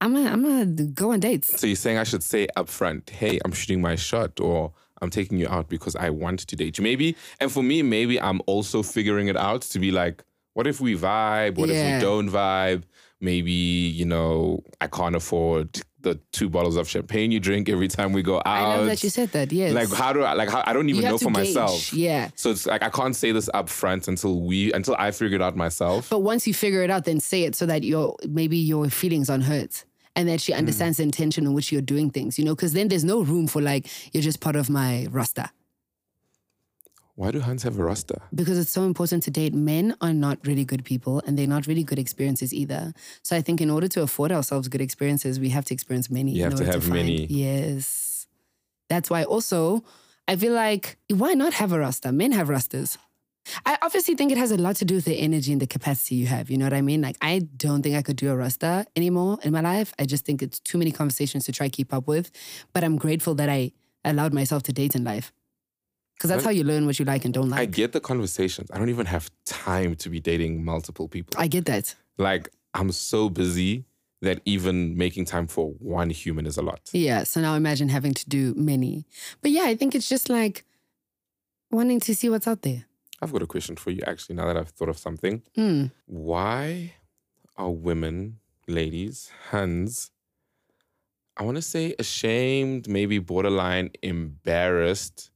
I'm 0.01 0.13
gonna, 0.13 0.31
I'm 0.31 0.41
gonna 0.41 0.65
go 0.87 1.11
on 1.11 1.19
dates. 1.19 1.59
So 1.59 1.67
you're 1.67 1.75
saying 1.75 1.97
I 1.97 2.05
should 2.05 2.23
say 2.23 2.47
upfront, 2.57 3.09
hey, 3.09 3.39
I'm 3.45 3.51
shooting 3.51 3.81
my 3.81 3.95
shot 3.95 4.39
or 4.39 4.73
I'm 5.03 5.09
taking 5.09 5.37
you 5.37 5.47
out 5.47 5.69
because 5.69 5.95
I 5.95 6.09
want 6.09 6.39
to 6.39 6.55
date 6.55 6.77
you. 6.77 6.83
Maybe, 6.83 7.15
and 7.39 7.51
for 7.51 7.61
me, 7.61 7.83
maybe 7.83 8.19
I'm 8.19 8.41
also 8.47 8.81
figuring 8.81 9.27
it 9.27 9.37
out 9.37 9.61
to 9.63 9.79
be 9.79 9.91
like, 9.91 10.23
what 10.53 10.65
if 10.65 10.79
we 10.79 10.95
vibe? 10.95 11.57
What 11.57 11.69
if 11.69 11.75
we 11.75 12.01
don't 12.01 12.29
vibe? 12.29 12.83
Maybe, 13.19 13.51
you 13.51 14.05
know, 14.05 14.63
I 14.81 14.87
can't 14.87 15.15
afford 15.15 15.81
the 16.01 16.19
two 16.31 16.49
bottles 16.49 16.75
of 16.75 16.87
champagne 16.89 17.31
you 17.31 17.39
drink 17.39 17.69
every 17.69 17.87
time 17.87 18.11
we 18.11 18.21
go 18.21 18.37
out. 18.37 18.45
I 18.45 18.75
know 18.75 18.85
that 18.85 19.01
you 19.03 19.09
said 19.09 19.31
that, 19.31 19.51
yes. 19.51 19.73
Like 19.73 19.91
how 19.91 20.11
do 20.13 20.21
I 20.21 20.33
like 20.33 20.49
how 20.49 20.61
I 20.65 20.73
don't 20.73 20.89
even 20.89 21.03
know 21.03 21.17
for 21.17 21.25
gauge, 21.25 21.33
myself. 21.33 21.93
Yeah. 21.93 22.29
So 22.35 22.51
it's 22.51 22.65
like 22.65 22.83
I 22.83 22.89
can't 22.89 23.15
say 23.15 23.31
this 23.31 23.49
up 23.53 23.69
front 23.69 24.09
until 24.09 24.41
we 24.41 24.73
until 24.73 24.95
I 24.99 25.11
figure 25.11 25.37
it 25.37 25.41
out 25.41 25.55
myself. 25.55 26.09
But 26.09 26.19
once 26.19 26.45
you 26.45 26.53
figure 26.53 26.83
it 26.83 26.89
out, 26.89 27.05
then 27.05 27.21
say 27.21 27.43
it 27.43 27.55
so 27.55 27.65
that 27.65 27.83
your 27.83 28.17
maybe 28.27 28.57
your 28.57 28.89
feelings 28.89 29.29
aren't 29.29 29.45
hurt. 29.45 29.85
And 30.15 30.29
that 30.29 30.41
she 30.41 30.51
mm. 30.51 30.57
understands 30.57 30.97
the 30.97 31.03
intention 31.03 31.45
in 31.45 31.53
which 31.53 31.71
you're 31.71 31.81
doing 31.81 32.09
things, 32.11 32.37
you 32.37 32.45
know, 32.45 32.55
because 32.55 32.73
then 32.73 32.87
there's 32.87 33.03
no 33.03 33.21
room 33.21 33.47
for 33.47 33.61
like, 33.61 33.87
you're 34.13 34.23
just 34.23 34.39
part 34.39 34.55
of 34.55 34.69
my 34.69 35.07
roster. 35.09 35.49
Why 37.15 37.29
do 37.29 37.39
hands 37.39 37.61
have 37.63 37.77
a 37.77 37.83
roster? 37.83 38.21
Because 38.33 38.57
it's 38.57 38.71
so 38.71 38.83
important 38.83 39.21
to 39.23 39.31
date. 39.31 39.53
Men 39.53 39.95
are 40.01 40.13
not 40.13 40.39
really 40.45 40.65
good 40.65 40.83
people 40.83 41.21
and 41.27 41.37
they're 41.37 41.47
not 41.47 41.67
really 41.67 41.83
good 41.83 41.99
experiences 41.99 42.53
either. 42.53 42.93
So 43.21 43.35
I 43.35 43.41
think 43.41 43.61
in 43.61 43.69
order 43.69 43.87
to 43.89 44.01
afford 44.01 44.31
ourselves 44.31 44.67
good 44.67 44.81
experiences, 44.81 45.39
we 45.39 45.49
have 45.49 45.65
to 45.65 45.73
experience 45.75 46.09
many. 46.09 46.31
You 46.31 46.45
in 46.45 46.51
have 46.51 46.59
to 46.59 46.65
have 46.65 46.83
find- 46.83 46.93
many. 46.93 47.25
Yes. 47.25 48.25
That's 48.89 49.11
why 49.11 49.23
also, 49.23 49.83
I 50.27 50.35
feel 50.35 50.53
like, 50.53 50.97
why 51.09 51.33
not 51.33 51.53
have 51.53 51.71
a 51.71 51.79
roster? 51.79 52.11
Men 52.11 52.31
have 52.31 52.49
rosters. 52.49 52.97
I 53.65 53.77
obviously 53.81 54.15
think 54.15 54.31
it 54.31 54.37
has 54.37 54.51
a 54.51 54.57
lot 54.57 54.75
to 54.77 54.85
do 54.85 54.95
with 54.95 55.05
the 55.05 55.19
energy 55.19 55.51
and 55.51 55.61
the 55.61 55.67
capacity 55.67 56.15
you 56.15 56.27
have. 56.27 56.49
You 56.49 56.57
know 56.57 56.65
what 56.65 56.73
I 56.73 56.81
mean? 56.81 57.01
Like, 57.01 57.17
I 57.21 57.39
don't 57.39 57.81
think 57.81 57.95
I 57.95 58.01
could 58.01 58.15
do 58.15 58.31
a 58.31 58.35
roster 58.35 58.85
anymore 58.95 59.37
in 59.43 59.51
my 59.51 59.61
life. 59.61 59.93
I 59.99 60.05
just 60.05 60.25
think 60.25 60.41
it's 60.41 60.59
too 60.59 60.77
many 60.77 60.91
conversations 60.91 61.45
to 61.45 61.51
try 61.51 61.69
keep 61.69 61.93
up 61.93 62.07
with. 62.07 62.31
But 62.73 62.83
I'm 62.83 62.97
grateful 62.97 63.35
that 63.35 63.49
I 63.49 63.71
allowed 64.05 64.33
myself 64.33 64.63
to 64.63 64.73
date 64.73 64.95
in 64.95 65.03
life. 65.03 65.31
Because 66.15 66.29
that's 66.29 66.45
how 66.45 66.51
you 66.51 66.63
learn 66.63 66.85
what 66.85 66.99
you 66.99 67.05
like 67.05 67.25
and 67.25 67.33
don't 67.33 67.49
like. 67.49 67.59
I 67.59 67.65
get 67.65 67.91
the 67.91 67.99
conversations. 67.99 68.69
I 68.71 68.77
don't 68.77 68.89
even 68.89 69.07
have 69.07 69.29
time 69.45 69.95
to 69.95 70.09
be 70.09 70.19
dating 70.19 70.63
multiple 70.63 71.07
people. 71.07 71.33
I 71.37 71.47
get 71.47 71.65
that. 71.65 71.95
like 72.17 72.49
I'm 72.73 72.91
so 72.91 73.29
busy 73.29 73.85
that 74.21 74.39
even 74.45 74.95
making 74.95 75.25
time 75.25 75.47
for 75.47 75.71
one 75.79 76.09
human 76.09 76.45
is 76.45 76.57
a 76.57 76.61
lot. 76.61 76.79
Yeah. 76.93 77.23
So 77.23 77.41
now 77.41 77.55
imagine 77.55 77.89
having 77.89 78.13
to 78.13 78.29
do 78.29 78.53
many. 78.55 79.05
But 79.41 79.51
yeah, 79.51 79.63
I 79.63 79.75
think 79.75 79.95
it's 79.95 80.07
just 80.07 80.29
like 80.29 80.63
wanting 81.71 81.99
to 82.01 82.15
see 82.15 82.29
what's 82.29 82.47
out 82.47 82.61
there. 82.61 82.85
I've 83.23 83.31
got 83.31 83.41
a 83.41 83.47
question 83.47 83.75
for 83.77 83.91
you 83.91 84.01
actually 84.05 84.35
now 84.35 84.45
that 84.45 84.57
I've 84.57 84.69
thought 84.69 84.89
of 84.89 84.97
something. 84.97 85.41
Mm. 85.57 85.91
Why 86.05 86.93
are 87.57 87.71
women, 87.71 88.39
ladies, 88.67 89.31
Hans, 89.49 90.11
I 91.37 91.43
want 91.43 91.55
to 91.55 91.61
say 91.61 91.95
ashamed, 91.97 92.87
maybe 92.87 93.17
borderline 93.19 93.91
embarrassed 94.03 95.31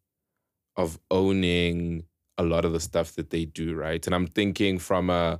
of 0.75 0.99
owning 1.09 2.03
a 2.37 2.43
lot 2.43 2.65
of 2.65 2.73
the 2.73 2.79
stuff 2.79 3.13
that 3.15 3.31
they 3.31 3.45
do, 3.45 3.73
right? 3.73 4.05
And 4.05 4.13
I'm 4.13 4.27
thinking 4.27 4.77
from 4.77 5.09
a 5.09 5.39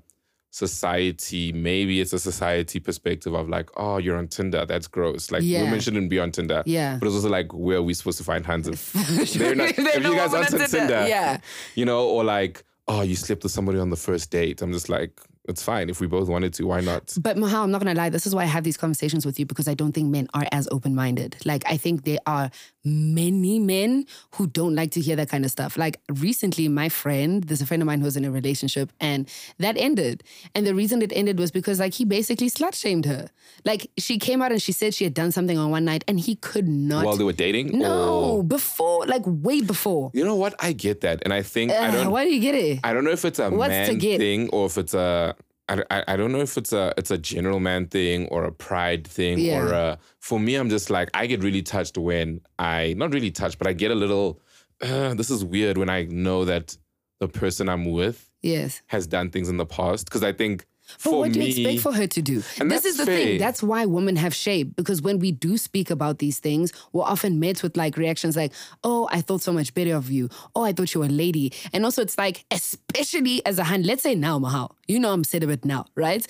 society, 0.50 1.52
maybe 1.54 2.02
it's 2.02 2.14
a 2.14 2.20
society 2.20 2.80
perspective 2.80 3.34
of 3.34 3.48
like, 3.50 3.70
oh, 3.78 3.98
you're 3.98 4.18
on 4.18 4.28
Tinder, 4.28 4.66
that's 4.66 4.88
gross. 4.88 5.32
Like 5.32 5.44
Yeah. 5.44 5.64
women 5.64 5.80
shouldn't 5.80 6.10
be 6.10 6.20
on 6.20 6.32
Tinder. 6.32 6.64
Yeah. 6.66 6.98
But 7.00 7.08
it's 7.08 7.16
also 7.16 7.30
like, 7.30 7.54
where 7.54 7.78
are 7.78 7.82
we 7.82 7.94
supposed 7.94 8.18
to 8.20 8.24
find 8.24 8.46
Hans? 8.46 8.68
if 8.94 9.34
They're 9.34 9.56
not, 9.56 9.76
They're 9.76 9.98
if 9.98 10.04
you 10.04 10.16
guys 10.16 10.34
aren't 10.34 10.54
on 10.54 10.62
on 10.62 10.68
Tinder. 10.68 10.68
Tinder, 10.68 11.06
Yeah. 11.08 11.40
you 11.76 11.86
know, 11.86 12.08
or 12.08 12.24
like, 12.24 12.64
oh, 12.88 13.02
you 13.02 13.16
slept 13.16 13.44
with 13.44 13.52
somebody 13.52 13.80
on 13.80 13.90
the 13.90 13.96
first 13.98 14.32
date. 14.32 14.62
I'm 14.62 14.72
just 14.74 14.90
like, 14.90 15.20
it's 15.48 15.64
fine. 15.64 15.90
If 15.90 16.00
we 16.02 16.08
both 16.08 16.28
wanted 16.30 16.54
to, 16.56 16.64
why 16.68 16.82
not? 16.82 17.16
But 17.22 17.38
Mohau, 17.38 17.64
I'm 17.64 17.72
not 17.72 17.80
gonna 17.80 17.94
lie. 17.96 18.10
This 18.10 18.28
is 18.28 18.36
why 18.36 18.44
I 18.44 18.48
have 18.48 18.64
these 18.64 18.78
conversations 18.78 19.26
with 19.26 19.40
you 19.40 19.46
because 19.46 19.68
I 19.68 19.74
don't 19.74 19.92
think 19.94 20.10
men 20.10 20.28
are 20.34 20.46
as 20.52 20.68
open 20.72 20.94
minded. 20.96 21.38
Like 21.46 21.64
I 21.68 21.78
think 21.78 22.04
there 22.04 22.20
are 22.26 22.52
many 22.84 23.60
men 23.60 24.06
who 24.36 24.48
don't 24.48 24.74
like 24.76 24.92
to 24.92 25.02
hear 25.02 25.16
that 25.18 25.30
kind 25.30 25.44
of 25.46 25.52
stuff. 25.52 25.78
Like 25.78 26.00
recently, 26.10 26.68
my 26.68 26.90
friend, 26.90 27.44
there's 27.44 27.62
a 27.62 27.66
friend 27.66 27.82
of 27.84 27.88
mine 27.88 28.00
who 28.00 28.06
was 28.06 28.18
in 28.18 28.26
a 28.26 28.32
relationship, 28.32 28.92
and 29.00 29.30
that 29.60 29.78
ended. 29.78 30.24
And 30.56 30.66
the 30.66 30.74
reason 30.76 31.02
it 31.02 31.12
ended 31.14 31.38
was 31.40 31.52
because 31.52 31.80
like 31.80 31.94
he 31.94 32.06
basically 32.06 32.50
slut 32.50 32.74
shamed 32.76 33.06
her. 33.06 33.30
Like 33.66 33.90
she 33.98 34.18
came 34.20 34.42
out 34.42 34.52
and 34.52 34.62
she 34.62 34.72
said 34.72 34.94
she 34.94 35.04
had 35.04 35.14
done 35.14 35.32
something 35.32 35.58
on 35.58 35.72
one 35.72 35.86
night, 35.86 36.04
and 36.08 36.20
he 36.20 36.36
could 36.36 36.68
not. 36.68 37.06
While 37.06 37.18
they 37.18 37.24
were 37.24 37.34
dating? 37.34 37.78
no, 37.78 38.38
Or- 38.38 38.44
before, 38.44 39.06
like 39.06 39.24
way 39.26 39.62
before. 39.62 40.12
you 40.14 40.24
know 40.24 40.36
what? 40.36 40.56
I 40.60 40.74
get 40.74 41.02
that. 41.02 41.22
And 41.24 41.34
I 41.34 41.42
think, 41.42 41.72
I 41.72 41.92
don't, 41.92 42.12
why 42.12 42.24
do 42.26 42.34
you 42.34 42.40
get 42.42 42.56
it? 42.56 42.80
I 42.84 42.94
don't 42.94 43.04
know 43.04 43.12
if 43.12 43.26
it's 43.26 43.40
a 43.40 43.50
What's 43.50 43.74
to 43.74 43.94
man 43.94 43.98
get? 43.98 44.18
thing 44.20 44.50
or 44.50 44.66
if 44.66 44.78
it's 44.78 44.94
a, 44.94 45.36
I, 45.70 46.04
I, 46.08 46.16
don't 46.16 46.32
know 46.32 46.40
if 46.40 46.58
it's 46.58 46.72
a 46.72 46.94
it's 46.98 47.12
a 47.12 47.18
general 47.18 47.60
man 47.60 47.88
thing 47.88 48.28
or 48.28 48.46
a 48.46 48.52
pride 48.52 49.06
thing 49.06 49.40
Yeah. 49.40 49.60
or 49.60 49.74
a, 49.74 50.00
for 50.20 50.40
me 50.40 50.56
I'm 50.56 50.70
just 50.70 50.90
like 50.90 51.10
I 51.14 51.28
get 51.28 51.44
really 51.44 51.62
touched 51.62 51.98
when 51.98 52.42
I 52.58 52.94
not 52.98 53.14
really 53.14 53.32
touched 53.32 53.58
but 53.58 53.68
I 53.68 53.74
get 53.74 53.92
a 53.92 53.96
little 53.96 54.40
uh, 54.82 55.14
this 55.14 55.30
is 55.30 55.44
weird 55.44 55.78
when 55.78 55.90
I 55.90 56.04
know 56.04 56.46
that 56.46 56.78
the 57.20 57.28
person 57.28 57.68
I'm 57.68 57.92
with 57.92 58.30
yes. 58.42 58.82
has 58.88 59.08
done 59.08 59.30
things 59.30 59.50
in 59.50 59.58
the 59.58 59.66
past 59.66 60.06
because 60.06 60.24
I 60.24 60.32
think 60.32 60.66
But 61.04 61.14
what 61.14 61.32
do 61.34 61.40
me 61.40 61.50
you 61.52 61.68
expect 61.70 61.82
for 61.84 61.94
her 61.94 62.08
to 62.08 62.22
do? 62.22 62.42
This 62.60 62.86
is 62.86 62.98
the 62.98 63.06
fair. 63.06 63.18
thing. 63.18 63.38
That's 63.40 63.62
why 63.62 63.86
women 63.86 64.16
have 64.16 64.34
shape 64.34 64.76
because 64.76 65.02
when 65.02 65.20
we 65.20 65.32
do 65.32 65.58
speak 65.58 65.90
about 65.90 66.20
these 66.20 66.40
things, 66.40 66.72
we're 66.94 67.04
often 67.04 67.40
met 67.40 67.62
with 67.64 67.76
like 67.78 67.98
reactions 67.98 68.36
like, 68.36 68.54
"Oh, 68.84 69.08
I 69.12 69.22
thought 69.22 69.42
so 69.42 69.52
much 69.54 69.74
better 69.74 69.96
of 69.96 70.10
you." 70.10 70.30
"Oh, 70.56 70.64
I 70.64 70.72
thought 70.72 70.94
you 70.94 71.02
were 71.02 71.08
a 71.08 71.10
lady." 71.10 71.52
And 71.74 71.84
also, 71.86 72.02
it's 72.02 72.18
like, 72.18 72.46
especially 72.52 73.46
as 73.46 73.60
a 73.60 73.64
hand. 73.64 73.86
Let's 73.86 74.04
say 74.04 74.16
now, 74.16 74.40
Mohau. 74.40 74.72
You 74.88 75.00
know, 75.00 75.12
I'm 75.14 75.24
celibate 75.24 75.66
now, 75.66 75.86
right? 75.96 76.26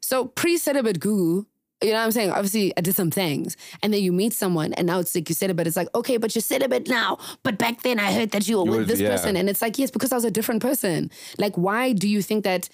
So 0.00 0.26
pre-celibate 0.26 1.00
Gugu. 1.00 1.46
You 1.82 1.88
know 1.90 1.94
what 1.96 2.04
I'm 2.04 2.12
saying? 2.12 2.30
Obviously, 2.30 2.72
I 2.76 2.80
did 2.80 2.94
some 2.94 3.10
things. 3.10 3.56
And 3.82 3.92
then 3.92 4.02
you 4.02 4.12
meet 4.12 4.32
someone 4.32 4.72
and 4.74 4.86
now 4.86 5.00
it's 5.00 5.12
like 5.16 5.28
you 5.28 5.34
celibate. 5.34 5.66
It's 5.66 5.76
like, 5.76 5.88
okay, 5.96 6.16
but 6.16 6.32
you're 6.32 6.40
celibate 6.42 6.88
now. 6.88 7.18
But 7.42 7.58
back 7.58 7.82
then 7.82 7.98
I 7.98 8.12
heard 8.12 8.30
that 8.30 8.46
you 8.46 8.58
were 8.58 8.64
You 8.66 8.70
with 8.70 8.78
were- 8.80 8.84
this 8.86 9.00
yeah. 9.00 9.10
person. 9.10 9.36
And 9.36 9.48
it's 9.50 9.60
like, 9.60 9.80
yes, 9.80 9.90
because 9.90 10.12
I 10.12 10.14
was 10.14 10.24
a 10.24 10.30
different 10.30 10.62
person. 10.62 11.10
Like, 11.38 11.56
why 11.58 11.92
do 11.92 12.08
you 12.08 12.22
think 12.22 12.44
that 12.44 12.68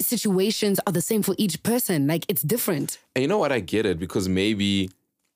situations 0.00 0.80
are 0.86 0.92
the 0.92 1.00
same 1.02 1.22
for 1.22 1.34
each 1.38 1.62
person. 1.62 2.06
Like 2.06 2.24
it's 2.28 2.42
different. 2.42 2.98
And 3.14 3.22
you 3.22 3.28
know 3.28 3.38
what? 3.38 3.52
I 3.52 3.60
get 3.60 3.86
it 3.86 3.98
because 3.98 4.28
maybe 4.28 4.90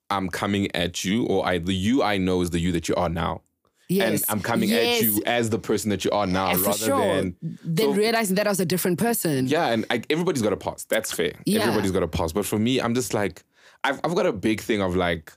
I'm 0.09 0.29
coming 0.29 0.73
at 0.75 1.03
you, 1.03 1.25
or 1.25 1.45
I 1.45 1.57
the 1.57 1.73
you 1.73 2.03
I 2.03 2.17
know 2.17 2.41
is 2.41 2.49
the 2.51 2.59
you 2.59 2.71
that 2.73 2.87
you 2.87 2.95
are 2.95 3.09
now. 3.09 3.41
Yes. 3.89 4.21
And 4.21 4.25
I'm 4.29 4.41
coming 4.41 4.69
Yes. 4.69 5.01
at 5.01 5.05
you 5.07 5.21
as 5.25 5.49
the 5.49 5.59
person 5.59 5.89
that 5.89 6.05
you 6.05 6.11
are 6.11 6.25
now, 6.25 6.47
eh, 6.47 6.53
And 6.53 6.61
rather 6.61 6.77
sure. 6.77 6.99
than 7.15 7.35
then 7.41 7.87
so- 7.87 7.93
realizing 7.93 8.35
that 8.35 8.47
I 8.47 8.49
was 8.49 8.59
a 8.59 8.65
different 8.65 8.97
person. 8.97 9.47
yeah, 9.47 9.67
and 9.67 9.85
like 9.89 10.05
everybody's 10.09 10.41
got 10.41 10.53
a 10.53 10.57
pause. 10.57 10.85
That's 10.89 11.11
fair. 11.11 11.33
Yeah. 11.45 11.61
Everybody's 11.61 11.91
got 11.91 12.01
a 12.03 12.07
pause. 12.07 12.31
But 12.33 12.45
for 12.45 12.57
me, 12.57 12.79
I'm 12.79 12.95
just 12.95 13.13
like, 13.13 13.43
I've 13.83 13.99
I've 14.03 14.15
got 14.15 14.25
a 14.25 14.31
big 14.33 14.61
thing 14.61 14.81
of 14.81 14.95
like, 14.95 15.33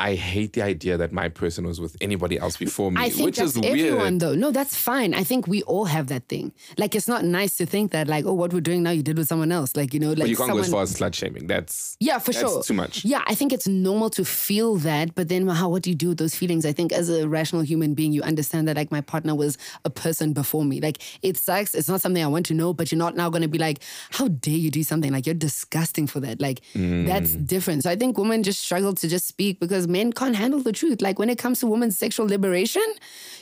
I 0.00 0.14
hate 0.14 0.54
the 0.54 0.62
idea 0.62 0.96
that 0.96 1.12
my 1.12 1.28
person 1.28 1.66
was 1.66 1.78
with 1.80 1.94
anybody 2.00 2.38
else 2.38 2.56
before 2.56 2.90
me, 2.90 3.00
I 3.00 3.10
think 3.10 3.26
which 3.26 3.36
that's 3.36 3.56
is 3.56 3.62
everyone 3.64 3.98
weird. 4.14 4.20
though. 4.20 4.34
No, 4.34 4.50
that's 4.50 4.74
fine. 4.74 5.12
I 5.12 5.24
think 5.24 5.46
we 5.46 5.62
all 5.64 5.84
have 5.84 6.06
that 6.08 6.24
thing. 6.28 6.52
Like 6.78 6.94
it's 6.94 7.06
not 7.06 7.22
nice 7.24 7.56
to 7.58 7.66
think 7.66 7.92
that 7.92 8.08
like, 8.08 8.24
oh, 8.24 8.32
what 8.32 8.52
we're 8.54 8.60
doing 8.70 8.82
now 8.82 8.90
you 8.98 9.02
did 9.02 9.18
with 9.18 9.28
someone 9.28 9.52
else. 9.52 9.76
Like, 9.76 9.92
you 9.94 10.00
know, 10.00 10.08
like 10.10 10.18
But 10.20 10.28
you 10.30 10.36
can't 10.36 10.48
someone 10.48 10.56
go 10.58 10.62
as 10.64 10.70
far 10.72 10.82
as 10.82 10.96
slut 10.98 11.14
shaming. 11.14 11.46
That's 11.46 11.96
Yeah, 12.00 12.18
for 12.18 12.32
that's 12.32 12.40
sure. 12.52 12.62
too 12.62 12.74
much. 12.74 13.04
Yeah, 13.04 13.22
I 13.26 13.34
think 13.34 13.52
it's 13.52 13.68
normal 13.68 14.08
to 14.10 14.24
feel 14.24 14.76
that, 14.76 15.14
but 15.14 15.28
then 15.28 15.46
how 15.48 15.68
what 15.68 15.82
do 15.82 15.90
you 15.90 15.96
do 15.96 16.08
with 16.08 16.18
those 16.18 16.34
feelings? 16.34 16.64
I 16.64 16.72
think 16.72 16.92
as 16.92 17.10
a 17.10 17.28
rational 17.28 17.62
human 17.62 17.94
being, 17.94 18.12
you 18.12 18.22
understand 18.22 18.68
that 18.68 18.76
like 18.76 18.90
my 18.90 19.02
partner 19.02 19.34
was 19.34 19.58
a 19.84 19.90
person 19.90 20.32
before 20.32 20.64
me. 20.64 20.80
Like 20.80 20.98
it 21.22 21.36
sucks. 21.36 21.74
It's 21.74 21.88
not 21.88 22.00
something 22.00 22.22
I 22.24 22.26
want 22.26 22.46
to 22.46 22.54
know, 22.54 22.72
but 22.72 22.90
you're 22.90 22.98
not 22.98 23.16
now 23.16 23.28
gonna 23.28 23.48
be 23.48 23.58
like, 23.58 23.80
how 24.10 24.28
dare 24.28 24.54
you 24.54 24.70
do 24.70 24.82
something? 24.82 25.12
Like 25.12 25.26
you're 25.26 25.34
disgusting 25.34 26.06
for 26.06 26.20
that. 26.20 26.40
Like 26.40 26.60
that's 26.74 27.32
Mm. 27.36 27.46
different. 27.46 27.82
So 27.82 27.90
I 27.90 27.96
think 27.96 28.16
women 28.16 28.42
just 28.42 28.60
struggle 28.60 28.94
to 28.94 29.06
just 29.08 29.26
speak 29.26 29.60
because 29.60 29.86
men 29.92 30.12
can't 30.12 30.36
handle 30.36 30.60
the 30.60 30.72
truth. 30.72 31.00
Like 31.02 31.18
when 31.18 31.28
it 31.30 31.38
comes 31.38 31.60
to 31.60 31.66
women's 31.66 31.98
sexual 31.98 32.26
liberation, 32.26 32.82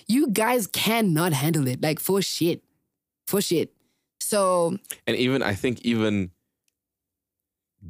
you 0.06 0.28
guys 0.28 0.66
cannot 0.66 1.32
handle 1.32 1.66
it. 1.68 1.82
Like 1.82 2.00
for 2.00 2.22
shit. 2.22 2.62
For 3.26 3.40
shit. 3.40 3.72
So 4.20 4.76
And 5.06 5.16
even 5.16 5.42
I 5.42 5.54
think 5.54 5.80
even 5.82 6.30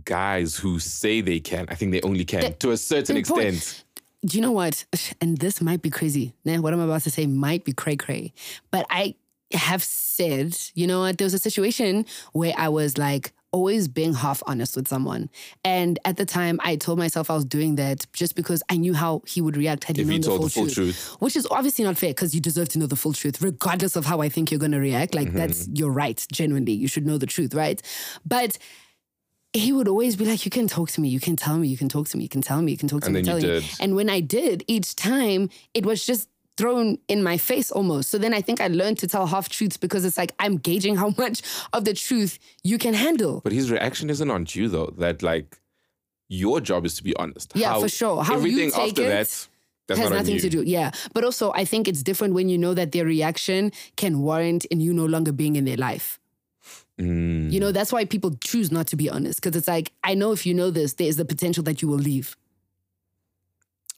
guys 0.04 0.56
who 0.56 0.78
say 0.78 1.20
they 1.20 1.40
can, 1.40 1.66
I 1.68 1.74
think 1.74 1.92
they 1.92 2.00
only 2.02 2.24
can 2.24 2.40
The- 2.42 2.50
to 2.50 2.70
a 2.72 2.76
certain 2.76 3.16
extent. 3.16 3.84
do 4.24 4.36
you 4.36 4.42
know 4.42 4.52
what? 4.52 4.84
And 5.20 5.38
this 5.38 5.60
might 5.60 5.82
be 5.82 5.90
crazy. 5.90 6.34
Nah, 6.44 6.60
what 6.60 6.72
I'm 6.72 6.80
about 6.80 7.02
to 7.02 7.10
say 7.10 7.26
might 7.26 7.64
be 7.64 7.72
cray 7.72 7.96
cray. 7.96 8.32
But 8.70 8.86
I 8.90 9.14
have 9.52 9.82
said, 9.82 10.56
you 10.74 10.86
know 10.86 11.00
what? 11.00 11.18
There 11.18 11.24
was 11.24 11.34
a 11.34 11.38
situation 11.38 12.04
where 12.32 12.52
I 12.56 12.68
was 12.68 12.98
like 12.98 13.32
always 13.50 13.88
being 13.88 14.14
half 14.14 14.42
honest 14.46 14.76
with 14.76 14.88
someone. 14.88 15.30
And 15.64 15.98
at 16.04 16.16
the 16.16 16.24
time, 16.24 16.60
I 16.62 16.76
told 16.76 16.98
myself 16.98 17.30
I 17.30 17.34
was 17.34 17.44
doing 17.44 17.76
that 17.76 18.06
just 18.12 18.34
because 18.34 18.62
I 18.68 18.76
knew 18.76 18.94
how 18.94 19.22
he 19.26 19.40
would 19.40 19.56
react 19.56 19.84
had 19.84 19.96
he 19.96 20.02
If 20.02 20.08
known 20.08 20.16
he 20.16 20.20
the 20.20 20.26
full, 20.28 20.38
the 20.40 20.50
full 20.50 20.64
truth. 20.64 20.74
truth. 20.74 21.16
Which 21.20 21.36
is 21.36 21.46
obviously 21.50 21.84
not 21.84 21.96
fair 21.96 22.10
because 22.10 22.34
you 22.34 22.40
deserve 22.40 22.68
to 22.70 22.78
know 22.78 22.86
the 22.86 22.96
full 22.96 23.12
truth, 23.12 23.40
regardless 23.40 23.96
of 23.96 24.06
how 24.06 24.20
I 24.20 24.28
think 24.28 24.50
you're 24.50 24.60
going 24.60 24.72
to 24.72 24.80
react. 24.80 25.14
Like, 25.14 25.28
mm-hmm. 25.28 25.38
that's 25.38 25.68
your 25.68 25.90
right, 25.90 26.24
genuinely. 26.30 26.72
You 26.72 26.88
should 26.88 27.06
know 27.06 27.18
the 27.18 27.26
truth, 27.26 27.54
right? 27.54 27.80
But 28.26 28.58
he 29.54 29.72
would 29.72 29.88
always 29.88 30.14
be 30.16 30.26
like, 30.26 30.44
You 30.44 30.50
can 30.50 30.68
talk 30.68 30.90
to 30.90 31.00
me, 31.00 31.08
you 31.08 31.20
can 31.20 31.34
tell 31.34 31.56
me, 31.56 31.68
you 31.68 31.76
can 31.78 31.88
talk 31.88 32.08
to 32.08 32.16
me, 32.18 32.24
you 32.24 32.28
can 32.28 32.42
tell 32.42 32.60
me, 32.60 32.72
you 32.72 32.78
can 32.78 32.88
talk 32.88 33.00
to 33.00 33.06
And 33.06 33.14
me. 33.14 33.22
then 33.22 33.36
you 33.36 33.40
tell 33.40 33.50
me. 33.50 33.60
did. 33.60 33.70
And 33.80 33.96
when 33.96 34.10
I 34.10 34.20
did, 34.20 34.62
each 34.66 34.94
time 34.94 35.48
it 35.72 35.86
was 35.86 36.04
just 36.04 36.28
thrown 36.58 36.98
in 37.06 37.22
my 37.22 37.38
face 37.38 37.70
almost. 37.70 38.10
So 38.10 38.18
then 38.18 38.34
I 38.34 38.40
think 38.40 38.60
I 38.60 38.66
learned 38.66 38.98
to 38.98 39.06
tell 39.06 39.26
half 39.26 39.48
truths 39.48 39.76
because 39.76 40.04
it's 40.04 40.18
like 40.18 40.32
I'm 40.40 40.56
gauging 40.56 40.96
how 40.96 41.14
much 41.16 41.40
of 41.72 41.84
the 41.84 41.94
truth 41.94 42.38
you 42.64 42.76
can 42.78 42.94
handle. 42.94 43.40
But 43.44 43.52
his 43.52 43.70
reaction 43.70 44.10
isn't 44.10 44.30
on 44.30 44.44
you 44.50 44.68
though. 44.68 44.92
That 44.98 45.22
like 45.22 45.56
your 46.28 46.60
job 46.60 46.84
is 46.84 46.96
to 46.96 47.04
be 47.04 47.14
honest. 47.16 47.52
Yeah, 47.54 47.78
for 47.78 47.88
sure. 47.88 48.24
How 48.24 48.34
you 48.34 48.38
everything 48.38 48.70
take 48.72 48.90
after 48.90 49.02
it 49.04 49.08
that, 49.08 49.48
that's 49.86 50.00
has 50.00 50.10
not 50.10 50.16
nothing 50.16 50.38
to 50.38 50.50
do. 50.50 50.62
Yeah. 50.62 50.90
But 51.14 51.22
also 51.24 51.52
I 51.52 51.64
think 51.64 51.86
it's 51.86 52.02
different 52.02 52.34
when 52.34 52.48
you 52.48 52.58
know 52.58 52.74
that 52.74 52.90
their 52.90 53.06
reaction 53.06 53.70
can 53.96 54.20
warrant 54.20 54.64
in 54.66 54.80
you 54.80 54.92
no 54.92 55.06
longer 55.06 55.30
being 55.32 55.54
in 55.54 55.64
their 55.64 55.76
life. 55.78 56.18
Mm. 56.98 57.52
You 57.52 57.60
know, 57.60 57.70
that's 57.70 57.92
why 57.92 58.04
people 58.04 58.36
choose 58.42 58.72
not 58.72 58.88
to 58.88 58.96
be 58.96 59.08
honest. 59.08 59.40
Because 59.40 59.56
it's 59.56 59.68
like, 59.68 59.92
I 60.02 60.14
know 60.14 60.32
if 60.32 60.44
you 60.44 60.54
know 60.54 60.70
this, 60.72 60.94
there's 60.94 61.16
the 61.16 61.24
potential 61.24 61.62
that 61.62 61.80
you 61.80 61.86
will 61.86 61.98
leave. 61.98 62.36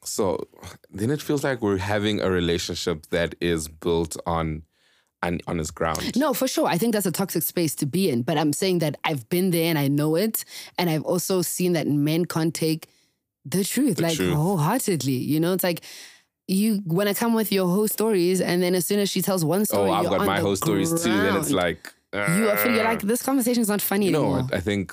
So 0.05 0.49
then 0.91 1.11
it 1.11 1.21
feels 1.21 1.45
like 1.45 1.61
we're 1.61 1.77
having 1.77 2.21
a 2.21 2.31
relationship 2.31 3.07
that 3.11 3.35
is 3.41 3.69
built 3.69 4.17
on 4.27 4.63
an 5.23 5.41
honest 5.47 5.75
ground. 5.75 6.17
No, 6.17 6.33
for 6.33 6.49
sure. 6.49 6.67
I 6.67 6.79
think 6.79 6.95
that's 6.95 7.07
a 7.07 7.13
toxic 7.13 7.43
space 7.43 7.75
to 7.77 7.87
be 7.87 8.09
in. 8.09 8.23
But 8.23 8.39
I'm 8.39 8.53
saying 8.55 8.79
that 8.79 8.97
I've 9.05 9.29
been 9.29 9.51
there 9.51 9.69
and 9.69 9.79
I 9.79 9.89
know 9.89 10.17
it. 10.17 10.45
And 10.79 10.89
I've 10.89 11.03
also 11.03 11.43
seen 11.43 11.75
that 11.75 11.87
men 11.87 12.25
can't 12.25 12.55
take 12.55 12.89
the 13.45 13.65
truth, 13.65 14.01
like 14.01 14.17
truth. 14.17 14.35
wholeheartedly. 14.35 15.13
You 15.13 15.41
know, 15.41 15.53
it's 15.53 15.65
like 15.65 15.83
you 16.47 16.83
want 16.85 17.09
to 17.09 17.15
come 17.15 17.35
with 17.35 17.53
your 17.53 17.67
whole 17.67 17.89
stories, 17.89 18.41
and 18.41 18.63
then 18.63 18.75
as 18.75 18.87
soon 18.87 18.99
as 18.99 19.09
she 19.09 19.23
tells 19.23 19.45
one 19.45 19.63
oh, 19.63 19.65
story, 19.65 19.91
oh, 19.91 19.95
I've 19.95 20.11
got 20.11 20.27
my 20.27 20.37
the 20.37 20.43
whole 20.43 20.57
stories 20.57 20.91
too. 20.91 21.13
Then 21.13 21.37
it's 21.37 21.53
ground. 21.53 21.53
like 21.53 21.93
you 22.13 22.49
are 22.49 22.69
you're 22.69 22.85
like 22.85 23.03
this 23.03 23.23
conversation 23.23 23.63
is 23.63 23.69
not 23.69 23.81
funny 23.81 24.07
you 24.07 24.13
know 24.13 24.35
anymore. 24.35 24.49
I 24.53 24.61
think 24.61 24.93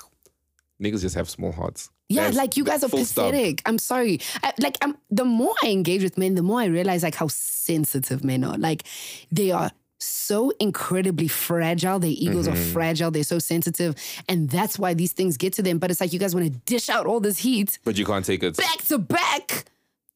niggas 0.82 1.00
just 1.02 1.14
have 1.14 1.28
small 1.28 1.52
hearts. 1.52 1.90
Yeah, 2.08 2.22
That's- 2.22 2.36
like 2.36 2.56
you 2.56 2.64
guys 2.64 2.82
are 2.84 2.88
full 2.88 3.04
stop. 3.04 3.30
pathetic. 3.32 3.62
I'm 3.66 3.78
sorry. 3.78 4.20
I, 4.42 4.52
like, 4.60 4.78
I'm, 4.82 4.96
the 5.10 5.24
more 5.24 5.54
I 5.62 5.68
engage 5.68 6.02
with 6.02 6.16
men, 6.16 6.34
the 6.36 6.42
more 6.42 6.60
I 6.60 6.66
realize 6.66 7.02
like 7.02 7.14
how 7.14 7.28
sensitive 7.28 8.24
men 8.24 8.44
are. 8.44 8.56
Like, 8.56 8.84
they 9.30 9.50
are 9.50 9.70
so 10.00 10.52
incredibly 10.60 11.28
fragile. 11.28 11.98
Their 11.98 12.10
egos 12.10 12.46
are 12.48 12.52
Mm-hmm. 12.52 12.72
fragile. 12.72 13.10
They're 13.10 13.24
so 13.24 13.38
sensitive, 13.40 13.94
and 14.28 14.48
that's 14.48 14.78
why 14.78 14.94
these 14.94 15.12
things 15.12 15.36
get 15.36 15.52
to 15.54 15.62
them. 15.62 15.78
But 15.78 15.90
it's 15.90 16.00
like 16.00 16.12
you 16.12 16.18
guys 16.20 16.34
want 16.34 16.46
to 16.46 16.58
dish 16.66 16.88
out 16.88 17.06
all 17.06 17.20
this 17.20 17.38
heat 17.38 17.78
But 17.84 17.98
you 17.98 18.06
can't 18.06 18.24
take 18.24 18.42
it. 18.44 18.56
back 18.56 18.78
to 18.86 18.98
back, 18.98 19.64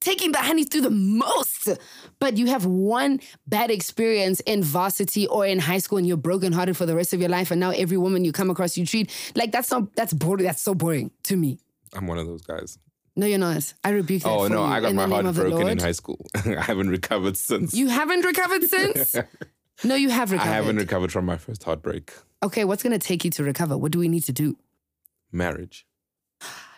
taking 0.03 0.33
the 0.33 0.39
honey 0.39 0.65
through 0.65 0.83
the 0.83 0.91
most. 0.91 1.69
But 2.19 2.37
you 2.37 2.47
have 2.47 2.67
one 2.67 3.21
bad 3.47 3.71
experience 3.71 4.41
in 4.41 4.63
varsity 4.63 5.27
or 5.27 5.47
in 5.47 5.59
high 5.59 5.79
school 5.79 5.99
and 5.99 6.07
you're 6.07 6.17
brokenhearted 6.17 6.77
for 6.77 6.87
the 6.87 6.95
rest 6.95 7.13
of 7.13 7.21
your 7.21 7.29
life. 7.29 7.51
And 7.51 7.61
now 7.61 7.71
every 7.71 7.97
woman 7.97 8.25
you 8.25 8.33
come 8.33 8.51
across, 8.51 8.77
you 8.77 8.87
treat 8.87 9.11
like 9.35 9.53
that's 9.53 9.71
not, 9.71 9.95
that's 9.95 10.13
boring. 10.13 10.45
That's 10.45 10.61
so 10.63 10.75
boring 10.75 11.11
to 11.25 11.37
me. 11.37 11.59
I'm 11.95 12.07
one 12.07 12.19
of 12.19 12.27
those 12.27 12.43
guys. 12.43 12.79
No, 13.15 13.27
you're 13.27 13.39
not. 13.39 13.75
I 13.85 13.91
rebuke 13.91 14.23
that. 14.23 14.31
Oh 14.31 14.49
no, 14.49 14.63
I 14.63 14.81
got 14.81 14.95
my 14.95 15.07
heart 15.07 15.35
broken 15.35 15.69
in 15.69 15.79
high 15.79 15.93
school. 15.93 16.25
I 16.35 16.63
haven't 16.63 16.89
recovered 16.89 17.37
since. 17.37 17.75
You 17.75 17.89
haven't 17.89 18.25
recovered 18.25 18.65
since? 18.65 19.17
no, 19.85 19.95
you 19.95 20.09
have 20.09 20.33
recovered. 20.33 20.51
I 20.51 20.55
haven't 20.55 20.77
recovered 20.77 21.13
from 21.13 21.27
my 21.27 21.37
first 21.37 21.63
heartbreak. 21.65 22.13
okay, 22.43 22.65
what's 22.65 22.83
going 22.83 22.99
to 22.99 23.07
take 23.07 23.25
you 23.25 23.31
to 23.33 23.45
recover? 23.45 23.77
What 23.77 23.93
do 23.93 23.99
we 23.99 24.09
need 24.09 24.25
to 24.25 24.33
do? 24.33 24.57
Marriage. 25.31 25.87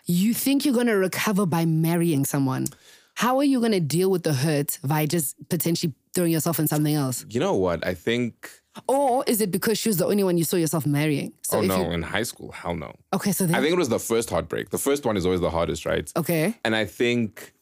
You 0.05 0.33
think 0.33 0.65
you're 0.65 0.73
going 0.73 0.87
to 0.87 0.97
recover 0.97 1.45
by 1.45 1.65
marrying 1.65 2.25
someone. 2.25 2.67
How 3.15 3.37
are 3.37 3.43
you 3.43 3.59
going 3.59 3.71
to 3.71 3.79
deal 3.79 4.11
with 4.11 4.23
the 4.23 4.33
hurt 4.33 4.77
by 4.83 5.05
just 5.05 5.35
potentially 5.49 5.93
throwing 6.13 6.31
yourself 6.31 6.59
in 6.59 6.67
something 6.67 6.93
else? 6.93 7.25
You 7.29 7.39
know 7.39 7.53
what? 7.55 7.85
I 7.85 7.93
think. 7.93 8.49
Or 8.89 9.23
is 9.25 9.39
it 9.39 9.51
because 9.51 9.77
she 9.77 9.87
was 9.87 9.97
the 9.97 10.05
only 10.05 10.23
one 10.23 10.37
you 10.37 10.43
saw 10.43 10.57
yourself 10.57 10.85
marrying? 10.85 11.31
So 11.43 11.59
oh 11.59 11.61
no, 11.61 11.77
you- 11.85 11.91
in 11.91 12.01
high 12.01 12.23
school, 12.23 12.51
hell 12.51 12.75
no. 12.75 12.93
okay, 13.13 13.31
so 13.31 13.45
then. 13.45 13.55
I 13.55 13.61
think 13.61 13.71
it 13.73 13.77
was 13.77 13.87
the 13.89 13.99
first 13.99 14.29
heartbreak. 14.29 14.69
The 14.69 14.77
first 14.77 15.05
one 15.05 15.15
is 15.15 15.25
always 15.25 15.39
the 15.39 15.49
hardest, 15.49 15.85
right? 15.85 16.11
okay. 16.17 16.55
And 16.65 16.75
I 16.75 16.83
think 16.83 17.53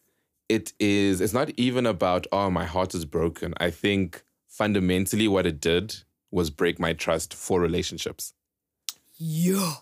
it 0.50 0.74
is, 0.80 1.22
it's 1.22 1.34
not 1.34 1.52
even 1.56 1.86
about, 1.86 2.26
oh, 2.32 2.50
my 2.50 2.66
heart 2.66 2.96
is 2.96 3.06
broken. 3.06 3.54
I 3.58 3.70
think 3.70 4.24
fundamentally 4.50 5.28
what 5.28 5.46
it 5.46 5.62
did 5.62 5.96
was 6.32 6.50
break 6.50 6.80
my 6.80 6.94
trust 6.94 7.36
for 7.36 7.62
relationships. 7.62 8.34
Yo. 9.20 9.74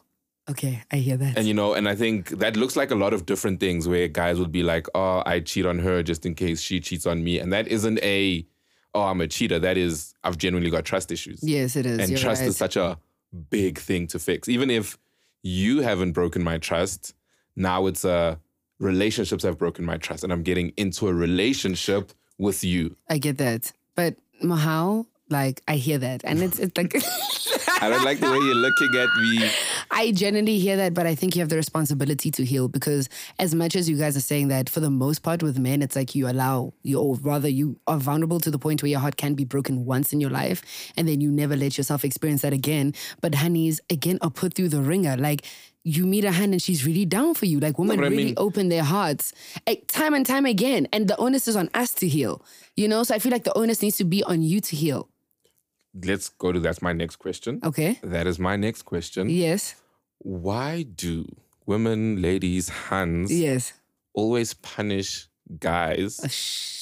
Okay, 0.52 0.84
I 0.92 0.98
hear 0.98 1.18
that. 1.18 1.38
And, 1.38 1.48
you 1.48 1.54
know, 1.54 1.74
and 1.74 1.88
I 1.88 1.96
think 1.96 2.30
that 2.30 2.56
looks 2.58 2.76
like 2.76 2.92
a 2.92 2.96
lot 2.96 3.14
of 3.14 3.26
different 3.26 3.60
things 3.60 3.88
where 3.88 4.08
guys 4.08 4.38
would 4.40 4.52
be 4.52 4.64
like, 4.64 4.88
oh, 4.94 5.24
I 5.26 5.40
cheat 5.40 5.66
on 5.66 5.80
her 5.80 6.04
just 6.04 6.26
in 6.26 6.36
case 6.36 6.62
she 6.62 6.80
cheats 6.80 7.06
on 7.06 7.24
me. 7.24 7.40
And 7.40 7.54
that 7.54 7.68
isn't 7.68 8.00
a, 8.04 8.46
oh, 8.94 9.04
I'm 9.04 9.22
a 9.22 9.28
cheater. 9.28 9.60
That 9.60 9.78
is, 9.78 10.14
I've 10.24 10.38
genuinely 10.38 10.70
got 10.70 10.84
trust 10.86 11.12
issues. 11.12 11.40
yes, 11.42 11.76
it 11.76 11.86
is. 11.86 12.00
and 12.00 12.10
You're 12.10 12.20
trust 12.20 12.42
right. 12.42 12.50
is 12.50 12.58
such 12.58 12.76
a 12.76 12.98
big 13.50 13.78
thing 13.80 14.08
to 14.08 14.20
fix. 14.20 14.50
Even 14.50 14.70
if 14.70 14.98
you 15.44 15.82
haven't 15.82 16.12
broken 16.12 16.44
my 16.44 16.58
trust, 16.58 17.16
now 17.56 17.88
it's 17.88 18.04
a 18.04 18.40
relationships 18.80 19.44
have 19.44 19.58
broken 19.58 19.86
my 19.86 19.98
trust, 19.98 20.24
and 20.24 20.34
I'm 20.34 20.44
getting 20.44 20.74
into 20.76 21.08
a 21.08 21.14
relationship 21.14 22.12
with 22.38 22.64
you. 22.64 22.96
I 23.10 23.20
get 23.20 23.38
that. 23.38 23.72
But 23.96 24.16
Mohau, 24.44 25.06
like, 25.32 25.62
I 25.68 25.76
hear 25.76 25.98
that. 25.98 26.22
And 26.24 26.42
it's, 26.42 26.60
it's 26.60 26.78
like. 26.78 26.96
I 27.82 27.90
don't 27.90 28.04
like 28.04 28.20
the 28.20 28.30
way 28.30 28.38
you're 28.38 28.56
looking 28.56 28.96
at 28.96 29.10
me. 29.20 29.50
I 29.90 30.12
genuinely 30.12 30.60
hear 30.60 30.78
that, 30.78 30.94
but 30.94 31.08
I 31.08 31.16
think 31.16 31.36
you 31.36 31.42
have 31.42 31.50
the 31.50 31.56
responsibility 31.56 32.30
to 32.32 32.46
heal 32.46 32.68
because 32.68 33.10
as 33.40 33.56
much 33.56 33.76
as 33.76 33.90
you 33.90 33.98
guys 33.98 34.16
are 34.16 34.22
saying 34.22 34.50
that, 34.50 34.70
for 34.70 34.80
the 34.80 34.90
most 34.90 35.20
part 35.20 35.42
with 35.42 35.58
men, 35.58 35.82
it's 35.82 35.96
like 35.96 36.14
you 36.14 36.30
allow 36.30 36.74
you, 36.84 37.00
or 37.00 37.16
rather, 37.16 37.50
you 37.50 37.80
are 37.88 37.98
vulnerable 37.98 38.40
to 38.42 38.52
the 38.52 38.60
point 38.60 38.84
where 38.84 38.90
your 38.90 39.00
heart 39.00 39.18
can 39.18 39.34
be 39.34 39.46
broken 39.46 39.86
once 39.86 40.14
in 40.14 40.22
your 40.22 40.30
life, 40.30 40.62
and 40.96 41.08
then 41.08 41.22
you 41.22 41.32
never 41.32 41.56
let 41.56 41.78
yourself 41.78 42.06
experience 42.06 42.44
that 42.44 42.54
again. 42.54 42.94
But 43.20 43.36
honeys, 43.36 43.82
again, 43.90 44.20
are 44.22 44.30
put 44.30 44.54
through 44.54 44.70
the 44.70 44.82
ringer. 44.82 45.18
Like 45.18 45.46
you 45.84 46.06
meet 46.06 46.24
a 46.24 46.32
hand 46.32 46.54
and 46.54 46.62
she's 46.62 46.86
really 46.86 47.06
down 47.06 47.34
for 47.34 47.46
you. 47.46 47.60
Like 47.60 47.80
women 47.80 48.00
really 48.00 48.16
mean- 48.16 48.34
open 48.38 48.70
their 48.70 48.84
hearts 48.84 49.34
eh, 49.66 49.76
time 49.88 50.14
and 50.14 50.26
time 50.26 50.46
again, 50.46 50.88
and 50.94 51.08
the 51.08 51.18
onus 51.18 51.48
is 51.48 51.56
on 51.56 51.70
us 51.74 51.92
to 51.96 52.08
heal. 52.08 52.44
You 52.76 52.88
know, 52.88 53.04
so 53.04 53.16
I 53.16 53.20
feel 53.20 53.32
like 53.32 53.44
the 53.44 53.58
onus 53.58 53.82
needs 53.82 53.98
to 53.98 54.04
be 54.04 54.24
on 54.24 54.42
you 54.42 54.62
to 54.62 54.76
heal. 54.76 55.10
Let's 55.94 56.30
go 56.30 56.52
to 56.52 56.60
that's 56.60 56.82
my 56.82 56.94
next 56.94 57.18
question. 57.18 57.60
Okay. 57.64 58.00
That 58.04 58.28
is 58.28 58.40
my 58.40 58.56
next 58.56 58.84
question. 58.84 59.30
Yes. 59.30 59.76
Why 60.20 60.84
do 60.84 61.26
women, 61.66 62.22
ladies, 62.22 62.70
hands 62.70 63.32
Yes. 63.32 63.74
always 64.14 64.54
punish 64.54 65.28
guys 65.60 66.16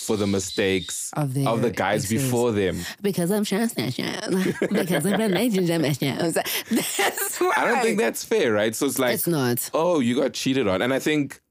for 0.05 0.15
the 0.15 0.27
mistakes 0.27 1.11
Of 1.15 1.33
their 1.33 1.47
of 1.47 1.61
the 1.63 1.71
guys 1.71 2.03
exes. 2.03 2.23
before 2.23 2.51
them? 2.51 2.77
Because 3.01 3.31
I'm 3.31 3.41
issues. 3.41 3.73
Because 4.69 5.05
of 5.05 5.17
relationship. 5.17 5.81
That's 6.69 7.39
why. 7.39 7.53
I 7.57 7.65
don't 7.67 7.81
think 7.81 7.97
that's 7.99 8.23
fair, 8.23 8.53
right? 8.53 8.75
So 8.75 8.85
it's 8.85 8.99
like 8.99 9.15
It's 9.15 9.27
not. 9.27 9.69
oh, 9.73 9.99
you 10.01 10.15
got 10.15 10.33
cheated 10.33 10.67
on. 10.67 10.81
And 10.83 10.93
I 10.93 10.99
think 10.99 11.41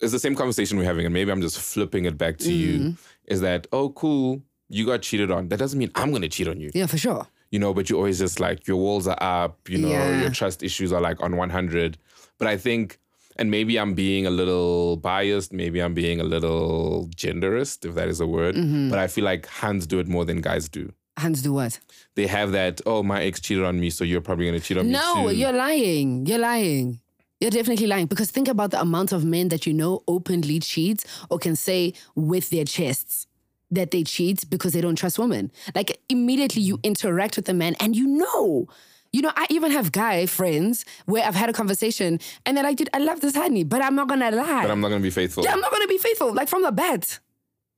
it's 0.00 0.12
the 0.12 0.18
same 0.18 0.34
conversation 0.34 0.78
we're 0.78 0.84
having, 0.84 1.04
and 1.04 1.12
maybe 1.12 1.30
I'm 1.30 1.42
just 1.42 1.58
flipping 1.60 2.06
it 2.06 2.16
back 2.16 2.38
to 2.38 2.48
Mm. 2.48 2.58
you. 2.58 2.96
is 3.26 3.42
that, 3.42 3.66
oh, 3.72 3.90
cool, 3.90 4.42
you 4.70 4.86
got 4.86 5.02
cheated 5.02 5.30
on. 5.30 5.48
That 5.48 5.58
doesn't 5.58 5.78
mean 5.78 5.90
I'm 5.94 6.10
going 6.10 6.22
to 6.22 6.28
cheat 6.28 6.48
on 6.48 6.58
you, 6.60 6.70
Yeah, 6.74 6.86
for 6.86 6.96
sure. 6.96 7.26
you 7.50 7.58
know, 7.58 7.74
but 7.74 7.90
you're 7.90 7.98
always 7.98 8.18
just 8.18 8.40
like, 8.40 8.66
your 8.66 8.76
walls 8.78 9.06
are 9.08 9.18
up, 9.20 9.68
you 9.68 9.78
know, 9.78 9.88
Yeah. 9.88 10.20
your 10.22 10.30
trust 10.30 10.62
issues 10.62 10.92
are 10.92 11.00
like 11.00 11.20
on 11.20 11.36
100. 11.36 11.98
But 12.38 12.46
I 12.48 12.56
think, 12.56 12.98
and 13.36 13.50
maybe 13.50 13.78
I'm 13.78 13.94
being 13.94 14.26
a 14.26 14.30
little 14.30 14.96
biased, 14.96 15.52
maybe 15.52 15.80
I'm 15.82 15.92
being 15.94 16.20
a 16.20 16.24
little 16.24 17.08
genderist, 17.16 17.84
if 17.88 17.94
that 17.96 18.08
is 18.08 18.20
a 18.20 18.26
word, 18.26 18.54
Mm-hmm. 18.54 18.90
but 18.90 18.98
I 18.98 19.06
feel 19.08 19.24
like 19.24 19.46
hands 19.46 19.86
do 19.86 19.98
it 19.98 20.08
more 20.08 20.24
than 20.24 20.40
guys 20.40 20.68
do. 20.68 20.92
Hands 21.16 21.42
do 21.42 21.52
what? 21.52 21.78
They 22.14 22.26
have 22.28 22.52
that, 22.52 22.80
oh, 22.86 23.02
my 23.02 23.22
ex 23.24 23.40
cheated 23.40 23.64
on 23.64 23.78
me, 23.80 23.90
so 23.90 24.04
you're 24.04 24.20
probably 24.22 24.46
going 24.46 24.58
to 24.60 24.64
cheat 24.66 24.78
on 24.78 24.86
me 24.86 24.92
No, 24.92 25.28
you're 25.30 25.52
lying. 25.52 26.24
You're 26.26 26.38
lying. 26.38 27.00
You're 27.40 27.50
definitely 27.50 27.86
lying 27.86 28.06
because 28.06 28.30
think 28.30 28.48
about 28.48 28.70
the 28.70 28.80
amount 28.80 29.12
of 29.12 29.24
men 29.24 29.48
that 29.48 29.66
you 29.66 29.72
know 29.72 30.02
openly 30.06 30.60
cheat 30.60 31.04
or 31.30 31.38
can 31.38 31.56
say 31.56 31.94
with 32.14 32.50
their 32.50 32.64
chests 32.66 33.26
that 33.70 33.90
they 33.90 34.02
cheat 34.02 34.48
because 34.50 34.72
they 34.72 34.80
don't 34.80 34.96
trust 34.96 35.18
women. 35.18 35.50
Like 35.74 36.00
immediately 36.08 36.62
you 36.62 36.78
interact 36.82 37.36
with 37.36 37.48
a 37.48 37.54
man 37.54 37.74
and 37.80 37.96
you 37.96 38.06
know. 38.06 38.68
You 39.12 39.22
know, 39.22 39.32
I 39.34 39.46
even 39.50 39.72
have 39.72 39.90
guy 39.90 40.26
friends 40.26 40.84
where 41.06 41.24
I've 41.26 41.34
had 41.34 41.50
a 41.50 41.52
conversation 41.52 42.20
and 42.46 42.56
they're 42.56 42.62
like, 42.62 42.76
dude, 42.76 42.90
I 42.94 42.98
love 42.98 43.20
this 43.20 43.34
honey, 43.34 43.64
but 43.64 43.82
I'm 43.82 43.96
not 43.96 44.08
gonna 44.08 44.30
lie. 44.30 44.62
but 44.62 44.70
I'm 44.70 44.80
not 44.80 44.90
to 44.90 45.00
be 45.00 45.10
faithful. 45.10 45.42
yeah, 45.42 45.52
I'm 45.52 45.60
not 45.60 45.72
gonna 45.72 45.88
be 45.88 45.98
faithful, 45.98 46.32
like 46.32 46.48
from 46.48 46.62
the 46.62 46.70
bat. 46.70 47.18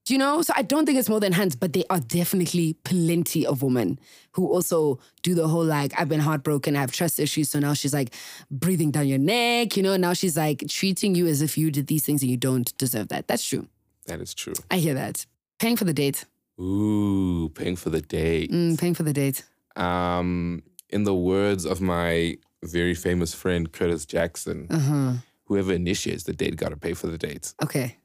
Do 0.05 0.13
you 0.13 0.19
know? 0.19 0.43
So 0.43 0.53
I 0.57 0.63
don't 0.63 0.85
think 0.85 0.99
it's 0.99 1.09
more 1.09 1.21
than 1.21 1.33
hands, 1.33 1.55
but 1.55 1.73
there 1.73 1.85
are 1.89 2.01
definitely 2.01 2.75
plenty 2.85 3.47
of 3.47 3.63
women 3.63 4.01
who 4.33 4.49
also 4.53 4.99
do 5.23 5.35
the 5.35 5.47
whole 5.47 5.65
like, 5.65 5.93
I've 5.99 6.09
been 6.09 6.21
heartbroken, 6.21 6.77
I 6.77 6.81
have 6.81 6.93
trust 6.93 7.21
issues. 7.21 7.51
So 7.51 7.61
now 7.61 7.73
she's 7.73 7.95
like 7.95 8.13
breathing 8.51 8.91
down 8.91 9.07
your 9.07 9.19
neck, 9.19 9.77
you 9.77 9.83
know, 9.83 9.97
now 9.97 10.13
she's 10.13 10.37
like 10.37 10.65
treating 10.69 11.15
you 11.15 11.29
as 11.29 11.41
if 11.41 11.57
you 11.57 11.71
did 11.71 11.87
these 11.87 12.05
things 12.05 12.21
and 12.23 12.31
you 12.31 12.37
don't 12.37 12.77
deserve 12.79 13.09
that. 13.09 13.29
That's 13.29 13.45
true. 13.45 13.69
That 14.07 14.21
is 14.21 14.35
true. 14.35 14.55
I 14.71 14.79
hear 14.79 14.95
that. 14.95 15.25
Paying 15.63 15.77
for 15.77 15.85
the 15.85 15.93
date. 15.95 16.25
Ooh, 16.61 17.49
paying 17.55 17.77
for 17.77 17.91
the 17.91 18.01
date. 18.01 18.51
Mm, 18.51 18.77
paying 18.81 18.95
for 18.95 19.05
the 19.05 19.13
date. 19.13 19.45
Um, 19.77 20.65
in 20.91 21.05
the 21.05 21.15
words 21.15 21.65
of 21.65 21.81
my 21.81 22.37
very 22.65 22.95
famous 22.97 23.33
friend 23.33 23.71
Curtis 23.71 24.05
Jackson, 24.05 24.67
Uh-huh. 24.71 25.13
whoever 25.45 25.73
initiates 25.73 26.25
the 26.25 26.33
date 26.33 26.57
got 26.57 26.71
to 26.71 26.77
pay 26.77 26.95
for 26.95 27.07
the 27.07 27.17
date. 27.17 27.55
Okay. 27.63 27.97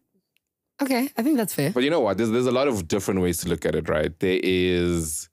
Okay. 0.84 1.10
I 1.18 1.24
think 1.24 1.38
that's 1.38 1.56
fair. 1.56 1.72
But 1.72 1.84
you 1.84 1.90
know 1.90 2.00
what? 2.00 2.20
There's 2.20 2.30
there's 2.30 2.46
a 2.46 2.52
lot 2.52 2.68
of 2.68 2.88
different 2.88 3.22
ways 3.22 3.40
to 3.40 3.50
look 3.50 3.66
at 3.66 3.74
it, 3.74 3.90
right? 3.90 4.14
There 4.20 4.40
is. 4.44 5.28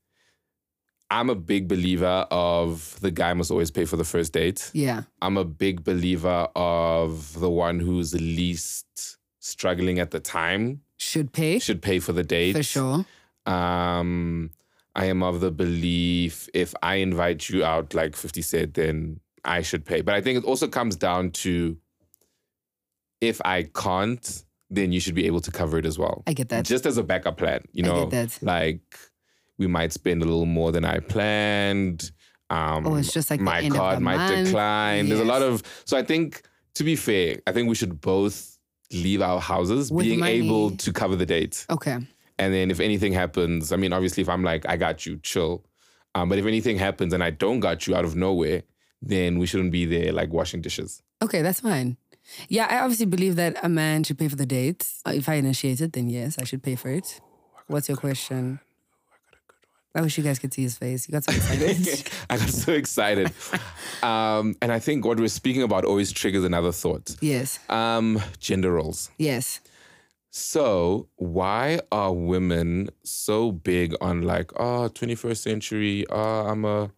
I'm 1.11 1.29
a 1.29 1.35
big 1.35 1.69
believer 1.69 2.27
of 2.31 2.99
the 3.03 3.11
guy 3.11 3.35
must 3.35 3.51
always 3.51 3.71
pay 3.71 3.85
for 3.85 3.97
the 3.99 4.05
first 4.15 4.33
date. 4.33 4.71
Yeah. 4.73 5.03
I'm 5.21 5.37
a 5.37 5.45
big 5.45 5.85
believer 5.85 6.49
of 6.57 7.39
the 7.39 7.51
one 7.51 7.81
who's 7.81 8.15
least 8.15 9.19
struggling 9.41 9.99
at 9.99 10.11
the 10.11 10.21
time 10.21 10.81
Should 10.99 11.33
pay. 11.33 11.59
should 11.59 11.83
pay 11.83 11.99
for 11.99 12.13
the 12.13 12.23
date. 12.25 12.57
For 12.57 12.63
sure. 12.63 13.05
Um, 13.47 14.51
I 14.95 15.07
am 15.07 15.23
of 15.23 15.41
the 15.41 15.51
belief 15.51 16.49
if 16.55 16.75
I 16.83 16.97
invite 16.97 17.49
you 17.49 17.65
out, 17.65 17.95
like 17.95 18.15
50 18.17 18.43
said, 18.43 18.75
then 18.75 19.21
I 19.45 19.63
should 19.63 19.85
pay. 19.85 20.01
But 20.03 20.15
I 20.15 20.21
think 20.21 20.39
it 20.39 20.45
also 20.45 20.69
comes 20.69 20.97
down 20.97 21.31
to 21.33 21.77
if 23.21 23.41
I 23.45 23.65
can't, 23.75 24.45
then 24.71 24.93
you 24.93 25.01
should 25.01 25.15
be 25.15 25.27
able 25.27 25.41
to 25.41 25.51
cover 25.51 25.79
it 25.79 25.87
as 25.87 25.99
well. 25.99 26.23
I 26.27 26.33
get 26.33 26.49
that. 26.51 26.65
Just 26.65 26.87
as 26.87 26.97
a 26.97 27.03
backup 27.03 27.37
plan, 27.37 27.63
you 27.73 27.85
I 27.85 27.89
know, 27.89 28.07
get 28.07 28.31
that. 28.31 28.43
like 28.43 28.99
we 29.59 29.67
might 29.67 29.93
spend 29.93 30.23
a 30.23 30.25
little 30.25 30.47
more 30.47 30.73
than 30.73 30.85
I 30.85 30.99
planned. 31.01 32.11
Um, 32.51 32.87
Oh, 32.87 32.95
it's 32.97 33.13
just 33.13 33.31
like 33.31 33.41
my 33.41 33.69
card 33.69 34.01
might 34.01 34.17
month. 34.17 34.47
decline. 34.47 35.09
There's 35.09 35.21
a 35.21 35.25
lot 35.25 35.43
of 35.43 35.63
so 35.85 35.97
I 35.97 36.03
think 36.03 36.43
to 36.75 36.85
be 36.85 36.97
fair, 36.97 37.39
I 37.47 37.53
think 37.53 37.69
we 37.69 37.75
should 37.75 38.01
both 38.01 38.54
leave 38.93 39.23
our 39.23 39.41
houses 39.41 39.91
With 39.91 40.05
being 40.05 40.25
able 40.25 40.73
to 40.77 40.93
cover 40.93 41.17
the 41.17 41.27
date. 41.27 41.67
Okay. 41.71 41.99
And 42.39 42.53
then 42.55 42.71
if 42.71 42.81
anything 42.81 43.13
happens, 43.13 43.73
I 43.73 43.77
mean, 43.77 43.93
obviously, 43.93 44.23
if 44.23 44.29
I'm 44.29 44.43
like, 44.43 44.67
I 44.69 44.77
got 44.77 45.07
you, 45.07 45.19
chill. 45.23 45.65
Um, 46.15 46.29
but 46.29 46.39
if 46.39 46.47
anything 46.47 46.79
happens 46.79 47.13
and 47.13 47.23
I 47.23 47.31
don't 47.31 47.61
got 47.61 47.87
you 47.87 47.95
out 47.95 48.05
of 48.05 48.17
nowhere, 48.17 48.63
then 49.03 49.39
we 49.39 49.47
shouldn't 49.47 49.73
be 49.73 49.85
there 49.85 50.13
like 50.13 50.33
washing 50.33 50.61
dishes. 50.61 51.03
Okay, 51.23 51.43
that's 51.43 51.61
fine. 51.61 51.97
Yeah, 52.49 52.67
I 52.71 52.79
obviously 52.81 53.07
believe 53.07 53.37
that 53.37 53.59
a 53.63 53.69
man 53.69 54.03
should 54.05 54.19
pay 54.19 54.29
for 54.29 54.37
the 54.37 54.47
date. 54.47 54.87
Uh, 55.07 55.13
If 55.15 55.29
I 55.29 55.35
initiate 55.35 55.81
it, 55.81 55.93
then 55.93 56.09
yes, 56.09 56.39
I 56.39 56.45
should 56.45 56.63
pay 56.63 56.75
for 56.75 56.89
it. 56.89 57.21
What's 57.67 57.89
your 57.89 57.99
question? 57.99 58.61
I 59.95 60.01
wish 60.01 60.19
you 60.19 60.25
guys 60.25 60.39
could 60.41 60.53
see 60.53 60.63
his 60.63 60.77
face. 60.77 61.07
You 61.09 61.13
got 61.13 61.25
so 61.25 61.33
excited. 61.33 62.11
I 62.31 62.37
got 62.37 62.49
so 62.49 62.73
excited. 62.73 63.31
um, 64.03 64.57
and 64.61 64.73
I 64.73 64.79
think 64.81 65.05
what 65.05 65.19
we're 65.21 65.29
speaking 65.29 65.63
about 65.63 65.85
always 65.85 66.11
triggers 66.11 66.43
another 66.45 66.73
thought. 66.73 67.15
yes, 67.21 67.59
Um, 67.69 68.21
gender 68.41 68.73
roles. 68.73 69.11
yes. 69.19 69.61
So 70.31 71.09
why 71.15 71.79
are 71.93 72.13
women 72.13 72.91
so 73.05 73.53
big 73.53 73.95
on 74.01 74.23
like, 74.23 74.51
oh, 74.59 74.89
21st 74.93 75.37
century, 75.37 76.05
oh, 76.11 76.47
I'm 76.49 76.65
a 76.65 76.91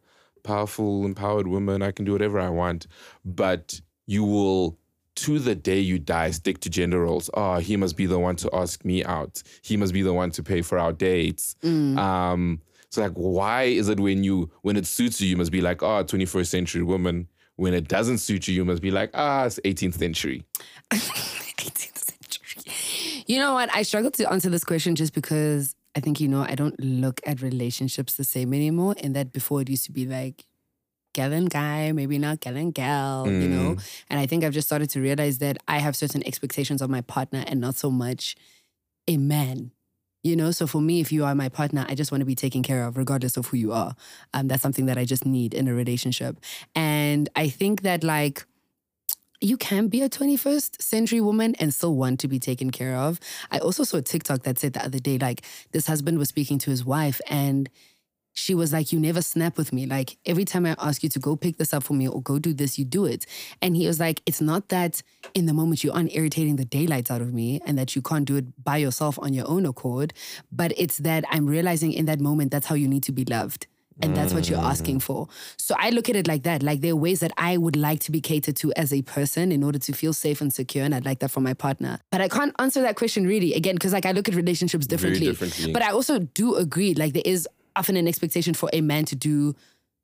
powerful, 0.43 1.05
empowered 1.05 1.47
woman, 1.47 1.83
I 1.83 1.91
can 1.91 2.07
do 2.07 2.13
whatever 2.13 2.41
I 2.41 2.49
want. 2.49 2.87
But 3.27 3.79
you 4.07 4.25
will, 4.25 4.79
to 5.17 5.39
the 5.39 5.55
day 5.55 5.81
you 5.81 5.99
die, 5.99 6.31
stick 6.31 6.61
to 6.61 6.71
gender 6.71 7.03
roles. 7.03 7.29
Oh, 7.35 7.57
he 7.59 7.77
must 7.77 7.95
be 7.97 8.07
the 8.07 8.19
one 8.19 8.37
to 8.37 8.49
ask 8.55 8.87
me 8.87 9.05
out. 9.05 9.43
He 9.61 9.77
must 9.77 9.93
be 9.93 10.01
the 10.01 10.15
one 10.15 10.31
to 10.31 10.43
pay 10.43 10.63
for 10.63 10.79
our 10.79 10.95
dates. 10.95 11.57
Um, 11.63 12.63
so 12.97 13.03
like, 13.03 13.13
why 13.13 13.65
is 13.65 13.89
it 13.89 14.01
when 14.01 14.25
you 14.25 14.51
when 14.63 14.77
it 14.77 14.87
suits 14.87 15.21
you, 15.21 15.29
you 15.29 15.37
must 15.37 15.53
be 15.53 15.61
like, 15.61 15.83
oh, 15.83 16.03
21st 16.05 16.47
century 16.47 16.83
woman. 16.83 17.29
When 17.57 17.73
it 17.73 17.89
doesn't 17.89 18.19
suit 18.19 18.49
you, 18.49 18.55
you 18.55 18.65
must 18.67 18.83
be 18.83 18.91
like, 18.91 19.11
ah, 19.15 19.45
it's 19.45 19.59
18th 19.61 19.95
century. 19.95 20.45
18th 20.93 22.05
century. 22.05 23.25
You 23.27 23.39
know 23.39 23.55
what? 23.55 23.75
I 23.75 23.83
struggle 23.83 24.11
to 24.13 24.31
answer 24.31 24.51
this 24.51 24.65
question 24.65 24.95
just 24.95 25.15
because 25.15 25.75
I 25.97 26.01
think, 26.01 26.21
you 26.21 26.29
know, 26.29 26.43
I 26.43 26.55
don't 26.55 26.79
look 26.79 27.21
at 27.27 27.41
relationships 27.41 28.15
the 28.15 28.25
same 28.25 28.53
anymore. 28.53 28.95
And 29.03 29.17
that 29.17 29.33
before 29.33 29.63
it 29.63 29.71
used 29.71 29.87
to 29.87 29.93
be 29.93 30.05
like, 30.05 30.45
gal 31.15 31.33
and 31.33 31.49
guy, 31.49 31.93
maybe 31.93 32.19
not 32.19 32.41
gal 32.41 32.57
and 32.57 32.75
gal, 32.75 33.27
you 33.27 33.49
know? 33.49 33.77
And 34.11 34.21
I 34.21 34.27
think 34.27 34.45
I've 34.45 34.53
just 34.53 34.69
started 34.69 34.91
to 34.91 35.01
realize 35.01 35.39
that 35.39 35.57
I 35.67 35.79
have 35.79 35.97
certain 35.97 36.23
expectations 36.27 36.83
of 36.83 36.91
my 36.91 37.01
partner 37.01 37.43
and 37.47 37.59
not 37.59 37.77
so 37.77 37.91
much 37.91 38.37
a 39.09 39.17
man. 39.17 39.73
You 40.27 40.35
know, 40.35 40.51
so 40.51 40.67
for 40.67 40.81
me, 40.81 40.99
if 40.99 41.13
you 41.13 41.25
are 41.25 41.37
my 41.37 41.49
partner, 41.49 41.87
I 41.89 41.95
just 41.95 42.11
want 42.11 42.21
to 42.21 42.25
be 42.25 42.35
taken 42.35 42.65
care 42.65 42.83
of, 42.85 42.97
regardless 42.97 43.37
of 43.37 43.47
who 43.47 43.59
you 43.59 43.73
are. 43.73 43.95
Um, 44.35 44.49
that's 44.49 44.61
something 44.61 44.87
that 44.87 44.99
I 44.99 45.05
just 45.05 45.25
need 45.25 45.55
in 45.55 45.69
a 45.69 45.73
relationship. 45.73 46.41
And 46.75 47.29
I 47.37 47.49
think 47.49 47.83
that, 47.83 48.03
like, 48.03 48.45
you 49.41 49.57
can 49.57 49.87
be 49.87 50.03
a 50.03 50.09
21st 50.09 50.83
century 50.83 51.21
woman 51.21 51.55
and 51.61 51.73
still 51.73 51.95
want 51.95 52.19
to 52.21 52.27
be 52.27 52.41
taken 52.41 52.73
care 52.73 52.97
of. 52.97 53.21
I 53.53 53.59
also 53.59 53.85
saw 53.85 53.99
a 53.99 54.03
TikTok 54.03 54.43
that 54.43 54.59
said 54.59 54.73
the 54.73 54.85
other 54.85 54.99
day, 54.99 55.17
like, 55.17 55.43
this 55.71 55.87
husband 55.87 56.19
was 56.19 56.31
speaking 56.31 56.59
to 56.59 56.71
his 56.71 56.85
wife 56.85 57.21
and 57.29 57.71
she 58.37 58.55
was 58.55 58.73
like, 58.73 58.93
You 58.93 59.01
never 59.01 59.23
snap 59.23 59.57
with 59.57 59.73
me. 59.73 59.87
Like, 59.87 60.19
every 60.27 60.45
time 60.45 60.67
I 60.67 60.77
ask 60.79 61.03
you 61.03 61.09
to 61.09 61.19
go 61.19 61.37
pick 61.37 61.57
this 61.57 61.73
up 61.73 61.83
for 61.83 61.95
me 61.95 62.07
or 62.07 62.23
go 62.23 62.39
do 62.39 62.53
this, 62.53 62.79
you 62.79 62.85
do 62.85 63.07
it. 63.07 63.27
And 63.63 63.75
he 63.75 63.87
was 63.87 63.99
like, 63.99 64.23
It's 64.27 64.41
not 64.41 64.69
that 64.69 65.03
in 65.35 65.47
the 65.47 65.55
moment 65.55 65.83
you 65.83 65.91
aren't 65.91 66.15
irritating 66.15 66.57
the 66.57 66.65
daylights 66.65 67.11
out 67.11 67.23
of 67.23 67.33
me 67.33 67.61
and 67.67 67.79
that 67.79 67.97
you 67.97 68.03
can't 68.03 68.27
do 68.27 68.37
it 68.37 68.63
by 68.63 68.77
yourself 68.77 69.19
on 69.21 69.33
your 69.33 69.49
own 69.49 69.65
accord, 69.65 70.13
but 70.53 70.73
it's 70.77 70.99
that 70.99 71.25
I'm 71.31 71.47
realizing 71.47 71.93
in 71.93 72.05
that 72.07 72.21
moment 72.21 72.51
that's 72.51 72.67
how 72.67 72.75
you 72.75 72.87
need 72.87 73.03
to 73.05 73.13
be 73.13 73.25
loved. 73.25 73.67
And 74.03 74.15
that's 74.15 74.35
what 74.35 74.47
you're 74.51 74.61
asking 74.61 75.01
for. 75.01 75.27
So 75.57 75.75
I 75.79 75.89
look 75.89 76.11
at 76.11 76.17
it 76.17 76.29
like 76.29 76.43
that. 76.43 76.63
Like 76.63 76.83
there 76.83 76.93
are 76.93 76.97
ways 76.97 77.21
that 77.21 77.33
I 77.39 77.57
would 77.57 77.77
like 77.77 78.01
to 78.01 78.13
be 78.13 78.21
catered 78.21 78.55
to 78.57 78.71
as 78.77 78.93
a 78.93 79.01
person 79.01 79.51
in 79.51 79.63
order 79.63 79.79
to 79.79 79.93
feel 79.95 80.13
safe 80.13 80.43
and 80.43 80.53
secure. 80.53 80.85
And 80.85 80.95
I'd 80.95 81.07
like 81.07 81.21
that 81.21 81.31
from 81.31 81.45
my 81.45 81.55
partner. 81.55 81.99
But 82.11 82.21
I 82.21 82.29
can't 82.29 82.55
answer 82.59 82.83
that 82.83 82.97
question 82.97 83.27
really, 83.27 83.55
again, 83.55 83.75
because 83.75 83.95
like 83.95 84.05
I 84.05 84.13
look 84.13 84.29
at 84.29 84.35
relationships 84.35 84.87
differently. 84.87 85.27
differently. 85.27 85.73
But 85.73 85.81
I 85.81 85.93
also 85.93 86.19
do 86.19 86.57
agree, 86.57 86.93
like 86.93 87.15
there 87.15 87.23
is 87.25 87.49
often 87.77 87.97
an 87.97 88.09
expectation 88.09 88.55
for 88.55 88.69
a 88.73 88.81
man 88.81 89.05
to 89.07 89.17
do 89.17 89.55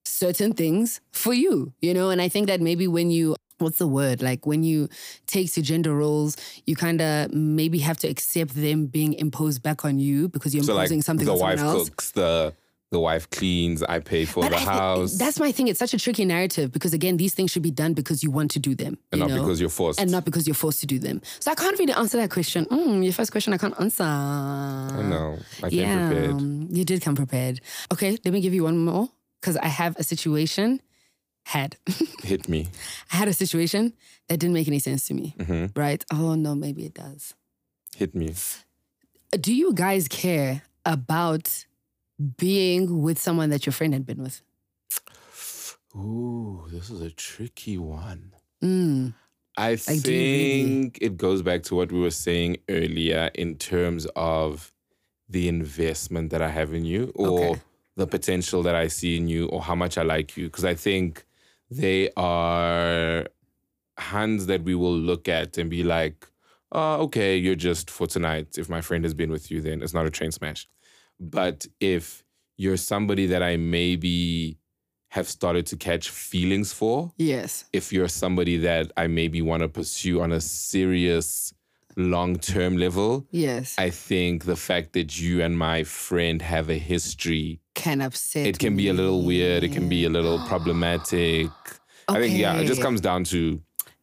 certain 0.05 0.53
things 0.53 1.01
for 1.13 1.33
you, 1.33 1.73
you 1.81 1.95
know? 1.95 2.11
And 2.11 2.21
I 2.21 2.29
think 2.29 2.47
that 2.49 2.61
maybe 2.61 2.87
when 2.87 3.11
you 3.11 3.37
what's 3.59 3.79
the 3.79 3.87
word? 3.87 4.23
Like 4.23 4.45
when 4.45 4.63
you 4.65 4.89
take 5.27 5.53
to 5.55 5.63
gender 5.63 5.95
roles, 5.95 6.37
you 6.67 6.77
kind 6.77 7.01
of 7.01 7.33
maybe 7.33 7.79
have 7.79 7.97
to 7.99 8.09
accept 8.09 8.55
them 8.55 8.87
being 8.87 9.15
imposed 9.15 9.63
back 9.63 9.85
on 9.85 9.99
you 9.99 10.29
because 10.29 10.55
you're 10.55 10.65
So 10.65 10.75
like 10.75 10.85
imposing 10.85 11.03
something 11.03 11.27
the 11.27 11.33
on 11.33 11.39
someone 11.39 11.57
wife 11.59 11.65
else. 11.65 11.89
cooks, 11.89 12.11
the 12.11 12.55
the 12.93 13.01
wife 13.01 13.29
cleans, 13.31 13.83
I 13.83 13.99
pay 13.99 14.25
for 14.25 14.43
But 14.45 14.51
the 14.51 14.57
I 14.59 14.61
house, 14.61 15.19
that's 15.19 15.41
my 15.41 15.51
thing. 15.51 15.67
It's 15.69 15.79
such 15.79 15.95
a 15.95 15.99
tricky 15.99 16.25
narrative 16.25 16.71
because 16.71 16.93
again, 16.95 17.17
these 17.17 17.35
things 17.35 17.51
should 17.51 17.63
be 17.63 17.71
done 17.73 17.95
because 17.95 18.23
you 18.23 18.31
want 18.31 18.51
to 18.53 18.59
do 18.61 18.75
them, 18.77 18.99
and 19.11 19.19
not 19.19 19.31
know? 19.31 19.41
because 19.41 19.59
you're 19.61 19.71
forced. 19.71 19.99
and 19.99 20.11
not 20.11 20.25
because 20.25 20.47
you're 20.47 20.55
forced 20.55 20.81
to 20.81 20.87
do 20.87 20.99
them. 20.99 21.21
So 21.41 21.51
I 21.51 21.55
can't 21.57 21.77
really 21.79 21.95
answer 21.95 22.19
that 22.19 22.31
question. 22.31 22.67
Mm, 22.67 23.03
your 23.03 23.13
first 23.13 23.33
question, 23.33 23.53
I 23.53 23.59
can't 23.59 23.75
answer. 23.81 24.05
I 24.05 25.03
know. 25.03 25.39
I 25.63 25.71
came 25.71 25.79
yeah, 25.81 26.09
prepared. 26.09 26.31
um, 26.31 26.69
you 26.71 26.85
did 26.85 27.03
come 27.03 27.17
prepared. 27.17 27.61
Okay, 27.93 28.19
let 28.25 28.33
me 28.33 28.41
give 28.41 28.55
you 28.55 28.63
one 28.65 28.79
more 28.79 29.09
because 29.41 29.57
I 29.57 29.69
have 29.69 29.97
a 29.99 30.05
situation. 30.05 30.81
Had 31.45 31.77
Hit 32.23 32.49
me. 32.49 32.69
I 33.13 33.17
had 33.17 33.27
a 33.27 33.33
situation 33.33 33.95
that 34.29 34.37
didn't 34.39 34.55
make 34.55 34.69
any 34.69 34.79
sense 34.79 35.09
to 35.09 35.15
me. 35.15 35.35
Mm-hmm. 35.39 35.79
Right? 35.79 36.05
Oh 36.13 36.35
no, 36.37 36.55
maybe 36.55 36.85
it 36.85 36.95
does. 36.95 37.35
Hit 37.97 38.15
me. 38.15 38.33
Do 39.33 39.53
you 39.53 39.73
guys 39.75 40.07
care 40.07 40.63
about 40.85 41.65
being 42.37 43.03
with 43.03 43.19
someone 43.19 43.51
that 43.51 43.67
your 43.67 43.73
friend 43.73 43.93
had 43.93 44.07
been 44.07 44.23
with? 44.23 44.43
Ooh, 45.95 46.65
this 46.71 46.91
is 46.91 47.01
a 47.01 47.11
tricky 47.11 47.77
one. 47.79 48.33
Mm, 48.63 49.15
I 49.57 49.71
you 49.71 49.77
really? 49.79 50.65
think 50.65 50.99
it 51.03 51.17
goes 51.17 51.43
back 51.43 51.63
to 51.65 51.75
what 51.75 51.93
we 51.93 52.01
were 52.01 52.11
saying 52.11 52.59
earlier 52.69 53.31
in 53.35 53.57
terms 53.57 54.07
of 54.17 54.73
the 55.29 55.49
investment 55.49 56.31
that 56.31 56.41
I 56.43 56.49
have 56.49 56.73
in 56.73 56.85
you 56.85 57.13
or 57.17 57.51
Okay. 57.51 57.61
the 57.97 58.07
potential 58.07 58.63
that 58.63 58.75
I 58.75 58.89
see 58.89 59.17
in 59.17 59.29
you 59.29 59.49
or 59.49 59.61
how 59.63 59.75
much 59.75 59.99
I 59.99 60.03
like 60.03 60.37
you. 60.37 60.47
Because 60.47 60.65
I 60.65 60.75
think 60.75 61.25
they 61.71 62.11
are 62.17 63.27
hands 63.99 64.47
that 64.47 64.63
we 64.63 64.75
will 64.75 64.97
look 64.97 65.29
at 65.29 65.59
and 65.59 65.69
be 65.69 65.83
like, 65.83 66.27
oh, 66.73 67.03
okay, 67.03 67.37
you're 67.37 67.55
just 67.55 67.91
for 67.91 68.07
tonight. 68.07 68.57
If 68.57 68.69
my 68.71 68.81
friend 68.81 69.05
has 69.05 69.13
been 69.15 69.31
with 69.31 69.51
you, 69.51 69.61
then 69.61 69.83
it's 69.83 69.93
not 69.95 70.07
a 70.07 70.11
train 70.11 70.33
smash. 70.33 70.67
But 71.23 71.67
if 71.81 72.25
you're 72.57 72.77
somebody 72.77 73.27
that 73.27 73.43
I 73.43 73.57
maybe 73.57 74.59
have 75.11 75.29
started 75.29 75.67
to 75.67 75.77
catch 75.77 76.11
feelings 76.11 76.73
for, 76.73 77.13
Yes. 77.19 77.65
if 77.73 77.93
you're 77.93 78.09
somebody 78.09 78.57
that 78.59 78.91
I 78.97 79.07
maybe 79.07 79.41
want 79.43 79.63
to 79.63 79.69
pursue 79.69 80.21
on 80.21 80.33
a 80.33 80.41
serious 80.41 81.53
long 81.97 82.37
term 82.37 82.77
level, 82.79 83.27
Yes. 83.31 83.75
I 83.79 83.91
think 83.91 84.45
the 84.47 84.57
fact 84.57 84.95
that 84.95 85.21
you 85.21 85.43
and 85.43 85.57
my 85.57 85.85
friend 85.85 86.41
have 86.43 86.71
a 86.71 86.79
history, 86.79 87.61
can 87.75 88.01
upset. 88.01 88.47
it 88.47 88.59
can 88.59 88.75
be 88.77 88.89
a 88.89 88.93
little 88.95 89.23
weird, 89.23 89.63
it 89.65 89.73
can 89.73 89.89
be 89.89 90.05
a 90.05 90.11
little 90.11 90.39
problematic. 90.49 91.51
Okay. 92.09 92.19
I 92.19 92.21
think, 92.21 92.37
yeah, 92.39 92.57
it 92.59 92.67
just 92.67 92.83
comes 92.83 93.01
down 93.01 93.25
to 93.25 93.61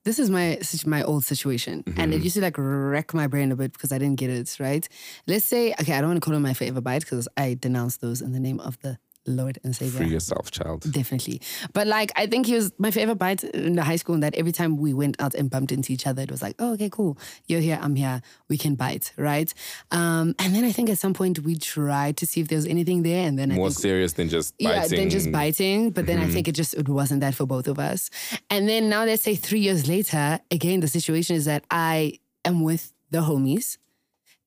this 0.10 0.18
is 0.18 0.32
my 0.32 0.58
my 0.88 1.04
old 1.04 1.24
situation, 1.24 1.84
and 1.86 1.98
Mm-hmm. 1.98 2.14
it 2.14 2.24
used 2.24 2.36
to 2.36 2.42
like 2.42 2.58
wreck 2.58 3.14
my 3.14 3.28
brain 3.28 3.52
a 3.52 3.56
bit 3.56 3.74
because 3.74 3.92
I 3.92 4.00
didn't 4.00 4.18
get 4.18 4.32
it 4.32 4.58
right. 4.60 4.88
Let's 5.28 5.46
say, 5.46 5.74
okay, 5.80 5.94
I 5.94 6.02
don't 6.02 6.10
want 6.10 6.22
to 6.22 6.26
call 6.26 6.36
him 6.36 6.42
my 6.42 6.56
forever 6.56 6.82
bite 6.82 7.02
because 7.02 7.28
I 7.38 7.58
denounce 7.60 7.98
those 7.98 8.20
in 8.26 8.32
the 8.34 8.40
name 8.40 8.60
of 8.60 8.80
the 8.82 8.98
Lord 9.30 9.60
and 9.64 9.76
Savior. 9.76 9.98
free 10.00 10.08
yourself, 10.10 10.52
child. 10.52 10.84
Definitely. 10.92 11.42
But 11.74 11.88
like, 11.88 12.12
I 12.16 12.26
think 12.28 12.46
he 12.48 12.56
was 12.56 12.72
my 12.78 12.92
favorite 12.92 13.16
bite 13.18 13.44
in 13.44 13.76
the 13.76 13.84
high 13.84 13.96
school, 13.96 14.16
and 14.16 14.24
that 14.24 14.36
every 14.36 14.52
time 14.52 14.78
we 14.78 14.94
went 14.94 15.20
out 15.22 15.34
and 15.36 15.50
bumped 15.50 15.72
into 15.72 15.94
each 15.94 16.06
other, 16.08 16.22
it 16.22 16.32
was 16.32 16.42
like, 16.42 16.56
oh, 16.60 16.74
okay, 16.74 16.90
cool. 16.90 17.18
You're 17.48 17.62
here, 17.62 17.80
I'm 17.82 17.96
here. 17.96 18.22
We 18.50 18.58
can 18.58 18.76
bite, 18.76 19.14
right? 19.18 19.54
Um, 19.92 20.36
and 20.40 20.54
then 20.54 20.64
I 20.64 20.72
think 20.72 20.90
at 20.90 20.98
some 21.00 21.14
point 21.14 21.40
we 21.40 21.56
tried 21.58 22.18
to 22.18 22.26
see 22.26 22.42
if 22.42 22.48
there 22.48 22.58
was 22.58 22.66
anything 22.68 23.04
there. 23.04 23.28
And 23.28 23.38
then 23.40 23.52
I 23.52 23.56
More 23.56 23.70
think 23.70 23.80
serious 23.80 24.14
than 24.14 24.30
just 24.30 24.58
biting. 24.58 24.72
yeah, 24.82 24.88
than 24.88 25.10
just 25.10 25.32
biting. 25.32 25.92
But 25.92 26.06
then 26.06 26.20
Mm-hmm. 26.20 26.30
I 26.30 26.34
think 26.34 26.48
it 26.50 26.56
just 26.56 26.74
it 26.74 26.90
wasn't 26.90 27.22
that 27.22 27.34
for 27.36 27.46
both 27.46 27.68
of 27.68 27.80
us. 27.80 28.10
And 28.50 28.68
then 28.68 28.90
now 28.90 29.06
let's 29.06 29.24
say 29.24 29.36
three 29.36 29.60
years 29.62 29.88
later, 29.88 30.40
again 30.52 30.82
the 30.82 30.88
situation 30.88 31.36
is 31.36 31.46
that 31.46 31.64
I 31.72 32.20
am 32.44 32.62
with 32.64 32.92
the 33.12 33.20
homies. 33.20 33.78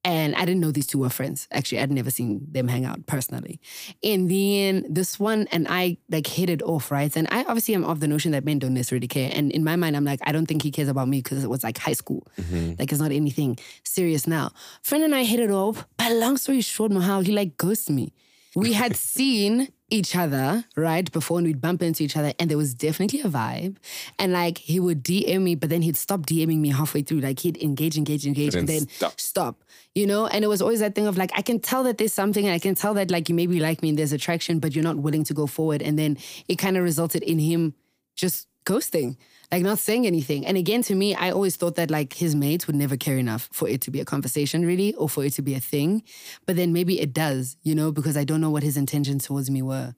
And 0.05 0.35
I 0.35 0.45
didn't 0.45 0.61
know 0.61 0.73
these 0.73 0.89
two 0.89 0.99
were 0.99 1.11
friends. 1.11 1.47
Actually, 1.53 1.81
I'd 1.81 1.93
never 1.93 2.11
seen 2.11 2.45
them 2.51 2.67
hang 2.67 2.85
out 2.85 3.07
personally. 3.07 3.61
And 4.03 4.29
then 4.29 4.85
this 4.89 5.21
one 5.21 5.47
and 5.53 5.69
I 5.71 5.97
like 6.11 6.27
hit 6.27 6.51
it 6.51 6.61
off, 6.63 6.91
right? 6.91 7.15
And 7.17 7.29
I 7.31 7.45
obviously 7.45 7.75
am 7.75 7.85
of 7.85 8.01
the 8.01 8.09
notion 8.09 8.33
that 8.33 8.45
men 8.45 8.59
don't 8.59 8.75
necessarily 8.75 9.07
care. 9.07 9.31
And 9.33 9.53
in 9.53 9.63
my 9.63 9.77
mind, 9.77 9.97
I'm 9.97 10.05
like, 10.05 10.19
I 10.25 10.33
don't 10.33 10.47
think 10.47 10.63
he 10.63 10.73
cares 10.73 10.89
about 10.89 11.07
me 11.07 11.23
because 11.23 11.45
it 11.45 11.51
was 11.51 11.63
like 11.63 11.79
high 11.79 11.93
school. 11.93 12.27
Mm-hmm. 12.37 12.75
Like 12.81 12.91
it's 12.91 13.01
not 13.01 13.13
anything 13.13 13.59
serious 13.85 14.27
now. 14.27 14.51
Friend 14.83 15.05
and 15.05 15.15
I 15.15 15.23
hit 15.23 15.39
it 15.39 15.53
off. 15.53 15.87
But 15.97 16.13
long 16.13 16.37
story 16.37 16.63
short, 16.63 16.91
Mohau, 16.91 17.25
he 17.25 17.33
like 17.33 17.57
ghosted 17.57 17.95
me. 17.95 18.13
We 18.55 18.75
had 18.75 18.97
seen 18.97 19.73
each 19.89 20.17
other, 20.17 20.65
right, 20.77 21.11
before 21.13 21.39
and 21.39 21.47
we'd 21.47 21.61
bump 21.61 21.83
into 21.83 22.03
each 22.03 22.17
other, 22.17 22.33
and 22.39 22.51
there 22.51 22.59
was 22.59 22.75
definitely 22.75 23.21
a 23.21 23.29
vibe. 23.29 23.77
And 24.19 24.33
like 24.33 24.59
he 24.59 24.81
would 24.81 25.03
DM 25.05 25.43
me, 25.43 25.55
but 25.55 25.71
then 25.71 25.83
he'd 25.83 25.97
stop 25.97 26.21
DMing 26.21 26.59
me 26.59 26.71
halfway 26.71 27.03
through. 27.03 27.21
Like 27.21 27.41
he'd 27.41 27.57
engage, 27.63 27.97
engage, 27.97 28.27
engage, 28.27 28.55
and 28.55 28.69
then 28.69 28.73
then 28.81 28.89
stop. 28.89 29.21
stop. 29.21 29.65
You 29.95 30.07
know? 30.07 30.27
And 30.27 30.45
it 30.45 30.49
was 30.49 30.63
always 30.63 30.81
that 30.81 30.95
thing 30.95 31.07
of 31.07 31.17
like, 31.17 31.31
I 31.35 31.43
can 31.43 31.61
tell 31.61 31.85
that 31.85 31.99
there's 31.99 32.13
something, 32.13 32.45
and 32.45 32.55
I 32.55 32.59
can 32.59 32.75
tell 32.75 32.95
that 32.95 33.11
like 33.11 33.29
you 33.29 33.35
maybe 33.35 33.61
like 33.61 33.83
me 33.83 33.91
and 33.91 33.99
there's 33.99 34.13
attraction, 34.13 34.59
but 34.59 34.75
you're 34.75 34.85
not 34.85 34.97
willing 34.97 35.25
to 35.25 35.35
go 35.35 35.47
forward. 35.47 35.83
And 35.83 35.99
then 35.99 36.19
it 36.49 36.57
kind 36.57 36.77
of 36.77 36.85
resulted 36.85 37.23
in 37.23 37.39
him 37.39 37.75
just 38.17 38.49
ghosting, 38.65 39.17
like 39.51 39.63
not 39.63 39.79
saying 39.79 40.07
anything. 40.07 40.47
And 40.47 40.57
again, 40.57 40.83
to 40.85 40.95
me, 40.95 41.15
I 41.15 41.31
always 41.31 41.57
thought 41.57 41.77
that 41.77 41.91
like 41.91 42.15
his 42.15 42.35
mates 42.35 42.67
would 42.67 42.77
never 42.77 42.97
care 42.97 43.19
enough 43.19 43.49
for 43.53 43.69
it 43.69 43.81
to 43.83 43.91
be 43.91 44.01
a 44.01 44.05
conversation, 44.05 44.65
really, 44.65 44.95
or 44.95 45.09
for 45.09 45.25
it 45.25 45.33
to 45.35 45.43
be 45.43 45.55
a 45.55 45.61
thing. 45.61 46.03
But 46.47 46.57
then 46.57 46.73
maybe 46.73 47.01
it 47.01 47.13
does, 47.13 47.57
you 47.63 47.75
know, 47.75 47.93
because 47.93 48.17
I 48.17 48.25
don't 48.25 48.41
know 48.41 48.51
what 48.51 48.63
his 48.63 48.77
intentions 48.77 49.27
towards 49.27 49.51
me 49.51 49.63
were. 49.63 49.95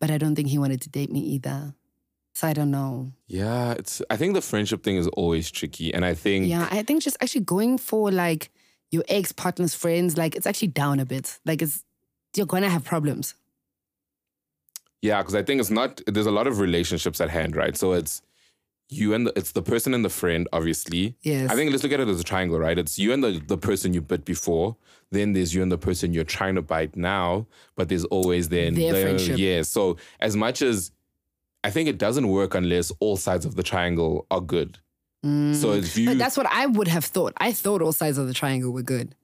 But 0.00 0.10
I 0.10 0.18
don't 0.18 0.34
think 0.34 0.48
he 0.48 0.58
wanted 0.58 0.80
to 0.82 0.88
date 0.88 1.12
me 1.12 1.20
either. 1.20 1.74
So 2.34 2.46
I 2.46 2.52
don't 2.52 2.70
know. 2.70 3.12
Yeah, 3.26 3.72
it's. 3.72 4.00
I 4.10 4.16
think 4.16 4.34
the 4.34 4.40
friendship 4.40 4.84
thing 4.84 4.96
is 4.96 5.08
always 5.08 5.50
tricky, 5.50 5.92
and 5.92 6.04
I 6.04 6.14
think 6.14 6.46
Yeah, 6.46 6.68
I 6.70 6.84
think 6.84 7.02
just 7.02 7.16
actually 7.20 7.40
going 7.40 7.78
for 7.78 8.12
like 8.12 8.50
your 8.90 9.02
ex 9.08 9.32
partner's 9.32 9.74
friends, 9.74 10.16
like 10.16 10.36
it's 10.36 10.46
actually 10.46 10.68
down 10.68 11.00
a 11.00 11.04
bit. 11.04 11.38
Like 11.44 11.62
it's, 11.62 11.82
you're 12.36 12.46
gonna 12.46 12.68
have 12.68 12.84
problems. 12.84 13.34
Yeah, 15.02 15.22
because 15.22 15.34
I 15.34 15.42
think 15.42 15.60
it's 15.60 15.70
not. 15.70 16.00
There's 16.06 16.26
a 16.26 16.30
lot 16.30 16.46
of 16.46 16.58
relationships 16.58 17.20
at 17.20 17.30
hand, 17.30 17.54
right? 17.56 17.76
So 17.76 17.92
it's 17.92 18.22
you 18.90 19.14
and 19.14 19.26
the, 19.26 19.32
it's 19.36 19.52
the 19.52 19.62
person 19.62 19.92
and 19.94 20.04
the 20.04 20.08
friend, 20.08 20.48
obviously. 20.52 21.14
Yes. 21.22 21.50
I 21.50 21.54
think 21.54 21.70
let's 21.70 21.82
look 21.82 21.92
at 21.92 22.00
it 22.00 22.08
as 22.08 22.20
a 22.20 22.24
triangle, 22.24 22.58
right? 22.58 22.78
It's 22.78 22.98
you 22.98 23.12
and 23.12 23.22
the, 23.22 23.40
the 23.46 23.58
person 23.58 23.92
you 23.94 24.00
bit 24.00 24.24
before. 24.24 24.76
Then 25.10 25.34
there's 25.34 25.54
you 25.54 25.62
and 25.62 25.70
the 25.70 25.78
person 25.78 26.12
you're 26.12 26.24
trying 26.24 26.54
to 26.56 26.62
bite 26.62 26.96
now. 26.96 27.46
But 27.76 27.88
there's 27.90 28.04
always 28.06 28.48
then 28.48 28.74
Their 28.74 28.92
the- 28.94 29.02
friendship. 29.02 29.38
Yeah. 29.38 29.62
So 29.62 29.98
as 30.20 30.36
much 30.36 30.62
as 30.62 30.90
I 31.62 31.70
think 31.70 31.88
it 31.88 31.98
doesn't 31.98 32.28
work 32.28 32.54
unless 32.54 32.90
all 33.00 33.16
sides 33.16 33.44
of 33.44 33.54
the 33.56 33.62
triangle 33.62 34.26
are 34.30 34.40
good. 34.40 34.78
So 35.22 35.72
if 35.72 35.96
you, 35.98 36.06
Mm. 36.08 36.12
But 36.12 36.18
that's 36.18 36.36
what 36.36 36.46
I 36.46 36.66
would 36.66 36.86
have 36.88 37.04
thought. 37.04 37.34
I 37.38 37.52
thought 37.52 37.82
all 37.82 37.92
sides 37.92 38.18
of 38.18 38.26
the 38.28 38.32
triangle 38.34 38.70
were 38.72 38.82
good. 38.82 39.14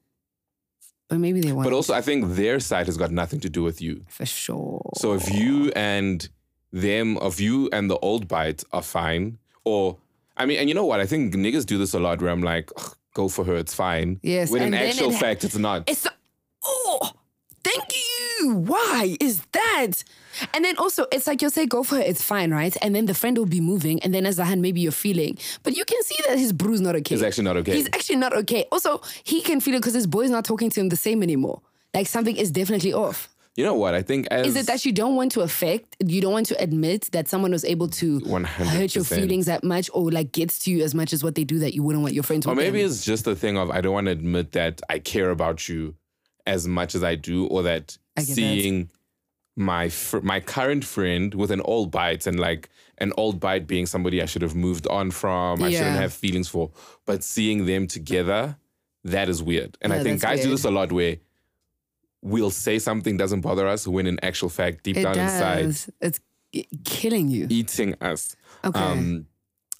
But 1.08 1.18
maybe 1.18 1.40
they 1.40 1.52
weren't. 1.52 1.64
but 1.64 1.72
also 1.74 1.92
I 1.94 2.00
think 2.00 2.34
their 2.34 2.60
side 2.60 2.86
has 2.86 2.96
got 2.96 3.10
nothing 3.10 3.40
to 3.40 3.50
do 3.50 3.62
with 3.62 3.80
you. 3.82 4.04
for 4.08 4.26
sure. 4.26 4.80
So 4.96 5.14
if 5.14 5.32
you 5.32 5.70
and 5.76 6.28
them, 6.72 7.18
of 7.18 7.40
you 7.40 7.68
and 7.72 7.90
the 7.90 7.98
old 7.98 8.26
bite 8.26 8.64
are 8.72 8.82
fine, 8.82 9.38
or 9.64 9.98
I 10.36 10.46
mean, 10.46 10.58
and 10.58 10.68
you 10.68 10.74
know 10.74 10.86
what? 10.86 11.00
I 11.00 11.06
think 11.06 11.34
niggas 11.34 11.66
do 11.66 11.78
this 11.78 11.94
a 11.94 12.00
lot 12.00 12.20
where 12.20 12.30
I'm 12.30 12.42
like, 12.42 12.70
go 13.14 13.28
for 13.28 13.44
her, 13.44 13.54
it's 13.54 13.74
fine. 13.74 14.18
Yes, 14.22 14.50
When 14.50 14.62
in 14.62 14.74
actual 14.74 15.10
it 15.10 15.18
fact, 15.18 15.44
it's 15.44 15.56
not. 15.56 15.88
It's 15.88 16.06
oh, 16.64 17.10
thank 17.62 17.84
you. 17.94 18.54
Why 18.56 19.16
is 19.20 19.42
that? 19.52 19.92
And 20.52 20.64
then 20.64 20.76
also, 20.76 21.06
it's 21.12 21.26
like 21.26 21.42
you'll 21.42 21.50
say, 21.50 21.66
go 21.66 21.82
for 21.82 21.98
it, 21.98 22.06
it's 22.06 22.22
fine, 22.22 22.50
right? 22.52 22.76
And 22.82 22.94
then 22.94 23.06
the 23.06 23.14
friend 23.14 23.36
will 23.36 23.46
be 23.46 23.60
moving, 23.60 24.00
and 24.02 24.14
then 24.14 24.26
as 24.26 24.38
a 24.38 24.44
hand, 24.44 24.62
maybe 24.62 24.80
you're 24.80 24.92
feeling, 24.92 25.38
but 25.62 25.76
you 25.76 25.84
can 25.84 26.02
see 26.02 26.16
that 26.28 26.38
his 26.38 26.52
bruise 26.52 26.80
not 26.80 26.94
okay. 26.96 27.14
It's 27.14 27.24
actually 27.24 27.44
not 27.44 27.56
okay. 27.58 27.74
He's 27.74 27.88
actually 27.88 28.16
not 28.16 28.34
okay. 28.36 28.66
Also, 28.72 29.00
he 29.22 29.40
can 29.42 29.60
feel 29.60 29.74
it 29.74 29.78
because 29.78 29.94
his 29.94 30.06
boy's 30.06 30.30
not 30.30 30.44
talking 30.44 30.70
to 30.70 30.80
him 30.80 30.88
the 30.88 30.96
same 30.96 31.22
anymore. 31.22 31.60
Like 31.92 32.06
something 32.06 32.36
is 32.36 32.50
definitely 32.50 32.92
off. 32.92 33.28
you 33.56 33.64
know 33.64 33.74
what? 33.74 33.94
I 33.94 34.02
think 34.02 34.26
as 34.32 34.48
Is 34.48 34.56
it 34.56 34.66
that 34.66 34.84
you 34.84 34.90
don't 34.90 35.14
want 35.14 35.30
to 35.32 35.42
affect, 35.42 35.96
you 36.04 36.20
don't 36.20 36.32
want 36.32 36.46
to 36.46 36.60
admit 36.60 37.10
that 37.12 37.28
someone 37.28 37.52
was 37.52 37.64
able 37.64 37.86
to 37.88 38.20
100%. 38.20 38.44
hurt 38.46 38.94
your 38.96 39.04
feelings 39.04 39.46
that 39.46 39.62
much 39.62 39.88
or 39.94 40.10
like 40.10 40.32
gets 40.32 40.58
to 40.64 40.72
you 40.72 40.82
as 40.82 40.92
much 40.94 41.12
as 41.12 41.22
what 41.22 41.36
they 41.36 41.44
do 41.44 41.60
that 41.60 41.72
you 41.72 41.82
wouldn't 41.84 42.02
want 42.02 42.14
your 42.14 42.24
friends 42.24 42.46
or 42.46 42.54
maybe 42.56 42.78
them? 42.82 42.90
it's 42.90 43.04
just 43.04 43.26
a 43.28 43.36
thing 43.36 43.56
of 43.56 43.70
I 43.70 43.80
don't 43.80 43.92
want 43.92 44.06
to 44.06 44.10
admit 44.10 44.52
that 44.52 44.80
I 44.88 44.98
care 44.98 45.30
about 45.30 45.68
you 45.68 45.94
as 46.46 46.66
much 46.66 46.94
as 46.94 47.04
I 47.04 47.14
do, 47.14 47.46
or 47.46 47.62
that 47.62 47.96
get 48.16 48.26
that. 48.26 48.88
My 49.56 49.88
fr- 49.88 50.20
my 50.20 50.40
current 50.40 50.84
friend 50.84 51.34
with 51.34 51.50
an 51.50 51.60
old 51.62 51.90
bite 51.90 52.26
and 52.26 52.38
like 52.40 52.68
an 52.98 53.12
old 53.16 53.40
bite 53.40 53.66
being 53.66 53.86
somebody 53.86 54.22
I 54.22 54.26
should 54.26 54.42
have 54.42 54.54
moved 54.54 54.86
on 54.88 55.10
from, 55.10 55.62
I 55.62 55.70
shouldn't 55.70 55.96
have 55.96 56.12
feelings 56.12 56.48
for, 56.48 56.70
but 57.06 57.22
seeing 57.22 57.66
them 57.66 57.86
together, 57.86 58.56
that 59.04 59.28
is 59.28 59.42
weird. 59.42 59.76
And 59.80 59.92
I 59.92 60.02
think 60.02 60.20
guys 60.20 60.42
do 60.42 60.50
this 60.50 60.64
a 60.64 60.70
lot 60.70 60.92
where 60.92 61.16
we'll 62.22 62.50
say 62.50 62.78
something 62.78 63.16
doesn't 63.16 63.42
bother 63.42 63.68
us 63.68 63.86
when 63.86 64.06
in 64.06 64.18
actual 64.24 64.48
fact 64.48 64.82
deep 64.82 64.96
it 64.96 65.02
down 65.02 65.18
inside 65.18 65.62
does. 65.62 65.90
It's 66.00 66.20
killing 66.84 67.28
you. 67.28 67.46
eating 67.50 67.94
us. 68.00 68.36
Okay. 68.64 68.80
Um, 68.80 69.26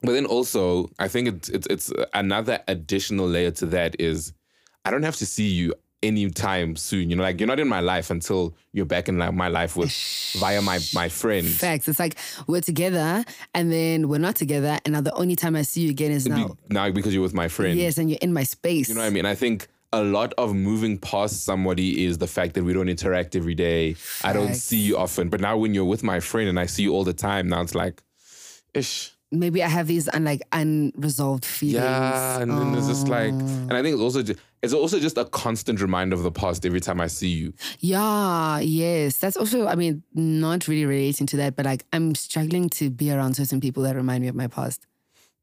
but 0.03 0.12
then 0.12 0.27
also, 0.27 0.91
I 0.99 1.09
think 1.09 1.29
it's, 1.29 1.49
it's 1.49 1.66
it's 1.68 1.93
another 2.12 2.61
additional 2.68 3.27
layer 3.27 3.51
to 3.53 3.66
that 3.66 3.97
is 3.99 4.35
I 4.85 4.91
don't 4.91 5.03
have 5.03 5.16
to 5.16 5.27
see 5.27 5.49
you 5.49 5.72
anytime 6.05 6.77
soon. 6.77 7.11
You 7.11 7.17
know, 7.17 7.23
like 7.23 7.41
you're 7.41 7.47
not 7.47 7.59
in 7.59 7.69
my 7.69 7.81
life 7.81 8.11
until 8.11 8.55
you're 8.73 8.85
back 8.85 9.09
in 9.09 9.19
like, 9.19 9.35
my 9.35 9.49
life 9.49 9.77
with 9.77 9.93
via 10.39 10.63
my 10.63 10.79
my 10.93 11.09
friend. 11.09 11.47
Facts. 11.47 11.89
It's 11.89 11.99
like 11.99 12.17
we're 12.47 12.61
together 12.61 13.25
and 13.55 13.73
then 13.73 14.09
we're 14.09 14.19
not 14.19 14.37
together, 14.37 14.79
and 14.85 14.93
now 14.93 15.01
the 15.01 15.15
only 15.15 15.35
time 15.35 15.57
I 15.57 15.63
see 15.63 15.81
you 15.83 15.91
again 15.91 16.13
is 16.13 16.29
now. 16.29 16.57
Now 16.69 16.91
because 16.91 17.13
you're 17.13 17.23
with 17.23 17.35
my 17.35 17.49
friend. 17.49 17.79
Yes, 17.79 17.99
and 17.99 18.11
you're 18.11 18.21
in 18.23 18.33
my 18.33 18.45
space. 18.45 18.89
You 18.89 18.95
know 18.95 19.01
what 19.01 19.09
I 19.09 19.11
mean? 19.11 19.27
I 19.27 19.35
think 19.35 19.67
a 19.93 20.03
lot 20.03 20.35
of 20.37 20.55
moving 20.55 20.99
past 20.99 21.45
somebody 21.45 22.05
is 22.05 22.19
the 22.19 22.27
fact 22.27 22.55
that 22.55 22.65
we 22.65 22.73
don't 22.73 22.89
interact 22.89 23.37
every 23.37 23.55
day. 23.55 23.97
I 24.25 24.33
don't 24.33 24.55
see 24.55 24.79
you 24.79 24.99
often. 24.99 25.29
But 25.29 25.41
now 25.41 25.57
when 25.57 25.73
you're 25.73 25.85
with 25.85 26.03
my 26.03 26.21
friend 26.21 26.49
and 26.49 26.59
I 26.59 26.67
see 26.67 26.83
you 26.83 26.93
all 26.93 27.05
the 27.05 27.13
time, 27.13 27.49
now 27.49 27.63
it's 27.63 27.75
like, 27.75 28.03
ish. 28.75 29.14
Maybe 29.39 29.62
I 29.62 29.68
have 29.68 29.87
these 29.87 30.09
un- 30.09 30.24
like 30.24 30.43
unresolved 30.53 31.45
feelings. 31.45 31.74
Yeah, 31.85 32.41
and 32.41 32.51
then 32.51 32.74
it's 32.74 32.87
just 32.89 33.09
like, 33.09 33.32
Oh. 33.32 33.39
and 33.39 33.72
I 33.74 33.82
think 33.82 33.95
it's 33.95 34.03
also 34.03 34.22
just, 34.22 34.39
it's 34.62 34.72
also 34.72 34.99
just 34.99 35.18
a 35.18 35.24
constant 35.26 35.80
reminder 35.80 36.14
of 36.16 36.22
the 36.22 36.30
past 36.32 36.64
every 36.64 36.80
time 36.80 37.01
I 37.01 37.07
see 37.09 37.28
you. 37.28 37.53
Yeah, 37.80 38.59
yes. 38.61 39.18
That's 39.18 39.37
also, 39.37 39.66
I 39.66 39.74
mean, 39.74 40.03
not 40.14 40.66
really 40.68 40.87
relating 40.87 41.26
to 41.28 41.37
that, 41.39 41.57
but 41.57 41.64
like 41.66 41.85
I'm 41.93 42.14
struggling 42.14 42.68
to 42.70 42.91
be 42.91 43.11
around 43.12 43.35
certain 43.35 43.61
people 43.61 43.82
that 43.85 43.95
remind 43.97 44.22
me 44.22 44.28
of 44.28 44.35
my 44.35 44.47
past, 44.47 44.87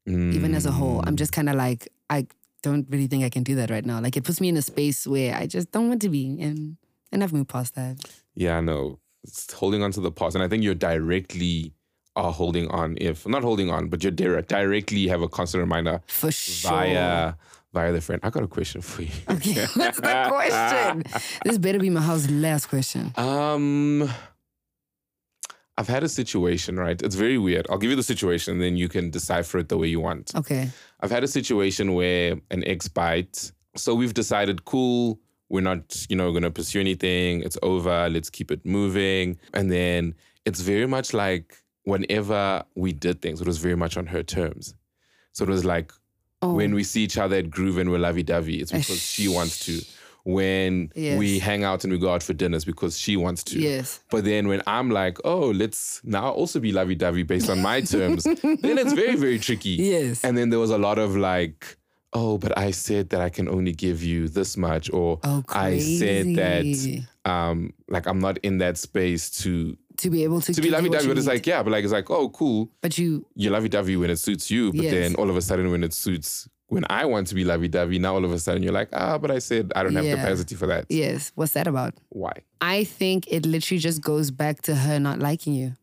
even 0.06 0.54
as 0.54 0.66
a 0.66 0.72
whole. 0.72 1.02
I'm 1.06 1.16
just 1.16 1.32
kind 1.32 1.48
of 1.48 1.54
like, 1.56 1.88
I 2.10 2.26
don't 2.62 2.86
really 2.90 3.06
think 3.06 3.24
I 3.24 3.28
can 3.30 3.42
do 3.42 3.54
that 3.56 3.70
right 3.70 3.84
now. 3.84 4.00
Like 4.00 4.16
it 4.16 4.24
puts 4.24 4.40
me 4.40 4.48
in 4.48 4.56
a 4.56 4.62
space 4.62 5.06
where 5.06 5.34
I 5.36 5.46
just 5.46 5.70
don't 5.72 5.88
want 5.88 6.02
to 6.02 6.08
be. 6.08 6.40
And, 6.40 6.76
and 7.12 7.22
I've 7.22 7.32
moved 7.32 7.48
past 7.48 7.74
that. 7.74 7.98
Yeah, 8.34 8.60
no, 8.60 8.98
it's 9.22 9.52
holding 9.52 9.82
on 9.82 9.92
to 9.92 10.00
the 10.00 10.10
past, 10.10 10.34
and 10.34 10.42
I 10.42 10.48
think 10.48 10.62
you're 10.64 10.74
directly 10.74 11.72
are 12.16 12.32
holding 12.32 12.68
on. 12.68 12.96
If 13.00 13.26
not 13.26 13.42
holding 13.42 13.70
on, 13.70 13.88
but 13.88 14.02
you're 14.02 14.10
direct, 14.12 14.48
directly 14.48 15.08
have 15.08 15.22
a 15.22 15.28
constant 15.28 15.60
reminder 15.62 16.00
For 16.06 16.30
sure. 16.30 16.70
via 16.70 17.34
via 17.72 17.90
their 17.92 18.00
friend. 18.02 18.20
I 18.22 18.30
got 18.30 18.42
a 18.42 18.48
question 18.48 18.82
for 18.82 19.02
you. 19.02 19.08
Okay, 19.30 19.64
what's 19.74 19.98
the 20.00 20.24
question? 20.28 21.04
This 21.44 21.58
better 21.58 21.78
be 21.78 21.88
Mohau's 21.88 22.30
last 22.30 22.66
question. 22.66 23.12
Um, 23.16 24.10
I've 25.78 25.88
had 25.88 26.02
a 26.04 26.08
situation, 26.08 26.76
right? 26.78 27.00
It's 27.00 27.14
very 27.14 27.38
weird. 27.38 27.66
I'll 27.70 27.78
give 27.78 27.88
you 27.90 27.96
the 27.96 28.02
situation, 28.02 28.52
and 28.54 28.62
then 28.62 28.76
you 28.76 28.88
can 28.88 29.10
decipher 29.10 29.58
it 29.58 29.68
the 29.70 29.78
way 29.78 29.88
you 29.88 30.00
want. 30.00 30.32
Okay. 30.36 30.68
I've 31.00 31.10
had 31.10 31.24
a 31.24 31.28
situation 31.28 31.94
where 31.94 32.36
an 32.50 32.62
ex 32.66 32.88
bites. 32.88 33.52
So 33.74 33.94
we've 33.94 34.12
decided, 34.12 34.66
cool, 34.66 35.18
we're 35.48 35.62
not, 35.62 36.06
you 36.10 36.16
know, 36.16 36.30
going 36.30 36.42
to 36.42 36.50
pursue 36.50 36.80
anything. 36.80 37.42
It's 37.42 37.56
over. 37.62 38.08
Let's 38.10 38.28
keep 38.28 38.50
it 38.50 38.66
moving. 38.66 39.38
And 39.54 39.72
then 39.72 40.14
it's 40.44 40.60
very 40.60 40.86
much 40.86 41.14
like 41.14 41.61
whenever 41.84 42.64
we 42.74 42.92
did 42.92 43.20
things, 43.22 43.40
it 43.40 43.46
was 43.46 43.58
very 43.58 43.76
much 43.76 43.96
on 43.96 44.06
her 44.06 44.22
terms. 44.22 44.74
So 45.32 45.44
it 45.44 45.48
was 45.48 45.64
like 45.64 45.92
Oh, 46.44 46.54
when 46.54 46.74
we 46.74 46.82
see 46.82 47.04
each 47.04 47.18
other 47.18 47.36
at 47.36 47.50
Groove 47.50 47.78
and 47.78 47.88
we're 47.90 47.98
lovey 48.00 48.24
dovey, 48.24 48.60
it's 48.60 48.72
because 48.72 49.00
she 49.00 49.28
wants 49.28 49.64
to. 49.66 49.80
When 50.24 50.90
we 51.18 51.38
hang 51.40 51.64
out 51.64 51.82
and 51.84 51.92
we 51.92 51.98
go 51.98 52.12
out 52.12 52.22
for 52.22 52.32
dinners 52.32 52.64
because 52.64 52.96
she 52.98 53.16
wants 53.16 53.42
to. 53.44 53.58
yes. 53.58 54.00
But 54.10 54.24
then 54.24 54.46
when 54.48 54.62
I'm 54.68 54.90
like, 54.90 55.18
oh, 55.24 55.50
let's 55.50 56.00
now 56.04 56.30
also 56.30 56.60
be 56.60 56.70
lovey 56.72 56.94
dovey 56.94 57.22
based 57.24 57.50
on 57.50 57.60
my 57.60 57.80
terms, 57.94 58.22
then 58.24 58.78
it's 58.78 58.92
very, 58.92 59.16
very 59.16 59.38
tricky. 59.40 59.70
Yes. 59.70 60.24
And 60.24 60.38
then 60.38 60.50
there 60.50 60.60
was 60.60 60.70
a 60.70 60.78
lot 60.78 60.98
of 60.98 61.16
like, 61.16 61.76
oh, 62.12 62.38
but 62.38 62.56
I 62.56 62.70
said 62.72 63.10
that 63.10 63.20
I 63.20 63.30
can 63.30 63.48
only 63.48 63.72
give 63.72 64.02
you 64.04 64.28
this 64.28 64.56
much, 64.56 64.92
or 64.92 65.18
Oh, 65.24 65.42
I 65.48 65.78
said 65.78 66.34
that 66.36 67.04
um 67.24 67.72
like 67.88 68.06
I'm 68.06 68.18
not 68.20 68.38
in 68.38 68.58
that 68.58 68.78
space 68.78 69.28
to 69.42 69.76
to 70.02 70.10
be 70.10 70.22
able 70.24 70.40
to 70.42 70.52
to 70.54 70.60
be 70.60 70.68
you 70.68 70.72
lovey 70.72 70.88
dovey, 70.90 71.08
But 71.08 71.18
it's 71.18 71.26
need. 71.26 71.32
like, 71.34 71.46
yeah, 71.46 71.62
but 71.62 71.70
like 71.72 71.84
it's 71.84 71.92
like, 71.92 72.10
oh, 72.10 72.28
cool. 72.28 72.70
but 72.80 72.96
you 72.98 73.26
You're 73.34 73.52
lovey 73.52 73.68
dovey 73.68 73.96
when 73.96 74.10
it 74.10 74.18
suits 74.18 74.50
you, 74.50 74.72
but 74.72 74.82
Yes. 74.84 74.92
then 74.92 75.14
all 75.16 75.28
of 75.30 75.36
a 75.36 75.42
sudden 75.42 75.70
when 75.70 75.82
it 75.84 75.92
suits 75.94 76.48
when 76.68 76.84
I 76.88 77.04
want 77.04 77.26
to 77.28 77.34
be 77.34 77.44
lovey 77.44 77.68
dovey, 77.68 77.98
now 77.98 78.14
all 78.14 78.24
of 78.24 78.32
a 78.32 78.38
sudden 78.38 78.62
you're 78.62 78.72
like, 78.72 78.88
ah, 78.94 79.18
but 79.18 79.30
I 79.30 79.40
said 79.40 79.72
I 79.76 79.82
don't 79.82 79.94
have 79.94 80.04
Yeah. 80.06 80.16
capacity 80.16 80.54
for 80.54 80.66
that. 80.68 80.86
yes. 80.88 81.30
What's 81.34 81.52
that 81.52 81.66
about? 81.66 81.94
Why? 82.08 82.32
I 82.62 82.84
think 82.84 83.26
it 83.30 83.44
literally 83.44 83.78
just 83.78 84.00
goes 84.02 84.30
back 84.30 84.62
to 84.62 84.74
her 84.74 84.98
not 84.98 85.18
liking 85.18 85.52
you. 85.54 85.74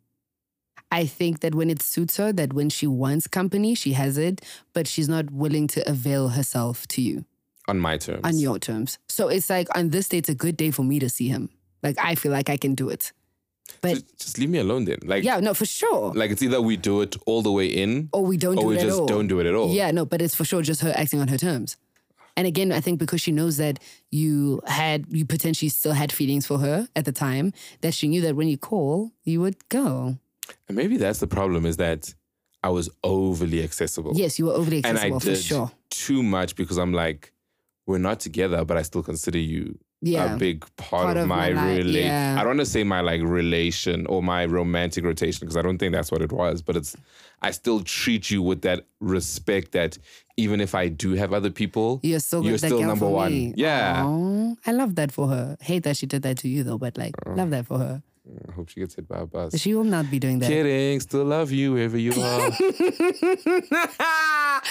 I 0.92 1.06
think 1.06 1.42
that 1.42 1.54
when 1.54 1.70
it 1.70 1.84
suits 1.84 2.18
her, 2.18 2.34
that 2.34 2.54
when 2.54 2.70
she 2.70 2.88
wants 2.88 3.28
company, 3.28 3.76
she 3.76 3.94
has 3.94 4.18
it, 4.18 4.42
but 4.74 4.88
she's 4.88 5.08
not 5.08 5.30
willing 5.30 5.68
to 5.68 5.88
avail 5.88 6.30
herself 6.30 6.88
to 6.88 7.02
you 7.04 7.26
On 7.68 7.78
my 7.80 7.98
terms. 7.98 8.22
on 8.24 8.40
your 8.40 8.58
terms. 8.58 8.98
So 9.08 9.28
it's 9.28 9.50
like 9.52 9.68
on 9.78 9.90
this 9.90 10.10
day, 10.10 10.18
it's 10.18 10.30
a 10.30 10.36
good 10.36 10.58
day 10.58 10.72
for 10.72 10.82
me 10.84 10.98
to 11.00 11.08
see 11.10 11.28
him. 11.28 11.50
Like 11.84 11.98
I 12.00 12.16
feel 12.16 12.32
like 12.32 12.50
I 12.50 12.58
can 12.58 12.74
do 12.74 12.90
it. 12.90 13.12
But 13.82 13.94
just, 13.94 14.20
just 14.20 14.38
leave 14.38 14.50
me 14.50 14.60
alone 14.60 14.86
then. 14.86 15.00
Like 15.04 15.24
yeah, 15.24 15.40
no, 15.40 15.54
for 15.54 15.66
sure. 15.66 16.14
like 16.14 16.32
it's 16.32 16.42
either 16.42 16.62
we 16.62 16.78
do 16.78 17.02
it 17.02 17.16
all 17.26 17.42
the 17.42 17.52
way 17.52 17.68
in 17.68 18.10
or 18.14 18.26
we 18.26 18.38
don't 18.38 18.58
or 18.58 18.62
do 18.62 18.68
we 18.68 18.76
it 18.76 18.80
at 18.82 18.88
just 18.88 19.00
all. 19.00 19.08
don't 19.08 19.28
do 19.28 19.40
it 19.40 19.46
at 19.46 19.56
all. 19.56 19.70
Yeah, 19.70 19.92
no, 19.92 20.06
but 20.06 20.22
it's 20.22 20.36
for 20.36 20.46
sure 20.46 20.62
just 20.62 20.82
her 20.82 20.94
acting 20.96 21.20
on 21.20 21.28
her 21.28 21.38
terms. 21.38 21.78
And 22.40 22.48
again, 22.48 22.72
I 22.72 22.80
think 22.80 23.00
because 23.00 23.20
she 23.20 23.34
knows 23.34 23.58
that 23.58 23.80
you 24.12 24.62
had, 24.66 25.06
you 25.10 25.26
potentially 25.26 25.68
still 25.68 25.92
had 25.92 26.10
feelings 26.10 26.46
for 26.48 26.58
her 26.60 26.88
at 26.96 27.04
the 27.04 27.12
time, 27.12 27.52
that 27.82 27.94
she 27.94 28.08
knew 28.08 28.22
that 28.22 28.36
when 28.36 28.48
you 28.48 28.58
call, 28.58 29.12
you 29.26 29.42
would 29.42 29.68
go. 29.68 30.18
And 30.70 30.78
maybe 30.78 30.96
that's 30.96 31.20
the 31.20 31.28
problem 31.28 31.66
is 31.66 31.76
that 31.78 32.14
I 32.64 32.70
was 32.70 32.90
overly 33.04 33.62
accessible. 33.62 34.14
Yes, 34.16 34.40
you 34.40 34.46
were 34.46 34.54
overly 34.54 34.78
and 34.78 34.98
I 34.98 35.08
accessible 35.08 35.20
for 35.20 35.26
did 35.26 35.38
sure. 35.38 35.72
too 35.90 36.24
much 36.24 36.56
because 36.56 36.78
I'm 36.78 36.94
like, 36.94 37.34
we're 37.86 37.98
not 37.98 38.22
together, 38.22 38.64
but 38.64 38.78
I 38.78 38.84
still 38.84 39.04
consider 39.04 39.40
you 39.40 39.78
Yeah. 40.02 40.36
a 40.36 40.38
big 40.38 40.62
part, 40.78 41.04
Part 41.04 41.18
of, 41.18 41.24
of 41.24 41.30
my, 41.30 41.52
my 41.52 41.76
life, 41.78 41.86
yeah. 41.86 42.36
I 42.38 42.44
don't 42.44 42.52
want 42.56 42.60
to 42.62 42.66
say 42.66 42.84
my 42.84 43.02
like 43.02 43.22
relation 43.22 44.06
or 44.08 44.24
my 44.24 44.46
romantic 44.46 45.04
rotation 45.04 45.42
because 45.42 45.58
I 45.58 45.62
don't 45.62 45.78
think 45.78 45.94
that's 45.94 46.12
what 46.12 46.22
it 46.22 46.32
was. 46.32 46.62
But 46.62 46.78
it's 46.78 46.96
I 47.42 47.52
still 47.52 47.82
treat 47.82 48.32
you 48.32 48.42
with 48.42 48.62
that 48.62 48.86
respect 49.02 49.74
that 49.74 49.98
even 50.38 50.62
if 50.62 50.74
I 50.74 50.88
do 50.88 51.14
have 51.14 51.34
other 51.34 51.50
people, 51.50 52.00
You're 52.04 52.20
still, 52.20 52.44
You're 52.46 52.58
still 52.58 52.82
number 52.82 53.08
one. 53.08 53.32
me. 53.32 53.54
Yeah. 53.58 54.06
Aw, 54.06 54.56
I 54.66 54.72
love 54.72 54.96
that 54.96 55.12
for 55.12 55.28
her. 55.28 55.58
Hate 55.60 55.84
that 55.84 55.98
she 55.98 56.06
did 56.06 56.22
that 56.24 56.38
to 56.40 56.48
you 56.48 56.64
though, 56.64 56.78
but 56.78 56.98
like, 56.98 57.16
uh, 57.26 57.34
love 57.34 57.50
that 57.50 57.66
for 57.66 57.78
her. 57.80 58.02
I 58.48 58.52
hope 58.52 58.70
she 58.70 58.80
gets 58.82 58.94
hit 58.96 59.08
by 59.08 59.20
a 59.22 59.26
bus. 59.26 59.58
She 59.60 59.74
will 59.74 59.84
not 59.84 60.12
be 60.12 60.20
doing 60.20 60.38
that. 60.40 60.48
Kidding, 60.48 61.00
still 61.00 61.26
love 61.26 61.52
you 61.52 61.74
wherever 61.74 61.98
you 61.98 62.12
are. 62.22 62.52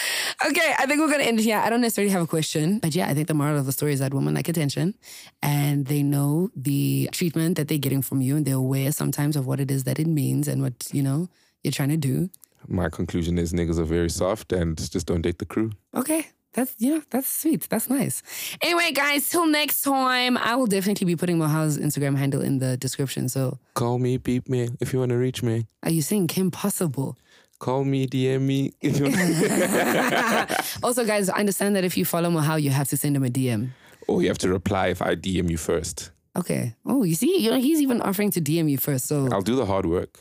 okay, 0.47 0.75
I 0.79 0.87
think 0.87 1.01
we're 1.01 1.11
gonna 1.11 1.25
end 1.25 1.41
here. 1.41 1.59
I 1.59 1.71
don't 1.71 1.81
necessarily 1.81 2.13
have 2.13 2.23
a 2.23 2.27
question, 2.27 2.79
but 2.79 2.95
yeah, 2.95 3.09
I 3.09 3.15
think 3.15 3.29
the 3.29 3.35
moral 3.35 3.59
of 3.59 3.67
the 3.67 3.73
story 3.73 3.93
is 3.93 4.01
that 4.01 4.15
women 4.15 4.35
like 4.35 4.49
attention, 4.49 4.95
and 5.43 5.87
they 5.87 6.03
know 6.03 6.51
the 6.55 7.09
treatment 7.13 7.57
that 7.57 7.69
they're 7.69 7.79
getting 7.79 8.03
from 8.03 8.21
you, 8.21 8.37
and 8.37 8.45
they're 8.47 8.55
aware 8.55 8.93
sometimes 8.93 9.37
of 9.37 9.47
what 9.47 9.61
it 9.61 9.71
is 9.71 9.85
that 9.85 9.99
it 9.99 10.07
means 10.07 10.49
and 10.49 10.63
what 10.63 10.89
you 10.93 11.03
know 11.03 11.29
you're 11.63 11.73
trying 11.73 11.91
to 11.91 11.97
do. 11.97 12.31
my 12.69 12.89
conclusion 12.89 13.39
is 13.39 13.53
niggas 13.53 13.79
are 13.79 13.85
very 13.85 14.11
soft 14.11 14.53
and 14.53 14.77
just 14.91 15.07
don't 15.07 15.23
date 15.23 15.39
the 15.39 15.47
crew. 15.47 15.71
Okay. 15.95 16.27
That's 16.55 16.75
yeah, 16.79 17.01
that's 17.11 17.29
sweet. 17.43 17.69
That's 17.69 17.89
nice. 17.91 18.23
Anyway, 18.63 18.91
guys, 18.93 19.29
till 19.29 19.47
next 19.47 19.83
time, 19.83 20.37
I 20.39 20.57
will 20.57 20.67
definitely 20.67 21.05
be 21.05 21.15
putting 21.15 21.39
Mohau's 21.39 21.79
Instagram 21.79 22.17
handle 22.17 22.41
in 22.41 22.59
the 22.59 22.77
description. 22.77 23.29
So, 23.29 23.59
Call 23.75 23.99
me, 23.99 24.17
beep 24.17 24.49
me 24.49 24.71
if 24.81 24.93
you 24.93 24.99
want 24.99 25.11
to 25.11 25.19
reach 25.19 25.43
me. 25.43 25.67
are 25.83 25.91
you 25.91 26.03
saying 26.03 26.27
Kim 26.29 26.51
Possible? 26.51 27.17
Call 27.59 27.85
me, 27.85 28.07
DM 28.07 28.43
me. 28.43 28.73
Also, 30.83 31.05
guys, 31.05 31.29
I 31.29 31.39
understand 31.41 31.75
that 31.77 31.85
if 31.85 31.97
you 31.97 32.05
follow 32.05 32.31
Mohau, 32.31 32.61
you 32.63 32.71
have 32.71 32.89
to 32.89 32.97
send 32.97 33.17
him 33.17 33.25
a 33.25 33.29
DM. 33.29 33.71
Oh, 34.09 34.21
you 34.21 34.29
have 34.29 34.39
to 34.39 34.49
reply 34.49 34.89
if 34.89 35.03
I 35.03 35.15
DM 35.17 35.51
you 35.51 35.57
first. 35.57 36.11
Okay. 36.37 36.75
Oh, 36.87 37.03
you 37.03 37.15
see, 37.15 37.39
you 37.39 37.51
know, 37.51 37.59
he's 37.59 37.81
even 37.81 38.01
offering 38.01 38.31
to 38.33 38.41
DM 38.41 38.71
you 38.71 38.79
first. 38.79 39.07
So, 39.07 39.29
I'll 39.33 39.43
do 39.43 39.57
the 39.57 39.67
hard 39.67 39.87
work. 39.87 40.19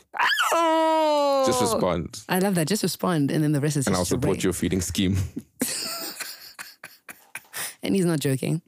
oh, 0.52 1.44
Just 1.46 1.60
respond. 1.60 2.22
I 2.28 2.40
love 2.40 2.56
that. 2.56 2.66
Just 2.66 2.82
respond, 2.82 3.30
and 3.30 3.42
then 3.44 3.52
the 3.52 3.60
rest 3.60 3.76
is 3.76 3.86
And 3.86 3.94
I'll 3.94 4.04
support 4.04 4.42
your 4.42 4.52
feeding 4.52 4.80
scheme. 4.80 5.16
And 7.80 7.94
he's 7.94 8.04
not 8.04 8.18
joking. 8.18 8.60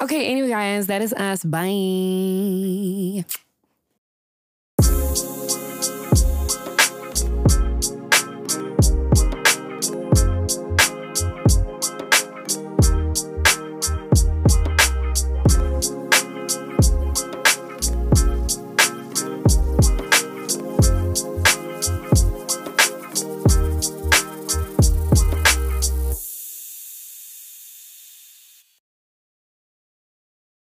Okay. 0.00 0.30
Anyway, 0.30 0.48
guys, 0.48 0.86
that 0.86 1.02
is 1.02 1.12
us. 1.12 1.42
Bye. 1.44 3.24